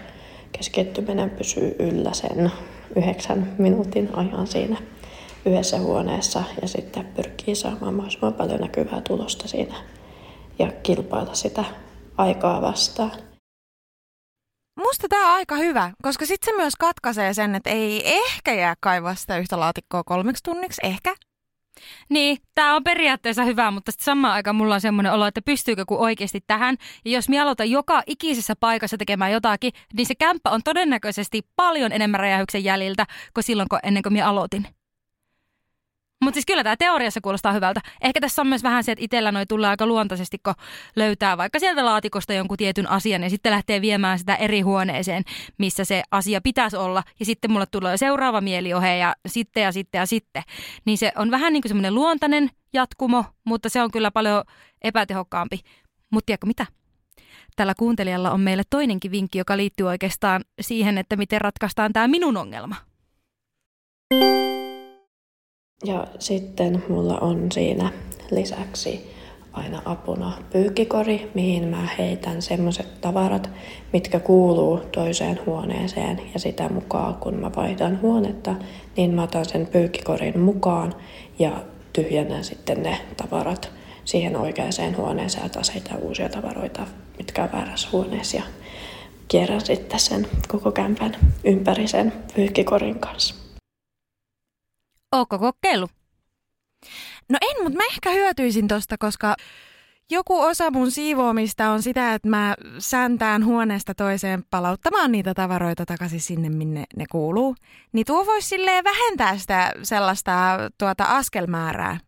keskittyminen 0.52 1.30
pysyy 1.30 1.76
yllä 1.78 2.12
sen 2.12 2.52
yhdeksän 2.96 3.52
minuutin 3.58 4.10
ajan 4.12 4.46
siinä 4.46 4.76
yhdessä 5.46 5.78
huoneessa 5.78 6.42
ja 6.62 6.68
sitten 6.68 7.06
pyrkii 7.06 7.54
saamaan 7.54 7.94
mahdollisimman 7.94 8.34
paljon 8.34 8.60
näkyvää 8.60 9.00
tulosta 9.00 9.48
siinä 9.48 9.74
ja 10.58 10.72
kilpailla 10.82 11.34
sitä 11.34 11.64
aikaa 12.16 12.62
vastaan. 12.62 13.12
Musta 14.78 15.08
tämä 15.08 15.26
on 15.26 15.34
aika 15.34 15.56
hyvä, 15.56 15.92
koska 16.02 16.26
sitten 16.26 16.52
se 16.54 16.56
myös 16.56 16.76
katkaisee 16.76 17.34
sen, 17.34 17.54
että 17.54 17.70
ei 17.70 18.02
ehkä 18.04 18.54
jää 18.54 18.74
kaivaa 18.80 19.14
sitä 19.14 19.38
yhtä 19.38 19.60
laatikkoa 19.60 20.04
kolmeksi 20.04 20.42
tunniksi, 20.42 20.80
ehkä. 20.84 21.14
Niin, 22.08 22.38
tämä 22.54 22.76
on 22.76 22.84
periaatteessa 22.84 23.44
hyvä, 23.44 23.70
mutta 23.70 23.92
sitten 23.92 24.04
samaan 24.04 24.34
aikaan 24.34 24.56
mulla 24.56 24.74
on 24.74 24.80
semmoinen 24.80 25.12
olo, 25.12 25.26
että 25.26 25.42
pystyykö 25.42 25.84
kun 25.86 25.98
oikeasti 25.98 26.40
tähän. 26.46 26.76
Ja 27.04 27.10
jos 27.10 27.28
minä 27.28 27.42
aloitan 27.42 27.70
joka 27.70 28.02
ikisessä 28.06 28.56
paikassa 28.60 28.98
tekemään 28.98 29.32
jotakin, 29.32 29.72
niin 29.94 30.06
se 30.06 30.14
kämppä 30.14 30.50
on 30.50 30.62
todennäköisesti 30.64 31.42
paljon 31.56 31.92
enemmän 31.92 32.20
räjähyksen 32.20 32.64
jäljiltä 32.64 33.06
kuin 33.34 33.44
silloin, 33.44 33.68
kun 33.68 33.78
ennen 33.82 34.02
kuin 34.02 34.12
minä 34.12 34.28
aloitin. 34.28 34.79
Mutta 36.20 36.34
siis 36.34 36.46
kyllä 36.46 36.64
tämä 36.64 36.76
teoriassa 36.76 37.20
kuulostaa 37.20 37.52
hyvältä. 37.52 37.80
Ehkä 38.00 38.20
tässä 38.20 38.42
on 38.42 38.48
myös 38.48 38.62
vähän 38.62 38.84
se, 38.84 38.92
että 38.92 39.04
itsellä 39.04 39.32
noi 39.32 39.46
tulee 39.46 39.70
aika 39.70 39.86
luontaisesti, 39.86 40.38
kun 40.38 40.54
löytää 40.96 41.36
vaikka 41.36 41.58
sieltä 41.58 41.84
laatikosta 41.84 42.32
jonkun 42.32 42.56
tietyn 42.56 42.90
asian 42.90 43.22
ja 43.22 43.30
sitten 43.30 43.52
lähtee 43.52 43.80
viemään 43.80 44.18
sitä 44.18 44.34
eri 44.34 44.60
huoneeseen, 44.60 45.22
missä 45.58 45.84
se 45.84 46.02
asia 46.10 46.40
pitäisi 46.40 46.76
olla. 46.76 47.02
Ja 47.20 47.26
sitten 47.26 47.50
mulle 47.50 47.66
tulee 47.66 47.96
seuraava 47.96 48.40
mieliohe 48.40 48.96
ja 48.96 49.16
sitten 49.26 49.62
ja 49.62 49.72
sitten 49.72 49.98
ja 49.98 50.06
sitten. 50.06 50.42
Niin 50.84 50.98
se 50.98 51.12
on 51.16 51.30
vähän 51.30 51.52
niin 51.52 51.62
kuin 51.62 51.70
semmoinen 51.70 51.94
luontainen 51.94 52.50
jatkumo, 52.72 53.24
mutta 53.44 53.68
se 53.68 53.82
on 53.82 53.90
kyllä 53.90 54.10
paljon 54.10 54.44
epätehokkaampi. 54.82 55.60
Mutta 56.10 56.26
tiedätkö 56.26 56.46
mitä? 56.46 56.66
Tällä 57.56 57.74
kuuntelijalla 57.78 58.30
on 58.30 58.40
meille 58.40 58.62
toinenkin 58.70 59.10
vinkki, 59.10 59.38
joka 59.38 59.56
liittyy 59.56 59.86
oikeastaan 59.86 60.44
siihen, 60.60 60.98
että 60.98 61.16
miten 61.16 61.40
ratkaistaan 61.40 61.92
tämä 61.92 62.08
minun 62.08 62.36
ongelma. 62.36 62.76
Ja 65.84 66.06
sitten 66.18 66.82
mulla 66.88 67.18
on 67.18 67.52
siinä 67.52 67.92
lisäksi 68.30 69.10
aina 69.52 69.82
apuna 69.84 70.32
pyykkikori, 70.52 71.30
mihin 71.34 71.68
mä 71.68 71.88
heitän 71.98 72.42
semmoiset 72.42 73.00
tavarat, 73.00 73.50
mitkä 73.92 74.20
kuuluu 74.20 74.80
toiseen 74.92 75.40
huoneeseen. 75.46 76.20
Ja 76.34 76.40
sitä 76.40 76.68
mukaan, 76.68 77.14
kun 77.14 77.34
mä 77.34 77.50
vaihdan 77.56 78.00
huonetta, 78.02 78.54
niin 78.96 79.14
mä 79.14 79.22
otan 79.22 79.44
sen 79.44 79.66
pyykkikorin 79.66 80.40
mukaan 80.40 80.94
ja 81.38 81.64
tyhjennän 81.92 82.44
sitten 82.44 82.82
ne 82.82 82.98
tavarat 83.16 83.72
siihen 84.04 84.36
oikeaan 84.36 84.96
huoneeseen 84.96 85.44
ja 85.44 85.48
taas 85.48 85.74
heitän 85.74 85.98
uusia 85.98 86.28
tavaroita, 86.28 86.86
mitkä 87.18 87.42
on 87.42 87.52
väärässä 87.52 87.88
huoneessa. 87.92 88.36
Ja 88.36 88.42
kierrän 89.28 89.60
sitten 89.60 90.00
sen 90.00 90.26
koko 90.48 90.72
kämpän 90.72 91.16
ympäri 91.44 91.88
sen 91.88 92.12
pyykkikorin 92.34 92.98
kanssa. 92.98 93.49
Ootko 95.12 95.38
kokeillut? 95.38 95.90
No 97.28 97.38
en, 97.42 97.62
mutta 97.62 97.76
mä 97.76 97.84
ehkä 97.92 98.10
hyötyisin 98.10 98.68
tosta, 98.68 98.98
koska 98.98 99.36
joku 100.10 100.40
osa 100.40 100.70
mun 100.70 100.90
siivoamista 100.90 101.70
on 101.70 101.82
sitä, 101.82 102.14
että 102.14 102.28
mä 102.28 102.54
säntään 102.78 103.44
huoneesta 103.44 103.94
toiseen 103.94 104.44
palauttamaan 104.50 105.12
niitä 105.12 105.34
tavaroita 105.34 105.86
takaisin 105.86 106.20
sinne, 106.20 106.48
minne 106.48 106.84
ne 106.96 107.04
kuuluu. 107.10 107.56
Niin 107.92 108.06
tuo 108.06 108.26
voisi 108.26 108.48
silleen 108.48 108.84
vähentää 108.84 109.38
sitä 109.38 109.72
sellaista 109.82 110.58
tuota 110.78 111.04
askelmäärää. 111.04 112.00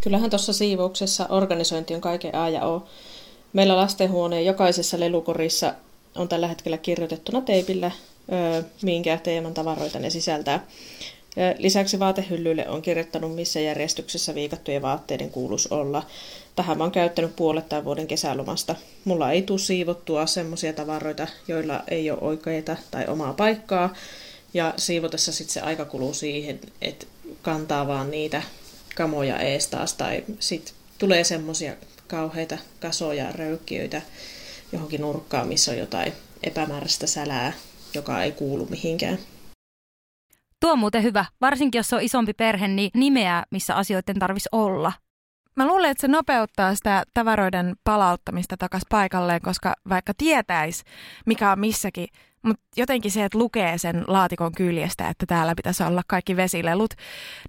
Kyllähän 0.00 0.30
tuossa 0.30 0.52
siivouksessa 0.52 1.26
organisointi 1.28 1.94
on 1.94 2.00
kaiken 2.00 2.34
A 2.34 2.48
ja 2.48 2.64
O. 2.64 2.88
Meillä 3.52 3.76
lastenhuoneen 3.76 4.46
jokaisessa 4.46 5.00
lelukorissa 5.00 5.74
on 6.16 6.28
tällä 6.28 6.48
hetkellä 6.48 6.78
kirjoitettuna 6.78 7.40
teipillä 7.40 7.90
minkä 8.82 9.18
teeman 9.22 9.54
tavaroita 9.54 9.98
ne 9.98 10.10
sisältää. 10.10 10.66
Lisäksi 11.58 11.98
vaatehyllyille 11.98 12.68
on 12.68 12.82
kirjoittanut, 12.82 13.34
missä 13.34 13.60
järjestyksessä 13.60 14.34
viikattujen 14.34 14.82
vaatteiden 14.82 15.30
kuulus 15.30 15.66
olla. 15.66 16.06
Tähän 16.56 16.82
oon 16.82 16.90
käyttänyt 16.90 17.36
puolet 17.36 17.68
tämän 17.68 17.84
vuoden 17.84 18.06
kesälomasta. 18.06 18.74
Mulla 19.04 19.32
ei 19.32 19.42
tule 19.42 19.58
siivottua 19.58 20.26
semmoisia 20.26 20.72
tavaroita, 20.72 21.26
joilla 21.48 21.82
ei 21.88 22.10
ole 22.10 22.18
oikeita 22.20 22.76
tai 22.90 23.06
omaa 23.06 23.32
paikkaa. 23.32 23.94
Ja 24.54 24.74
siivotessa 24.76 25.32
sitten 25.32 25.54
se 25.54 25.60
aika 25.60 25.84
kuluu 25.84 26.14
siihen, 26.14 26.60
että 26.82 27.06
kantaa 27.42 27.86
vaan 27.86 28.10
niitä 28.10 28.42
kamoja 28.94 29.38
ees 29.38 29.66
taas. 29.66 29.94
Tai 29.94 30.24
sitten 30.38 30.74
tulee 30.98 31.24
semmoisia 31.24 31.72
kauheita 32.08 32.58
kasoja, 32.80 33.32
röykkiöitä 33.32 34.02
johonkin 34.72 35.00
nurkkaan, 35.00 35.48
missä 35.48 35.72
on 35.72 35.78
jotain 35.78 36.12
epämääräistä 36.42 37.06
sälää 37.06 37.52
joka 37.96 38.22
ei 38.22 38.32
kuulu 38.32 38.66
mihinkään. 38.70 39.18
Tuo 40.60 40.72
on 40.72 40.78
muuten 40.78 41.02
hyvä, 41.02 41.24
varsinkin 41.40 41.78
jos 41.78 41.92
on 41.92 42.02
isompi 42.02 42.32
perhe, 42.32 42.68
niin 42.68 42.90
nimeää, 42.94 43.44
missä 43.50 43.74
asioiden 43.74 44.18
tarvitsisi 44.18 44.48
olla. 44.52 44.92
Mä 45.56 45.66
luulen, 45.66 45.90
että 45.90 46.00
se 46.00 46.08
nopeuttaa 46.08 46.74
sitä 46.74 47.04
tavaroiden 47.14 47.74
palauttamista 47.84 48.56
takaisin 48.56 48.86
paikalleen, 48.90 49.40
koska 49.40 49.74
vaikka 49.88 50.12
tietäisi, 50.16 50.84
mikä 51.26 51.52
on 51.52 51.60
missäkin, 51.60 52.08
mutta 52.42 52.62
jotenkin 52.76 53.10
se, 53.10 53.24
että 53.24 53.38
lukee 53.38 53.78
sen 53.78 54.04
laatikon 54.06 54.52
kyljestä, 54.52 55.08
että 55.08 55.26
täällä 55.26 55.54
pitäisi 55.54 55.82
olla 55.82 56.02
kaikki 56.06 56.36
vesilelut, 56.36 56.94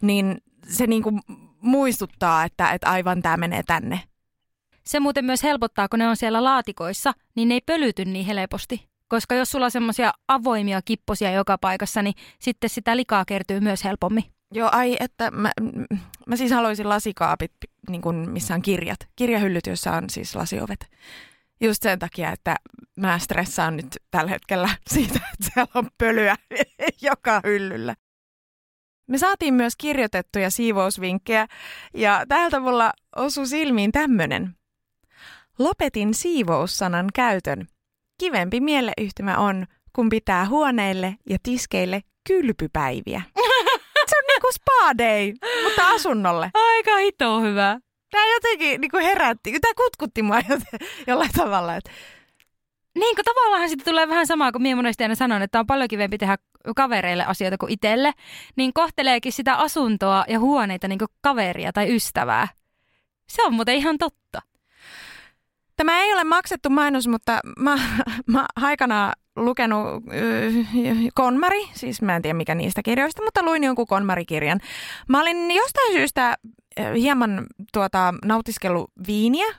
niin 0.02 0.38
se 0.70 0.88
niinku 0.88 1.20
muistuttaa, 1.62 2.44
että, 2.44 2.72
että 2.72 2.90
aivan 2.90 3.22
tämä 3.22 3.38
menee 3.38 3.64
tänne. 3.64 4.00
Se 4.88 5.00
muuten 5.00 5.26
myös 5.26 5.44
helpottaa, 5.44 5.88
kun 5.90 6.00
ne 6.00 6.08
on 6.08 6.18
siellä 6.18 6.44
laatikoissa, 6.44 7.14
niin 7.36 7.48
ne 7.48 7.54
ei 7.54 7.62
pölyty 7.66 8.06
niin 8.06 8.26
helposti. 8.26 8.88
Koska 9.08 9.36
jos 9.36 9.52
sulla 9.52 9.66
on 9.66 9.72
semmoisia 9.72 10.14
avoimia 10.28 10.82
kipposia 10.82 11.32
joka 11.32 11.58
paikassa, 11.58 12.02
niin 12.02 12.14
sitten 12.40 12.70
sitä 12.70 12.98
likaa 12.98 13.26
kertyy 13.26 13.60
myös 13.60 13.84
helpommin. 13.84 14.24
Joo, 14.52 14.70
ai, 14.72 14.98
että 15.00 15.32
mä, 15.32 15.52
mä 16.28 16.36
siis 16.36 16.52
haluaisin 16.52 16.90
lasikaapit, 16.90 17.52
niin 17.90 18.02
kuin 18.02 18.30
missä 18.30 18.54
on 18.54 18.62
kirjat. 18.62 19.00
Kirjahyllyt, 19.16 19.68
joissa 19.68 19.92
on 19.92 20.10
siis 20.10 20.36
lasiovet. 20.36 20.90
Just 21.62 21.84
sen 21.84 22.00
takia, 22.00 22.32
että 22.32 22.56
mä 22.98 23.20
stressaan 23.20 23.78
nyt 23.78 23.98
tällä 24.12 24.30
hetkellä 24.30 24.70
siitä, 24.94 25.20
että 25.34 25.50
siellä 25.54 25.72
on 25.76 25.90
pölyä 25.98 26.36
joka 27.02 27.42
hyllyllä. 27.44 27.96
Me 29.08 29.18
saatiin 29.18 29.54
myös 29.54 29.76
kirjoitettuja 29.76 30.50
siivousvinkkejä 30.50 31.48
ja 31.94 32.26
täältä 32.28 32.60
mulla 32.60 32.92
osui 33.16 33.48
silmiin 33.48 33.92
tämmönen. 33.92 34.57
Lopetin 35.60 36.14
siivoussanan 36.14 37.08
käytön 37.14 37.68
Kivempi 38.20 38.60
mieleyhtymä 38.60 39.38
on, 39.38 39.66
kun 39.96 40.10
pitää 40.10 40.46
huoneille 40.46 41.16
ja 41.30 41.38
tiskeille 41.44 42.02
kylpypäiviä. 42.28 43.22
Se 44.10 44.18
on 44.18 44.24
niinku 44.28 44.48
spa 44.52 44.98
day, 44.98 45.34
mutta 45.64 45.88
asunnolle. 45.88 46.52
Aika 46.54 46.98
hito 46.98 47.42
hyvä. 47.42 47.80
Tämä 48.12 48.24
jotenkin 48.34 48.82
niinku 48.82 48.98
herätti, 48.98 49.60
tämä 49.60 49.74
kutkutti 49.78 50.22
mua 50.22 50.40
jollain 51.08 51.32
tavalla. 51.38 51.76
Että 51.76 51.92
niin 52.96 53.16
kuin 53.16 53.26
tavallaan 53.26 53.70
sitten 53.70 53.86
tulee 53.86 54.08
vähän 54.08 54.28
samaa 54.28 54.52
kuin 54.52 54.62
minä 54.62 54.76
monesti 54.76 55.04
aina 55.04 55.16
sanon, 55.16 55.42
että 55.42 55.60
on 55.60 55.68
paljon 55.68 55.88
kivempi 55.88 56.18
tehdä 56.18 56.38
kavereille 56.76 57.26
asioita 57.26 57.58
kuin 57.58 57.72
itselle, 57.72 58.14
niin 58.56 58.74
kohteleekin 58.74 59.32
sitä 59.34 59.56
asuntoa 59.56 60.26
ja 60.28 60.40
huoneita 60.40 60.88
niin 60.88 61.00
kuin 61.00 61.10
kaveria 61.22 61.74
tai 61.74 61.96
ystävää. 61.96 62.48
Se 63.30 63.44
on 63.44 63.54
muuten 63.54 63.76
ihan 63.76 63.98
totta. 63.98 64.42
Tämä 65.78 66.02
ei 66.02 66.14
ole 66.14 66.24
maksettu 66.24 66.70
mainos, 66.70 67.08
mutta 67.08 67.40
mä, 67.60 67.80
mä 68.34 68.46
aikanaan 68.56 69.14
lukenut 69.36 69.88
äh, 69.88 70.54
Konmari, 71.14 71.70
siis 71.74 72.02
mä 72.02 72.16
en 72.16 72.22
tiedä 72.22 72.38
mikä 72.38 72.56
niistä 72.56 72.84
kirjoista, 72.84 73.24
mutta 73.24 73.44
luin 73.44 73.64
jonkun 73.64 73.88
Konmari-kirjan. 73.88 74.60
Mä 75.10 75.22
olin 75.22 75.52
jostain 75.52 75.94
syystä 75.94 76.30
äh, 76.80 76.94
hieman 76.94 77.46
tuota, 77.74 78.14
nautiskellut 78.26 78.92
viiniä 79.08 79.56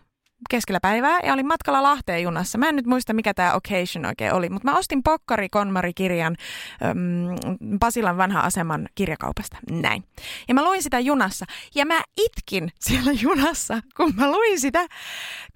keskellä 0.51 0.81
päivää 0.83 1.19
ja 1.25 1.33
olin 1.33 1.47
matkalla 1.47 1.83
Lahteen 1.83 2.23
junassa. 2.23 2.59
Mä 2.59 2.69
en 2.69 2.77
nyt 2.77 2.87
muista, 2.87 3.13
mikä 3.13 3.35
tämä 3.35 3.55
occasion 3.55 4.07
oikein 4.07 4.35
oli, 4.35 4.49
mutta 4.49 4.71
mä 4.71 4.79
ostin 4.79 5.03
Pokkari 5.03 5.49
Konmari-kirjan 5.49 6.37
äm, 6.83 7.79
Pasilan 7.81 8.17
vanha 8.17 8.41
aseman 8.41 8.89
kirjakaupasta. 8.95 9.57
Näin. 9.71 10.05
Ja 10.49 10.55
mä 10.55 10.65
luin 10.65 10.83
sitä 10.83 11.01
junassa 11.01 11.47
ja 11.75 11.87
mä 11.87 12.03
itkin 12.17 12.73
siellä 12.81 13.13
junassa, 13.13 13.81
kun 13.97 14.15
mä 14.17 14.31
luin 14.31 14.61
sitä. 14.61 14.79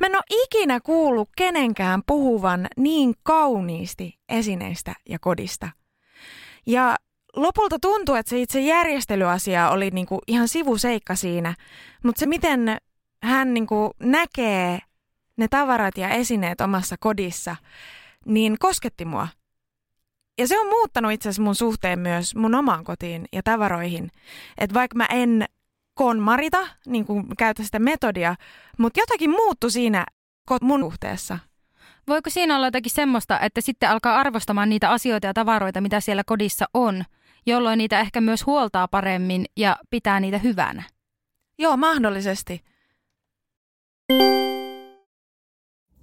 Mä 0.00 0.06
en 0.06 0.16
ole 0.16 0.42
ikinä 0.44 0.80
kuullut 0.80 1.28
kenenkään 1.36 2.02
puhuvan 2.06 2.66
niin 2.76 3.14
kauniisti 3.22 4.18
esineistä 4.28 4.94
ja 5.08 5.18
kodista. 5.18 5.68
Ja 6.66 6.96
lopulta 7.36 7.78
tuntuu, 7.78 8.14
että 8.14 8.30
se 8.30 8.40
itse 8.40 8.60
järjestelyasia 8.60 9.70
oli 9.70 9.90
niinku 9.90 10.18
ihan 10.26 10.48
sivuseikka 10.48 11.14
siinä, 11.14 11.54
mutta 12.04 12.20
se 12.20 12.26
miten 12.26 12.76
hän 13.22 13.54
niin 13.54 13.66
kuin 13.66 13.90
näkee 14.00 14.78
ne 15.36 15.48
tavarat 15.48 15.98
ja 15.98 16.08
esineet 16.08 16.60
omassa 16.60 16.96
kodissa, 17.00 17.56
niin 18.26 18.56
kosketti 18.58 19.04
mua. 19.04 19.28
Ja 20.38 20.48
se 20.48 20.60
on 20.60 20.66
muuttanut 20.66 21.12
itse 21.12 21.28
asiassa 21.28 21.42
mun 21.42 21.54
suhteen 21.54 21.98
myös 21.98 22.34
mun 22.34 22.54
omaan 22.54 22.84
kotiin 22.84 23.24
ja 23.32 23.42
tavaroihin. 23.42 24.10
Että 24.58 24.74
vaikka 24.74 24.96
mä 24.96 25.06
en 25.10 25.44
konmarita, 25.94 26.68
niin 26.86 27.04
kuin 27.04 27.24
käytä 27.38 27.62
sitä 27.62 27.78
metodia, 27.78 28.34
mutta 28.78 29.00
jotakin 29.00 29.30
muuttu 29.30 29.70
siinä 29.70 30.06
mun 30.62 30.80
suhteessa. 30.80 31.38
Voiko 32.08 32.30
siinä 32.30 32.56
olla 32.56 32.66
jotakin 32.66 32.92
semmoista, 32.92 33.40
että 33.40 33.60
sitten 33.60 33.90
alkaa 33.90 34.20
arvostamaan 34.20 34.68
niitä 34.68 34.90
asioita 34.90 35.26
ja 35.26 35.34
tavaroita, 35.34 35.80
mitä 35.80 36.00
siellä 36.00 36.22
kodissa 36.26 36.66
on, 36.74 37.04
jolloin 37.46 37.78
niitä 37.78 38.00
ehkä 38.00 38.20
myös 38.20 38.46
huoltaa 38.46 38.88
paremmin 38.88 39.44
ja 39.56 39.76
pitää 39.90 40.20
niitä 40.20 40.38
hyvänä? 40.38 40.82
Joo, 41.58 41.76
mahdollisesti. 41.76 42.71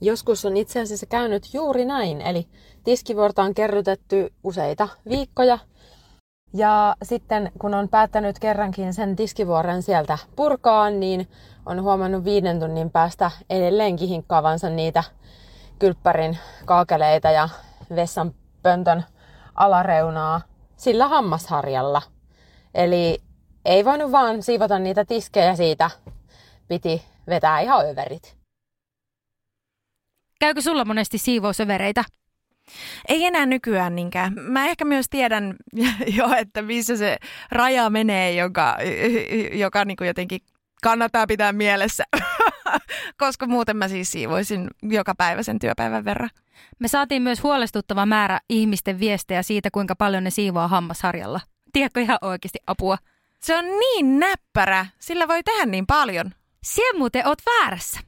Joskus 0.01 0.45
on 0.45 0.57
itse 0.57 0.81
asiassa 0.81 1.05
käynyt 1.05 1.53
juuri 1.53 1.85
näin, 1.85 2.21
eli 2.21 2.47
tiskivuorta 2.83 3.43
on 3.43 3.53
kerrytetty 3.53 4.33
useita 4.43 4.87
viikkoja. 5.09 5.59
Ja 6.53 6.95
sitten 7.03 7.51
kun 7.59 7.73
on 7.73 7.89
päättänyt 7.89 8.39
kerrankin 8.39 8.93
sen 8.93 9.15
tiskivuoren 9.15 9.83
sieltä 9.83 10.17
purkaa, 10.35 10.89
niin 10.89 11.27
on 11.65 11.83
huomannut 11.83 12.23
viiden 12.23 12.59
tunnin 12.59 12.91
päästä 12.91 13.31
edelleenkin 13.49 14.09
hinkkaavansa 14.09 14.69
niitä 14.69 15.03
kylppärin 15.79 16.37
kaakeleita 16.65 17.31
ja 17.31 17.49
vessan 17.95 18.33
pöntön 18.63 19.03
alareunaa 19.55 20.41
sillä 20.77 21.07
hammasharjalla. 21.07 22.01
Eli 22.73 23.21
ei 23.65 23.85
voinut 23.85 24.11
vaan 24.11 24.43
siivota 24.43 24.79
niitä 24.79 25.05
tiskejä 25.05 25.55
siitä, 25.55 25.89
piti 26.67 27.01
vetää 27.29 27.59
ihan 27.59 27.89
överit. 27.89 28.37
Käykö 30.39 30.61
sulla 30.61 30.85
monesti 30.85 31.17
siivousövereitä? 31.17 32.03
Ei 33.07 33.25
enää 33.25 33.45
nykyään 33.45 33.95
niinkään. 33.95 34.33
Mä 34.41 34.65
ehkä 34.65 34.85
myös 34.85 35.05
tiedän 35.09 35.55
jo, 36.17 36.33
että 36.37 36.61
missä 36.61 36.97
se 36.97 37.17
raja 37.51 37.89
menee, 37.89 38.33
joka, 38.33 38.77
joka 39.63 39.85
niin 39.85 39.97
kuin 39.97 40.07
jotenkin 40.07 40.39
kannattaa 40.83 41.27
pitää 41.27 41.53
mielessä, 41.53 42.03
koska 43.17 43.47
muuten 43.47 43.77
mä 43.77 43.87
siis 43.87 44.11
siivoisin 44.11 44.67
joka 44.83 45.15
päivä 45.15 45.43
sen 45.43 45.59
työpäivän 45.59 46.05
verran. 46.05 46.29
Me 46.79 46.87
saatiin 46.87 47.21
myös 47.21 47.43
huolestuttava 47.43 48.05
määrä 48.05 48.39
ihmisten 48.49 48.99
viestejä 48.99 49.43
siitä, 49.43 49.69
kuinka 49.71 49.95
paljon 49.95 50.23
ne 50.23 50.29
siivoaa 50.29 50.67
hammasharjalla. 50.67 51.39
Tiedätkö 51.73 52.01
ihan 52.01 52.17
oikeasti 52.21 52.59
apua? 52.67 52.97
Se 53.41 53.57
on 53.57 53.65
niin 53.65 54.19
näppärä, 54.19 54.85
sillä 54.99 55.27
voi 55.27 55.43
tehdä 55.43 55.65
niin 55.65 55.87
paljon. 55.87 56.31
Siellä 56.63 56.97
muuten 56.97 57.27
oot 57.27 57.39
väärässä. 57.45 57.99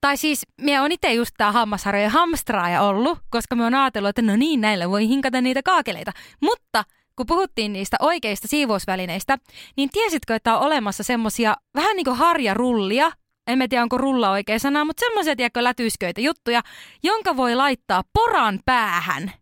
Tai 0.00 0.16
siis 0.16 0.46
me 0.60 0.80
on 0.80 0.92
itse 0.92 1.14
just 1.14 1.34
tää 1.36 1.52
hammasharjojen 1.52 2.10
hamstraaja 2.10 2.82
ollut, 2.82 3.18
koska 3.30 3.56
me 3.56 3.64
on 3.64 3.74
ajatellut, 3.74 4.08
että 4.08 4.22
no 4.22 4.36
niin, 4.36 4.60
näillä 4.60 4.90
voi 4.90 5.08
hinkata 5.08 5.40
niitä 5.40 5.62
kaakeleita. 5.62 6.12
Mutta 6.40 6.84
kun 7.16 7.26
puhuttiin 7.26 7.72
niistä 7.72 7.96
oikeista 8.00 8.48
siivousvälineistä, 8.48 9.38
niin 9.76 9.90
tiesitkö, 9.90 10.34
että 10.34 10.56
on 10.56 10.66
olemassa 10.66 11.02
semmosia 11.02 11.56
vähän 11.74 11.96
niin 11.96 12.04
kuin 12.04 12.16
harjarullia, 12.16 13.12
en 13.46 13.58
mä 13.58 13.68
tiedä 13.68 13.82
onko 13.82 13.98
rulla 13.98 14.30
oikea 14.30 14.58
sana, 14.58 14.84
mutta 14.84 15.00
semmoisia 15.00 15.36
tiedätkö 15.36 15.64
lätysköitä 15.64 16.20
juttuja, 16.20 16.62
jonka 17.02 17.36
voi 17.36 17.54
laittaa 17.54 18.02
poran 18.12 18.60
päähän. 18.64 19.32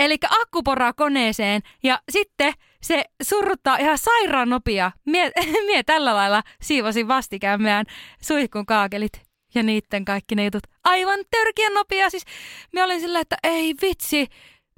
Eli 0.00 0.16
akkuporaa 0.42 0.92
koneeseen 0.92 1.62
ja 1.82 2.00
sitten 2.10 2.52
se 2.82 3.04
surruttaa 3.22 3.76
ihan 3.76 3.98
sairaan 3.98 4.50
nopea. 4.50 4.92
Mie, 5.06 5.30
mie 5.66 5.82
tällä 5.82 6.14
lailla 6.14 6.42
siivosin 6.62 7.08
vastikään 7.08 7.62
meidän 7.62 7.86
suihkun 8.22 8.66
kaakelit 8.66 9.30
ja 9.54 9.62
niitten 9.62 10.04
kaikki 10.04 10.34
ne 10.34 10.44
jutut. 10.44 10.62
Aivan 10.84 11.18
törkeän 11.30 11.74
nopea. 11.74 12.10
Siis 12.10 12.24
me 12.72 12.84
olin 12.84 13.00
sillä, 13.00 13.20
että 13.20 13.36
ei 13.42 13.74
vitsi, 13.82 14.26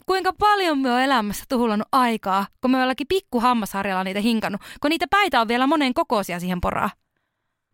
kuinka 0.07 0.33
paljon 0.33 0.79
me 0.79 0.93
on 0.93 1.01
elämässä 1.01 1.45
tuhulannut 1.49 1.89
aikaa, 1.93 2.47
kun 2.61 2.71
me 2.71 2.83
ollakin 2.83 3.07
pikku 3.07 3.41
hammasharjalla 3.41 4.05
niitä 4.05 4.21
hinkannut, 4.21 4.61
kun 4.81 4.89
niitä 4.89 5.07
päitä 5.11 5.41
on 5.41 5.49
vielä 5.49 5.67
monen 5.67 5.95
kokoisia 5.95 6.41
siihen 6.41 6.61
poraa. 6.61 6.91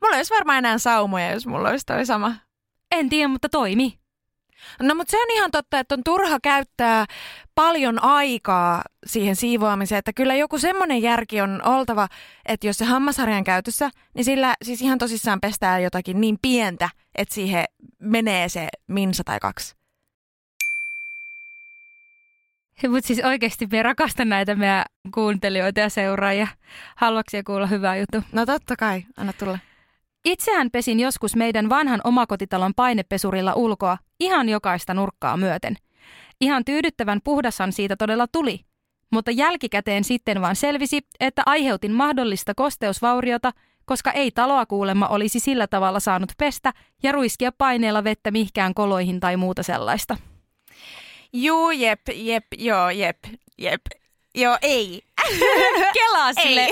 Mulla 0.03 0.16
olisi 0.16 0.35
varmaan 0.35 0.59
enää 0.59 0.79
saumoja, 0.79 1.31
jos 1.31 1.47
mulla 1.47 1.68
olisi 1.68 1.87
toi 1.87 2.07
sama. 2.07 2.35
En 2.91 3.09
tiedä, 3.09 3.29
mutta 3.29 3.49
toimi. 3.49 3.99
No 4.82 4.94
mutta 4.94 5.11
se 5.11 5.22
on 5.22 5.30
ihan 5.30 5.50
totta, 5.50 5.78
että 5.78 5.94
on 5.94 6.04
turha 6.04 6.38
käyttää 6.42 7.06
paljon 7.54 8.02
aikaa 8.02 8.82
siihen 9.06 9.36
siivoamiseen, 9.36 9.98
että 9.98 10.12
kyllä 10.12 10.34
joku 10.34 10.59
semmoinen 10.59 11.02
järki 11.02 11.40
on 11.40 11.62
oltava, 11.64 12.09
että 12.46 12.66
jos 12.66 12.78
se 12.78 12.84
hammasharjan 12.84 13.44
käytössä, 13.44 13.90
niin 14.14 14.24
sillä 14.24 14.54
siis 14.62 14.82
ihan 14.82 14.98
tosissaan 14.98 15.40
pestää 15.40 15.78
jotakin 15.78 16.20
niin 16.20 16.38
pientä, 16.42 16.88
että 17.14 17.34
siihen 17.34 17.64
menee 17.98 18.48
se 18.48 18.68
minsa 18.86 19.24
tai 19.24 19.38
kaksi. 19.40 19.78
Mutta 22.88 23.06
siis 23.06 23.20
oikeasti 23.24 23.66
me 23.72 23.82
rakastan 23.82 24.28
näitä 24.28 24.54
meidän 24.54 24.84
kuuntelijoita 25.14 25.80
ja 25.80 25.88
seuraajia. 25.88 26.48
Haluatko 26.96 27.36
kuulla 27.46 27.66
hyvää 27.66 27.96
juttu? 27.96 28.22
No 28.32 28.46
totta 28.46 28.76
kai, 28.76 29.04
anna 29.16 29.32
tulla. 29.32 29.59
Itsehän 30.24 30.70
pesin 30.70 31.00
joskus 31.00 31.36
meidän 31.36 31.68
vanhan 31.68 32.00
omakotitalon 32.04 32.74
painepesurilla 32.76 33.54
ulkoa 33.54 33.98
ihan 34.21 34.49
jokaista 34.49 34.95
nurkkaa 34.95 35.37
myöten. 35.37 35.77
Ihan 36.41 36.64
tyydyttävän 36.64 37.21
puhdashan 37.25 37.73
siitä 37.73 37.97
todella 37.97 38.27
tuli. 38.27 38.61
Mutta 39.12 39.31
jälkikäteen 39.31 40.05
sitten 40.05 40.41
vaan 40.41 40.57
selvisi, 40.57 41.01
että 41.21 41.43
aiheutin 41.47 41.93
mahdollista 41.93 42.55
kosteusvauriota, 42.55 43.53
koska 43.85 44.12
ei 44.12 44.31
taloa 44.31 44.66
kuulemma 44.66 45.09
olisi 45.09 45.41
sillä 45.41 45.66
tavalla 45.66 46.01
saanut 46.01 46.33
pestä 46.39 46.73
ja 47.03 47.12
ruiskia 47.12 47.53
paineella 47.53 48.05
vettä 48.05 48.31
mihkään 48.31 48.75
koloihin 48.75 49.21
tai 49.21 49.37
muuta 49.37 49.62
sellaista. 49.62 50.16
Juu, 51.33 51.71
jep, 51.71 52.01
jep, 52.14 52.45
joo, 52.59 52.91
jep, 52.91 53.19
jep. 53.59 53.81
Joo, 54.35 54.59
ei. 54.62 55.03
Kelaa 55.95 56.33
sille. 56.33 56.68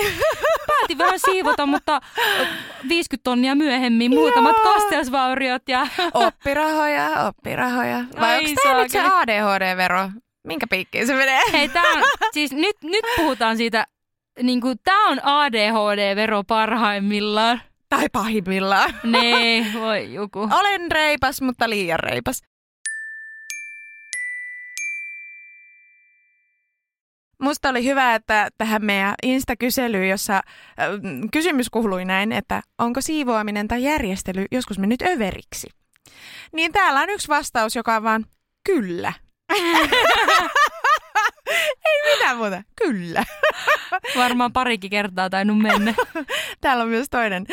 Päätin 0.67 0.97
vähän 0.97 1.19
siivota, 1.19 1.65
mutta 1.65 2.01
50 2.89 3.23
tonnia 3.23 3.55
myöhemmin 3.55 4.11
muutamat 4.11 4.55
Joo. 4.63 4.73
kosteusvauriot. 4.73 5.61
Ja... 5.67 5.87
oppirahoja, 6.13 7.09
oppirahoja. 7.27 8.03
Vai 8.19 8.37
onko 8.37 8.61
tämä 8.63 8.81
nyt 8.81 8.91
se 8.91 8.99
ADHD-vero? 8.99 10.09
Minkä 10.47 10.67
piikkiin 10.67 11.07
se 11.07 11.15
menee? 11.15 11.41
Hei, 11.51 11.69
tää 11.69 11.83
on, 11.83 12.03
siis 12.33 12.51
nyt, 12.51 12.75
nyt 12.83 13.05
puhutaan 13.15 13.57
siitä, 13.57 13.87
niin 14.41 14.61
kuin, 14.61 14.77
tämä 14.83 15.09
on 15.09 15.19
ADHD-vero 15.23 16.43
parhaimmillaan. 16.43 17.61
Tai 17.89 18.05
pahimmillaan. 18.11 18.93
Nee, 19.03 19.65
voi 19.73 20.13
joku. 20.13 20.39
Olen 20.39 20.91
reipas, 20.91 21.41
mutta 21.41 21.69
liian 21.69 21.99
reipas. 21.99 22.41
Musta 27.41 27.69
oli 27.69 27.83
hyvä, 27.83 28.15
että 28.15 28.49
tähän 28.57 28.85
meidän 28.85 29.13
Insta-kyselyyn, 29.23 30.09
jossa 30.09 30.35
äh, 30.35 30.43
kysymys 31.31 31.69
kuului 31.69 32.05
näin, 32.05 32.31
että 32.31 32.61
onko 32.77 33.01
siivoaminen 33.01 33.67
tai 33.67 33.83
järjestely 33.83 34.45
joskus 34.51 34.79
mennyt 34.79 35.01
överiksi? 35.01 35.67
Niin 36.53 36.71
täällä 36.71 37.01
on 37.01 37.09
yksi 37.09 37.27
vastaus, 37.27 37.75
joka 37.75 37.95
on 37.95 38.03
vaan 38.03 38.25
kyllä. 38.65 39.13
Ei 41.85 42.13
mitään 42.13 42.37
muuta. 42.37 42.63
Kyllä. 42.75 43.23
Varmaan 44.17 44.53
parikin 44.53 44.89
kertaa 44.89 45.29
tainnut 45.29 45.59
mennä. 45.59 45.93
Täällä 46.61 46.83
on 46.83 46.89
myös 46.89 47.07
toinen. 47.09 47.45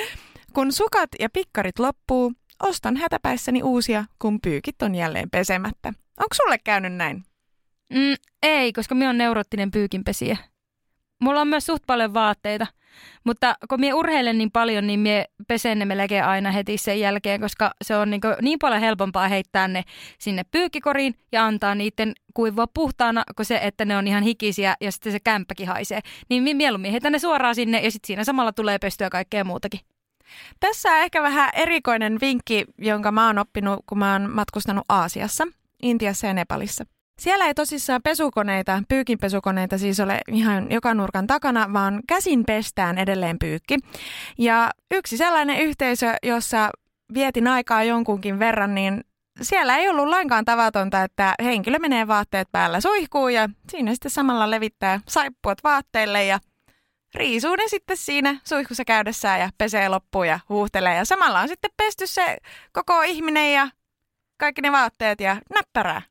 Kun 0.52 0.72
sukat 0.72 1.10
ja 1.20 1.30
pikkarit 1.30 1.78
loppuu, 1.78 2.32
ostan 2.62 2.96
hätäpäissäni 2.96 3.62
uusia, 3.62 4.04
kun 4.18 4.40
pyykit 4.40 4.82
on 4.82 4.94
jälleen 4.94 5.30
pesemättä. 5.30 5.88
Onko 6.20 6.34
sulle 6.34 6.58
käynyt 6.64 6.94
näin? 6.94 7.24
Mm, 7.90 8.14
ei, 8.42 8.72
koska 8.72 8.94
minä 8.94 9.10
on 9.10 9.18
neurottinen 9.18 9.70
pyykinpesiä. 9.70 10.36
Mulla 11.20 11.40
on 11.40 11.48
myös 11.48 11.66
suht 11.66 11.82
paljon 11.86 12.14
vaatteita, 12.14 12.66
mutta 13.24 13.54
kun 13.68 13.80
minä 13.80 13.94
urheilen 13.94 14.38
niin 14.38 14.50
paljon, 14.50 14.86
niin 14.86 15.00
minä 15.00 15.24
pesen 15.48 15.78
ne 15.78 15.84
melkein 15.84 16.24
aina 16.24 16.50
heti 16.50 16.78
sen 16.78 17.00
jälkeen, 17.00 17.40
koska 17.40 17.70
se 17.84 17.96
on 17.96 18.10
niin, 18.10 18.20
niin 18.42 18.58
paljon 18.58 18.80
helpompaa 18.80 19.28
heittää 19.28 19.68
ne 19.68 19.82
sinne 20.18 20.42
pyykkikoriin 20.50 21.14
ja 21.32 21.46
antaa 21.46 21.74
niiden 21.74 22.12
kuivua 22.34 22.66
puhtaana, 22.74 23.24
kuin 23.36 23.46
se, 23.46 23.60
että 23.62 23.84
ne 23.84 23.96
on 23.96 24.06
ihan 24.06 24.22
hikisiä 24.22 24.74
ja 24.80 24.92
sitten 24.92 25.12
se 25.12 25.20
kämppäkin 25.20 25.68
haisee. 25.68 26.00
Niin 26.28 26.56
mieluummin 26.56 26.90
heitän 26.90 27.12
ne 27.12 27.18
suoraan 27.18 27.54
sinne 27.54 27.80
ja 27.80 27.90
sitten 27.90 28.06
siinä 28.06 28.24
samalla 28.24 28.52
tulee 28.52 28.78
pestyä 28.78 29.10
kaikkea 29.10 29.44
muutakin. 29.44 29.80
Tässä 30.60 30.88
on 30.88 30.98
ehkä 30.98 31.22
vähän 31.22 31.50
erikoinen 31.54 32.20
vinkki, 32.20 32.64
jonka 32.78 33.12
mä 33.12 33.26
oon 33.26 33.38
oppinut, 33.38 33.80
kun 33.86 33.98
mä 33.98 34.12
oon 34.12 34.30
matkustanut 34.30 34.84
Aasiassa, 34.88 35.46
Intiassa 35.82 36.26
ja 36.26 36.34
Nepalissa. 36.34 36.84
Siellä 37.18 37.46
ei 37.46 37.54
tosissaan 37.54 38.02
pesukoneita, 38.02 38.82
pyykinpesukoneita 38.88 39.78
siis 39.78 40.00
ole 40.00 40.20
ihan 40.28 40.70
joka 40.70 40.94
nurkan 40.94 41.26
takana, 41.26 41.72
vaan 41.72 42.00
käsin 42.08 42.44
pestään 42.44 42.98
edelleen 42.98 43.38
pyykki. 43.38 43.78
Ja 44.38 44.70
yksi 44.94 45.16
sellainen 45.16 45.58
yhteisö, 45.58 46.14
jossa 46.22 46.70
vietin 47.14 47.48
aikaa 47.48 47.84
jonkunkin 47.84 48.38
verran, 48.38 48.74
niin 48.74 49.04
siellä 49.42 49.76
ei 49.76 49.88
ollut 49.88 50.08
lainkaan 50.08 50.44
tavatonta, 50.44 51.02
että 51.02 51.34
henkilö 51.42 51.78
menee 51.78 52.06
vaatteet 52.06 52.48
päällä 52.52 52.80
suihkuun 52.80 53.34
ja 53.34 53.48
siinä 53.70 53.92
sitten 53.92 54.10
samalla 54.10 54.50
levittää 54.50 55.00
saippuat 55.08 55.58
vaatteille 55.64 56.24
ja 56.24 56.38
riisuu 57.14 57.56
ne 57.56 57.64
sitten 57.66 57.96
siinä 57.96 58.40
suihkussa 58.44 58.84
käydessään 58.84 59.40
ja 59.40 59.50
pesee 59.58 59.88
loppuun 59.88 60.28
ja 60.28 60.40
huuhtelee. 60.48 60.96
Ja 60.96 61.04
samalla 61.04 61.40
on 61.40 61.48
sitten 61.48 61.70
pesty 61.76 62.06
se 62.06 62.36
koko 62.72 63.02
ihminen 63.02 63.52
ja 63.52 63.68
kaikki 64.40 64.62
ne 64.62 64.72
vaatteet 64.72 65.20
ja 65.20 65.36
näppärää. 65.54 66.02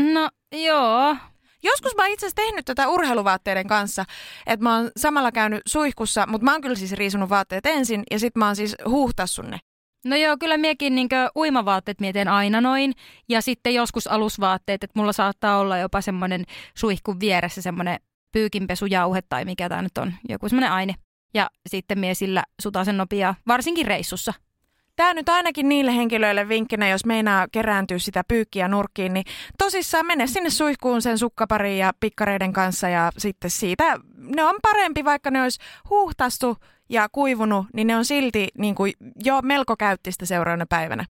No 0.00 0.30
joo. 0.52 1.16
Joskus 1.62 1.96
mä 1.96 2.02
oon 2.02 2.12
itse 2.12 2.26
asiassa 2.26 2.42
tehnyt 2.42 2.64
tätä 2.64 2.88
urheiluvaatteiden 2.88 3.66
kanssa, 3.66 4.04
että 4.46 4.64
mä 4.64 4.76
oon 4.76 4.90
samalla 4.96 5.32
käynyt 5.32 5.62
suihkussa, 5.66 6.26
mutta 6.26 6.44
mä 6.44 6.52
oon 6.52 6.60
kyllä 6.60 6.74
siis 6.74 6.92
riisunut 6.92 7.30
vaatteet 7.30 7.66
ensin 7.66 8.02
ja 8.10 8.18
sit 8.18 8.36
mä 8.36 8.46
oon 8.46 8.56
siis 8.56 8.76
huuhtassun 8.88 9.50
ne. 9.50 9.58
No 10.04 10.16
joo, 10.16 10.36
kyllä 10.40 10.56
miekin 10.56 10.94
niin 10.94 11.08
uimavaatteet 11.36 12.00
mietin 12.00 12.28
aina 12.28 12.60
noin. 12.60 12.92
Ja 13.28 13.42
sitten 13.42 13.74
joskus 13.74 14.06
alusvaatteet, 14.06 14.84
että 14.84 14.98
mulla 14.98 15.12
saattaa 15.12 15.58
olla 15.58 15.78
jopa 15.78 16.00
semmoinen 16.00 16.44
suihkun 16.74 17.20
vieressä 17.20 17.62
semmoinen 17.62 18.00
pyykinpesujauhe 18.32 19.22
tai 19.28 19.44
mikä 19.44 19.68
tämä 19.68 19.82
nyt 19.82 19.98
on, 19.98 20.14
joku 20.28 20.48
semmoinen 20.48 20.72
aine. 20.72 20.94
Ja 21.34 21.50
sitten 21.68 21.98
mie 21.98 22.14
sillä 22.14 22.44
sutasen 22.62 22.96
nopea, 22.96 23.34
varsinkin 23.46 23.86
reissussa. 23.86 24.34
Tämä 24.98 25.14
nyt 25.14 25.28
ainakin 25.28 25.68
niille 25.68 25.96
henkilöille 25.96 26.48
vinkkinä, 26.48 26.88
jos 26.88 27.04
meinaa 27.04 27.46
kerääntyä 27.52 27.98
sitä 27.98 28.22
pyykkiä 28.28 28.68
nurkkiin, 28.68 29.14
niin 29.14 29.24
tosissaan 29.58 30.06
mene 30.06 30.26
sinne 30.26 30.50
suihkuun 30.50 31.02
sen 31.02 31.18
sukkaparin 31.18 31.78
ja 31.78 31.92
pikkareiden 32.00 32.52
kanssa 32.52 32.88
ja 32.88 33.12
sitten 33.18 33.50
siitä 33.50 33.98
ne 34.16 34.44
on 34.44 34.56
parempi, 34.62 35.04
vaikka 35.04 35.30
ne 35.30 35.42
olisi 35.42 35.60
huuhtastu 35.90 36.56
ja 36.88 37.08
kuivunut, 37.12 37.66
niin 37.74 37.86
ne 37.86 37.96
on 37.96 38.04
silti 38.04 38.48
niin 38.58 38.74
kuin 38.74 38.92
jo 39.24 39.42
melko 39.42 39.76
käyttistä 39.76 40.26
seuraavana 40.26 40.66
päivänä. 40.68 41.04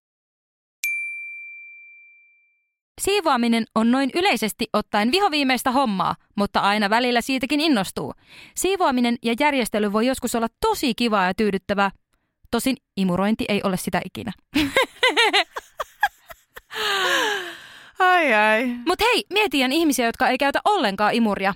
Siivoaminen 3.01 3.63
on 3.75 3.91
noin 3.91 4.09
yleisesti 4.15 4.67
ottaen 4.73 5.11
vihoviimeistä 5.11 5.71
hommaa, 5.71 6.15
mutta 6.35 6.59
aina 6.59 6.89
välillä 6.89 7.21
siitäkin 7.21 7.59
innostuu. 7.59 8.13
Siivoaminen 8.55 9.15
ja 9.23 9.35
järjestely 9.39 9.93
voi 9.93 10.07
joskus 10.07 10.35
olla 10.35 10.47
tosi 10.61 10.95
kivaa 10.95 11.25
ja 11.25 11.33
tyydyttävää. 11.33 11.91
Tosin 12.51 12.77
imurointi 12.97 13.45
ei 13.49 13.61
ole 13.63 13.77
sitä 13.77 14.01
ikinä. 14.05 14.31
ai 17.99 18.33
ai. 18.33 18.65
Mut 18.87 19.01
hei, 19.01 19.23
mietiän 19.33 19.71
ihmisiä, 19.71 20.05
jotka 20.05 20.27
ei 20.27 20.37
käytä 20.37 20.59
ollenkaan 20.65 21.13
imuria. 21.13 21.53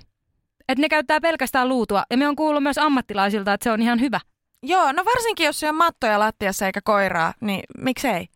Että 0.68 0.82
ne 0.82 0.88
käyttää 0.88 1.20
pelkästään 1.20 1.68
luutua. 1.68 2.04
Ja 2.10 2.16
me 2.16 2.28
on 2.28 2.36
kuullut 2.36 2.62
myös 2.62 2.78
ammattilaisilta, 2.78 3.52
että 3.52 3.64
se 3.64 3.70
on 3.70 3.82
ihan 3.82 4.00
hyvä. 4.00 4.20
Joo, 4.62 4.92
no 4.92 5.04
varsinkin 5.04 5.46
jos 5.46 5.60
se 5.60 5.68
on 5.68 5.74
mattoja 5.74 6.18
lattiassa 6.18 6.66
eikä 6.66 6.80
koiraa, 6.84 7.34
niin 7.40 7.62
miksei? 7.78 8.28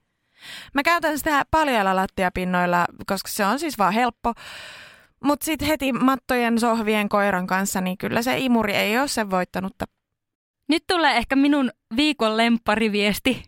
Mä 0.75 0.83
käytän 0.83 1.19
sitä 1.19 1.43
paljailla 1.51 1.97
lattiapinnoilla, 1.97 2.87
koska 3.07 3.29
se 3.29 3.45
on 3.45 3.59
siis 3.59 3.79
vaan 3.79 3.93
helppo. 3.93 4.33
Mutta 5.25 5.45
sitten 5.45 5.69
heti 5.69 5.93
mattojen, 5.93 6.61
sohvien, 6.61 7.09
koiran 7.09 7.47
kanssa, 7.47 7.81
niin 7.81 7.99
kyllä 7.99 8.23
se 8.23 8.39
imuri 8.39 8.75
ei 8.75 8.99
ole 8.99 9.09
sen 9.09 9.31
voittanutta. 9.31 9.85
Nyt 10.69 10.85
tulee 10.87 11.17
ehkä 11.17 11.37
minun 11.37 11.71
viikon 11.97 12.37
lemppariviesti. 12.37 13.43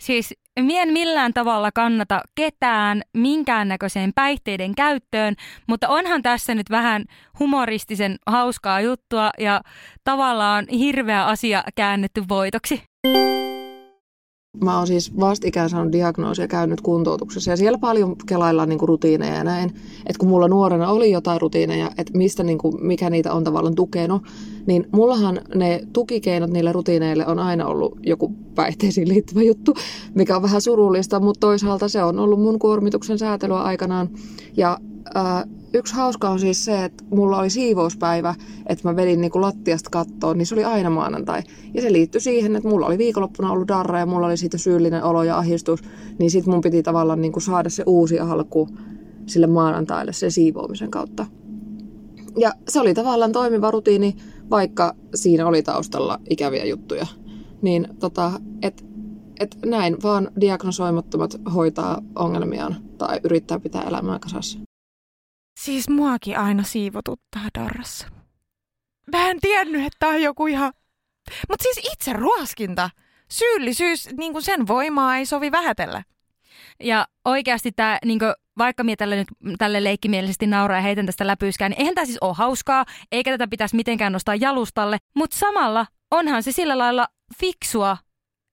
Siis 0.00 0.34
mien 0.60 0.92
millään 0.92 1.34
tavalla 1.34 1.72
kannata 1.72 2.20
ketään 2.34 3.02
minkäännäköiseen 3.16 4.12
päihteiden 4.14 4.74
käyttöön, 4.74 5.34
mutta 5.66 5.88
onhan 5.88 6.22
tässä 6.22 6.54
nyt 6.54 6.70
vähän 6.70 7.04
humoristisen 7.38 8.16
hauskaa 8.26 8.80
juttua 8.80 9.30
ja 9.38 9.60
tavallaan 10.04 10.66
hirveä 10.70 11.26
asia 11.26 11.64
käännetty 11.74 12.22
voitoksi. 12.28 12.82
Mä 14.62 14.78
oon 14.78 14.86
siis 14.86 15.16
vastikään 15.20 15.70
saanut 15.70 15.92
diagnoosia 15.92 16.48
käynyt 16.48 16.80
kuntoutuksessa 16.80 17.50
ja 17.50 17.56
siellä 17.56 17.78
paljon 17.78 18.16
kelaillaan 18.26 18.68
niin 18.68 18.78
kuin 18.78 18.88
rutiineja 18.88 19.34
ja 19.34 19.44
näin. 19.44 19.70
Että 20.06 20.18
kun 20.18 20.28
mulla 20.28 20.48
nuorena 20.48 20.88
oli 20.90 21.10
jotain 21.10 21.40
rutiineja, 21.40 21.90
että 21.98 22.18
mistä 22.18 22.42
niin 22.42 22.58
kuin, 22.58 22.86
mikä 22.86 23.10
niitä 23.10 23.32
on 23.32 23.44
tavallaan 23.44 23.74
tukenut, 23.74 24.22
niin 24.66 24.86
mullahan 24.92 25.40
ne 25.54 25.80
tukikeinot 25.92 26.50
niille 26.50 26.72
rutiineille 26.72 27.26
on 27.26 27.38
aina 27.38 27.66
ollut 27.66 27.98
joku 28.02 28.34
päihteisiin 28.54 29.08
liittyvä 29.08 29.42
juttu, 29.42 29.74
mikä 30.14 30.36
on 30.36 30.42
vähän 30.42 30.60
surullista, 30.60 31.20
mutta 31.20 31.40
toisaalta 31.40 31.88
se 31.88 32.02
on 32.02 32.18
ollut 32.18 32.40
mun 32.40 32.58
kuormituksen 32.58 33.18
säätelyä 33.18 33.62
aikanaan. 33.62 34.08
Ja 34.56 34.78
ää, 35.14 35.44
yksi 35.74 35.94
hauska 35.94 36.28
on 36.28 36.40
siis 36.40 36.64
se, 36.64 36.84
että 36.84 37.04
mulla 37.10 37.38
oli 37.38 37.50
siivouspäivä, 37.50 38.34
että 38.66 38.88
mä 38.88 38.96
vedin 38.96 39.20
niinku 39.20 39.40
lattiasta 39.40 39.90
kattoon, 39.90 40.38
niin 40.38 40.46
se 40.46 40.54
oli 40.54 40.64
aina 40.64 40.90
maanantai. 40.90 41.42
Ja 41.74 41.82
se 41.82 41.92
liittyi 41.92 42.20
siihen, 42.20 42.56
että 42.56 42.68
mulla 42.68 42.86
oli 42.86 42.98
viikonloppuna 42.98 43.52
ollut 43.52 43.68
darra 43.68 43.98
ja 43.98 44.06
mulla 44.06 44.26
oli 44.26 44.36
siitä 44.36 44.58
syyllinen 44.58 45.04
olo 45.04 45.22
ja 45.22 45.38
ahdistus, 45.38 45.80
niin 46.18 46.30
sit 46.30 46.46
mun 46.46 46.60
piti 46.60 46.82
tavallaan 46.82 47.20
niinku 47.20 47.40
saada 47.40 47.70
se 47.70 47.82
uusi 47.86 48.18
alku 48.18 48.68
sille 49.26 49.46
maanantaille 49.46 50.12
sen 50.12 50.30
siivoamisen 50.30 50.90
kautta. 50.90 51.26
Ja 52.36 52.52
se 52.68 52.80
oli 52.80 52.94
tavallaan 52.94 53.32
toimiva 53.32 53.70
rutiini, 53.70 54.16
vaikka 54.50 54.94
siinä 55.14 55.46
oli 55.46 55.62
taustalla 55.62 56.20
ikäviä 56.30 56.64
juttuja. 56.64 57.06
Niin 57.62 57.88
tota, 57.98 58.32
et, 58.62 58.84
et 59.40 59.56
näin 59.66 59.96
vaan 60.02 60.30
diagnosoimattomat 60.40 61.40
hoitaa 61.54 62.02
ongelmiaan 62.14 62.76
tai 62.98 63.20
yrittää 63.24 63.60
pitää 63.60 63.82
elämää 63.82 64.18
kasassa. 64.18 64.58
Siis 65.54 65.88
muakin 65.88 66.38
aina 66.38 66.62
siivotuttaa 66.62 67.48
darrassa. 67.58 68.06
Mä 69.12 69.30
en 69.30 69.40
tiennyt, 69.40 69.86
että 69.86 70.08
on 70.08 70.22
joku 70.22 70.46
ihan... 70.46 70.72
Mutta 71.48 71.62
siis 71.62 71.90
itse 71.92 72.12
ruoskinta. 72.12 72.90
Syyllisyys, 73.30 74.08
niin 74.16 74.32
kuin 74.32 74.42
sen 74.42 74.66
voimaa 74.66 75.16
ei 75.16 75.26
sovi 75.26 75.52
vähätellä. 75.52 76.02
Ja 76.80 77.06
oikeasti 77.24 77.72
tämä, 77.72 77.98
niin 78.04 78.20
vaikka 78.58 78.84
minä 78.84 78.96
tälle 78.96 79.16
nyt 79.16 79.28
tälle 79.58 79.84
leikkimielisesti 79.84 80.46
nauraa 80.46 80.78
ja 80.78 80.82
heitän 80.82 81.06
tästä 81.06 81.26
läpyyskään, 81.26 81.70
niin 81.70 81.80
eihän 81.80 81.94
tämä 81.94 82.04
siis 82.04 82.18
ole 82.20 82.34
hauskaa, 82.34 82.84
eikä 83.12 83.30
tätä 83.30 83.48
pitäisi 83.48 83.76
mitenkään 83.76 84.12
nostaa 84.12 84.34
jalustalle. 84.34 84.98
Mutta 85.14 85.36
samalla 85.36 85.86
onhan 86.10 86.42
se 86.42 86.52
sillä 86.52 86.78
lailla 86.78 87.06
fiksua, 87.38 87.96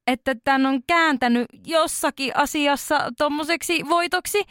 että 0.08 0.36
tämän 0.44 0.66
on 0.66 0.84
kääntänyt 0.88 1.46
jossakin 1.66 2.38
asiassa 2.38 3.10
tommoseksi 3.18 3.90
voitoksi. 3.90 4.44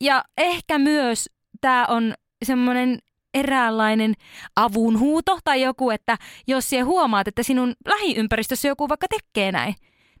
Ja 0.00 0.24
ehkä 0.38 0.78
myös 0.78 1.28
tämä 1.60 1.86
on 1.88 2.14
semmoinen 2.44 2.98
eräänlainen 3.34 4.14
avunhuuto 4.56 5.38
tai 5.44 5.62
joku, 5.62 5.90
että 5.90 6.16
jos 6.46 6.70
siellä 6.70 6.84
huomaat, 6.84 7.28
että 7.28 7.42
sinun 7.42 7.74
lähiympäristössä 7.86 8.68
joku 8.68 8.88
vaikka 8.88 9.06
tekee 9.08 9.52
näin, 9.52 9.74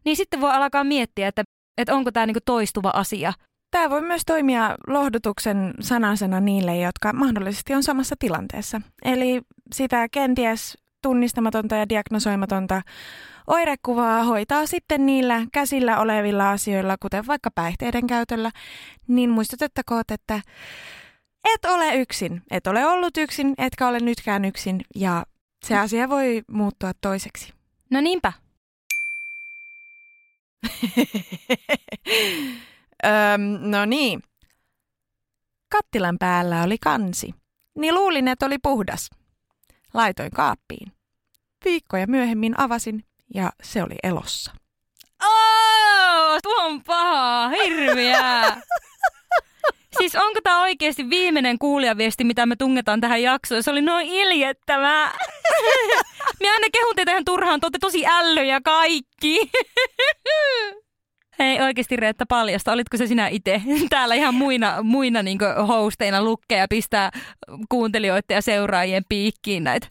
niin 0.04 0.16
sitten 0.16 0.40
voi 0.40 0.50
alkaa 0.50 0.84
miettiä, 0.84 1.28
että, 1.28 1.44
että 1.78 1.94
onko 1.94 2.12
tämä 2.12 2.26
niinku 2.26 2.40
toistuva 2.44 2.90
asia. 2.94 3.32
Tämä 3.70 3.90
voi 3.90 4.02
myös 4.02 4.22
toimia 4.26 4.74
lohdutuksen 4.86 5.74
sanasena 5.80 6.40
niille, 6.40 6.76
jotka 6.76 7.12
mahdollisesti 7.12 7.74
on 7.74 7.82
samassa 7.82 8.14
tilanteessa. 8.18 8.80
Eli 9.04 9.40
sitä 9.74 10.08
kenties 10.08 10.78
tunnistamatonta 11.02 11.76
ja 11.76 11.88
diagnosoimatonta 11.88 12.82
oirekuvaa 13.46 14.24
hoitaa 14.24 14.66
sitten 14.66 15.06
niillä 15.06 15.46
käsillä 15.52 15.98
olevilla 15.98 16.50
asioilla, 16.50 16.96
kuten 17.02 17.26
vaikka 17.26 17.50
päihteiden 17.54 18.06
käytöllä, 18.06 18.50
niin 19.08 19.30
muistutettakoon, 19.30 20.04
että 20.08 20.40
et 21.54 21.64
ole 21.64 21.94
yksin. 21.94 22.42
Et 22.50 22.66
ole 22.66 22.86
ollut 22.86 23.16
yksin, 23.16 23.54
etkä 23.58 23.88
ole 23.88 24.00
nytkään 24.00 24.44
yksin 24.44 24.80
ja 24.94 25.26
se 25.66 25.78
asia 25.78 26.08
voi 26.08 26.42
muuttua 26.48 26.92
toiseksi. 27.00 27.52
No 27.90 28.00
niinpä. 28.00 28.32
Öm, 33.06 33.70
no 33.70 33.84
niin. 33.84 34.22
Kattilan 35.72 36.18
päällä 36.18 36.62
oli 36.62 36.78
kansi, 36.78 37.34
niin 37.78 37.94
luulin, 37.94 38.28
että 38.28 38.46
oli 38.46 38.58
puhdas. 38.62 39.10
Laitoin 39.94 40.30
kaappiin. 40.30 40.92
Viikkoja 41.64 42.06
myöhemmin 42.06 42.60
avasin 42.60 43.04
ja 43.34 43.52
se 43.62 43.82
oli 43.82 43.94
elossa. 44.02 44.52
Oh, 45.24 46.38
tuo 46.42 46.64
on 46.64 46.82
paha, 46.84 47.48
hirviää. 47.48 48.60
Siis 49.96 50.14
onko 50.14 50.40
tämä 50.42 50.60
oikeasti 50.60 51.10
viimeinen 51.10 51.58
kuulijaviesti, 51.58 52.24
mitä 52.24 52.46
me 52.46 52.56
tungetaan 52.56 53.00
tähän 53.00 53.22
jaksoon? 53.22 53.62
Se 53.62 53.70
oli 53.70 53.82
noin 53.82 54.06
iljettävää. 54.06 55.14
Minä 56.40 56.52
aina 56.52 56.66
kehun 56.72 56.96
teitä 56.96 57.10
ihan 57.10 57.24
turhaan, 57.24 57.60
te 57.60 57.78
tosi 57.80 58.06
ällöjä 58.06 58.60
kaikki. 58.64 59.50
Hei 61.38 61.60
oikeasti 61.60 61.96
Reetta 61.96 62.26
paljasta, 62.26 62.72
olitko 62.72 62.96
se 62.96 63.06
sinä 63.06 63.28
itse 63.28 63.62
täällä 63.90 64.14
ihan 64.14 64.34
muina, 64.34 64.82
muina 64.82 65.22
niin 65.22 65.38
hosteina 65.68 66.22
lukkeja 66.22 66.66
pistää 66.68 67.10
kuuntelijoiden 67.68 68.34
ja 68.34 68.42
seuraajien 68.42 69.04
piikkiin 69.08 69.64
näitä? 69.64 69.88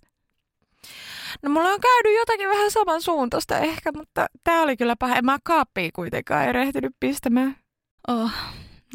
No 1.41 1.49
mulla 1.49 1.69
on 1.69 1.79
käynyt 1.81 2.19
jotakin 2.19 2.49
vähän 2.49 2.71
samansuuntaista 2.71 3.59
ehkä, 3.59 3.91
mutta 3.91 4.25
tää 4.43 4.61
oli 4.61 4.77
kyllä 4.77 4.95
paha. 4.95 5.15
En 5.15 5.25
mä 5.25 5.37
kaappia 5.43 5.89
kuitenkaan 5.95 6.47
erehtynyt 6.47 6.95
pistämään. 6.99 7.55
Oh. 8.07 8.31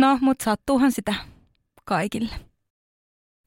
No, 0.00 0.18
mut 0.20 0.40
sattuuhan 0.40 0.92
sitä 0.92 1.14
kaikille. 1.84 2.34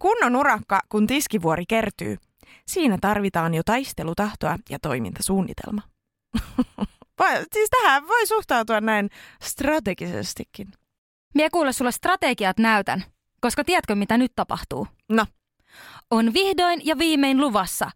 Kunnon 0.01 0.35
urakka, 0.35 0.79
kun 0.89 1.07
tiskivuori 1.07 1.63
kertyy. 1.67 2.17
Siinä 2.67 2.97
tarvitaan 3.01 3.53
jo 3.53 3.61
taistelutahtoa 3.65 4.57
ja 4.69 4.79
toimintasuunnitelma. 4.79 5.81
Siis 7.53 7.69
tähän 7.69 8.07
voi 8.07 8.27
suhtautua 8.27 8.81
näin 8.81 9.09
strategisestikin. 9.41 10.67
Mie 11.33 11.49
kuule 11.49 11.73
sulle 11.73 11.91
strategiat 11.91 12.57
näytän, 12.57 13.03
koska 13.41 13.63
tiedätkö 13.63 13.95
mitä 13.95 14.17
nyt 14.17 14.31
tapahtuu? 14.35 14.87
No. 15.09 15.25
On 16.11 16.33
vihdoin 16.33 16.81
ja 16.83 16.97
viimein 16.97 17.41
luvassa. 17.41 17.91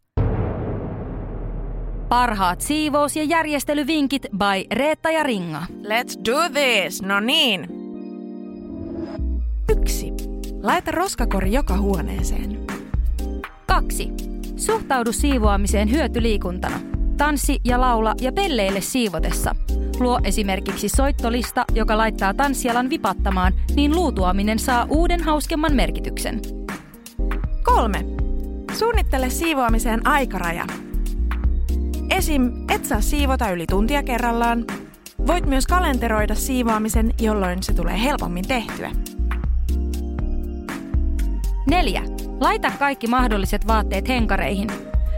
Parhaat 2.10 2.62
siivous- 2.62 3.16
ja 3.16 3.24
järjestelyvinkit 3.24 4.22
by 4.32 4.76
Reetta 4.76 5.12
ja 5.12 5.24
Ringa. 5.24 5.62
Let's 5.70 6.26
do 6.26 6.50
this! 6.50 7.02
No 7.02 7.20
niin. 7.20 7.79
Laita 10.64 10.91
roskakori 10.91 11.53
joka 11.53 11.78
huoneeseen. 11.78 12.66
Kaksi. 13.68 14.10
Suhtaudu 14.55 15.12
siivoamiseen 15.12 15.91
hyötyliikuntana. 15.91 16.80
Tanssi 17.18 17.60
ja 17.66 17.82
laula 17.82 18.14
ja 18.22 18.32
pelleille 18.32 18.82
siivotessa. 18.82 19.55
Luo 19.99 20.20
esimerkiksi 20.24 20.89
soittolista, 20.89 21.66
joka 21.74 21.97
laittaa 21.97 22.34
tanssialan 22.34 22.89
vipattamaan, 22.89 23.53
niin 23.76 23.95
luutuaminen 23.95 24.60
saa 24.60 24.86
uuden 24.89 25.24
hauskemman 25.24 25.76
merkityksen. 25.76 26.41
Kolme. 27.64 28.05
Suunnittele 28.74 29.30
siivoamiseen 29.30 30.07
aikaraja. 30.07 30.66
Esim. 32.10 32.51
et 32.70 32.86
saa 32.86 33.01
siivota 33.01 33.51
yli 33.51 33.66
tuntia 33.68 34.03
kerrallaan. 34.03 34.66
Voit 35.28 35.45
myös 35.45 35.68
kalenteroida 35.68 36.36
siivoamisen, 36.36 37.14
jolloin 37.22 37.64
se 37.64 37.74
tulee 37.74 38.03
helpommin 38.03 38.47
tehtyä. 38.47 38.91
Neljä. 41.70 42.01
Laita 42.39 42.72
kaikki 42.80 43.07
mahdolliset 43.07 43.67
vaatteet 43.67 44.07
henkareihin. 44.07 44.70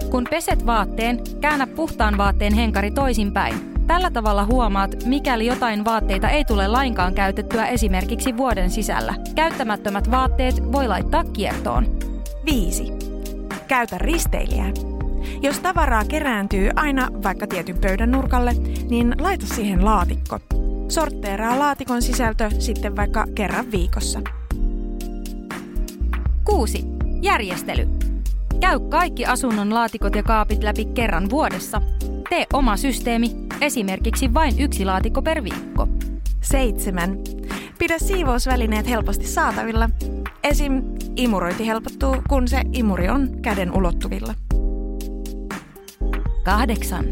Kun 0.10 0.24
peset 0.30 0.66
vaatteen, 0.66 1.20
käännä 1.42 1.68
puhtaan 1.68 2.18
vaatteen 2.18 2.54
henkari 2.54 2.92
toisinpäin. 2.92 3.74
Tällä 3.88 4.12
tavalla 4.12 4.46
huomaat, 4.46 5.06
mikäli 5.06 5.46
jotain 5.46 5.86
vaatteita 5.86 6.30
ei 6.30 6.46
tule 6.46 6.68
lainkaan 6.68 7.14
käytettyä 7.14 7.66
esimerkiksi 7.68 8.38
vuoden 8.38 8.70
sisällä. 8.70 9.14
Käyttämättömät 9.36 10.12
vaatteet 10.12 10.72
voi 10.72 10.88
laittaa 10.88 11.24
kiertoon. 11.24 11.86
5. 12.46 12.94
Käytä 13.68 13.98
risteilijää. 13.98 14.72
Jos 15.42 15.60
tavaraa 15.60 16.06
kerääntyy 16.06 16.70
aina 16.76 17.08
vaikka 17.24 17.48
tietyn 17.48 17.78
pöydän 17.82 18.12
nurkalle, 18.12 18.54
niin 18.90 19.16
laita 19.20 19.46
siihen 19.46 19.86
laatikko. 19.86 20.40
Sortteeraa 20.88 21.60
laatikon 21.60 22.02
sisältö 22.02 22.50
sitten 22.60 22.96
vaikka 22.96 23.26
kerran 23.36 23.72
viikossa. 23.72 24.22
6. 26.44 26.86
Järjestely. 27.22 27.88
Käy 28.60 28.80
kaikki 28.80 29.26
asunnon 29.26 29.74
laatikot 29.74 30.16
ja 30.16 30.24
kaapit 30.24 30.64
läpi 30.64 30.86
kerran 30.86 31.30
vuodessa. 31.30 31.82
Tee 32.30 32.46
oma 32.54 32.78
systeemi, 32.78 33.36
esimerkiksi 33.62 34.34
vain 34.34 34.60
yksi 34.60 34.86
laatikko 34.86 35.22
per 35.22 35.44
viikko. 35.44 35.88
7. 36.42 37.18
Pidä 37.80 38.00
siivousvälineet 38.00 38.90
helposti 38.90 39.28
saatavilla. 39.28 39.90
Esim. 40.44 40.84
imurointi 41.16 41.68
helpottuu, 41.68 42.16
kun 42.30 42.48
se 42.48 42.62
imuri 42.74 43.10
on 43.10 43.30
käden 43.42 43.78
ulottuvilla. 43.78 44.34
8. 46.44 47.06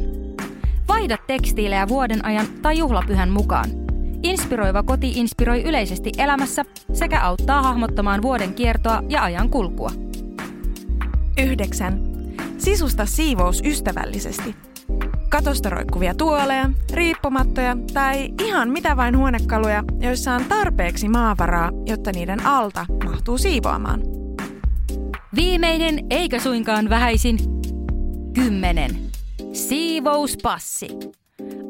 Vaihda 0.87 1.17
tekstiilejä 1.27 1.87
vuoden 1.87 2.25
ajan 2.25 2.47
tai 2.61 2.77
juhlapyhän 2.77 3.29
mukaan. 3.29 3.88
Inspiroiva 4.23 4.83
koti 4.83 5.11
inspiroi 5.11 5.63
yleisesti 5.63 6.11
elämässä 6.17 6.65
sekä 6.93 7.21
auttaa 7.21 7.63
hahmottamaan 7.63 8.21
vuoden 8.21 8.53
kiertoa 8.53 9.03
ja 9.09 9.23
ajan 9.23 9.49
kulkua. 9.49 9.91
9. 11.43 12.01
Sisusta 12.57 13.05
siivous 13.05 13.61
ystävällisesti. 13.65 14.55
Katosta 15.29 15.69
roikkuvia 15.69 16.13
tuoleja, 16.15 16.69
riippumattoja 16.93 17.77
tai 17.93 18.29
ihan 18.43 18.69
mitä 18.69 18.97
vain 18.97 19.17
huonekaluja, 19.17 19.83
joissa 19.99 20.33
on 20.33 20.45
tarpeeksi 20.45 21.09
maavaraa, 21.09 21.71
jotta 21.85 22.11
niiden 22.11 22.45
alta 22.45 22.85
mahtuu 23.05 23.37
siivoamaan. 23.37 24.01
Viimeinen 25.35 25.99
eikä 26.09 26.39
suinkaan 26.39 26.89
vähäisin. 26.89 27.37
10. 28.33 28.99
Siivouspassi. 29.53 30.87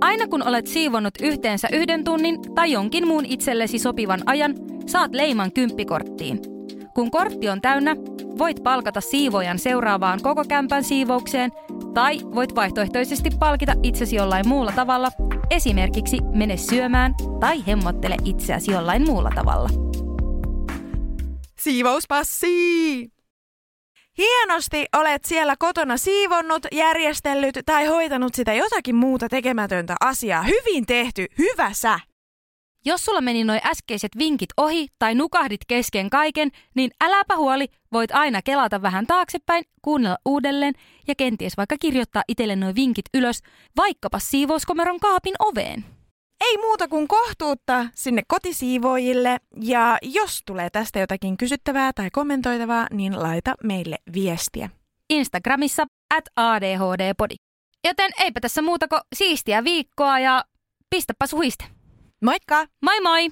Aina 0.01 0.27
kun 0.27 0.47
olet 0.47 0.67
siivonnut 0.67 1.13
yhteensä 1.21 1.67
yhden 1.71 2.03
tunnin 2.03 2.41
tai 2.55 2.71
jonkin 2.71 3.07
muun 3.07 3.25
itsellesi 3.25 3.79
sopivan 3.79 4.21
ajan, 4.25 4.55
saat 4.85 5.11
leiman 5.13 5.51
kymppikorttiin. 5.51 6.39
Kun 6.93 7.11
kortti 7.11 7.49
on 7.49 7.61
täynnä, 7.61 7.95
voit 8.37 8.63
palkata 8.63 9.01
siivojan 9.01 9.59
seuraavaan 9.59 10.19
koko 10.21 10.43
kämpän 10.47 10.83
siivoukseen 10.83 11.51
tai 11.93 12.19
voit 12.35 12.55
vaihtoehtoisesti 12.55 13.29
palkita 13.39 13.73
itsesi 13.83 14.15
jollain 14.15 14.47
muulla 14.47 14.71
tavalla, 14.71 15.11
esimerkiksi 15.49 16.17
mene 16.33 16.57
syömään 16.57 17.15
tai 17.39 17.67
hemmottele 17.67 18.17
itseäsi 18.25 18.71
jollain 18.71 19.05
muulla 19.05 19.31
tavalla. 19.35 19.69
Siivouspassi! 21.59 23.18
Hienosti 24.19 24.85
olet 24.95 25.25
siellä 25.25 25.55
kotona 25.59 25.97
siivonnut, 25.97 26.65
järjestellyt 26.71 27.59
tai 27.65 27.85
hoitanut 27.85 28.35
sitä 28.35 28.53
jotakin 28.53 28.95
muuta 28.95 29.29
tekemätöntä 29.29 29.95
asiaa. 30.01 30.43
Hyvin 30.43 30.85
tehty, 30.85 31.25
hyvä 31.37 31.73
sä! 31.73 31.99
Jos 32.85 33.05
sulla 33.05 33.21
meni 33.21 33.43
noi 33.43 33.59
äskeiset 33.65 34.11
vinkit 34.17 34.49
ohi 34.57 34.87
tai 34.99 35.15
nukahdit 35.15 35.61
kesken 35.67 36.09
kaiken, 36.09 36.51
niin 36.75 36.91
äläpä 37.01 37.35
huoli, 37.35 37.65
voit 37.91 38.11
aina 38.11 38.41
kelata 38.41 38.81
vähän 38.81 39.07
taaksepäin, 39.07 39.63
kuunnella 39.81 40.17
uudelleen 40.25 40.73
ja 41.07 41.15
kenties 41.15 41.57
vaikka 41.57 41.75
kirjoittaa 41.79 42.23
itselle 42.27 42.55
noi 42.55 42.75
vinkit 42.75 43.05
ylös, 43.13 43.39
vaikkapa 43.77 44.19
siivouskomeron 44.19 44.99
kaapin 44.99 45.35
oveen. 45.39 45.98
Ei 46.41 46.57
muuta 46.57 46.87
kuin 46.87 47.07
kohtuutta 47.07 47.85
sinne 47.95 48.21
kotisiivoojille 48.27 49.37
ja 49.61 49.97
jos 50.01 50.41
tulee 50.45 50.69
tästä 50.69 50.99
jotakin 50.99 51.37
kysyttävää 51.37 51.93
tai 51.93 52.09
kommentoitavaa, 52.11 52.87
niin 52.91 53.23
laita 53.23 53.55
meille 53.63 53.97
viestiä. 54.13 54.69
Instagramissa 55.09 55.85
at 56.15 56.23
ADHDpodi. 56.35 57.35
Joten 57.87 58.11
eipä 58.19 58.39
tässä 58.39 58.61
muuta 58.61 58.87
kuin 58.87 59.01
siistiä 59.15 59.63
viikkoa 59.63 60.19
ja 60.19 60.43
pistäpä 60.89 61.27
suhiste. 61.27 61.65
Moikka! 62.21 62.65
Moi 62.81 63.01
moi! 63.01 63.29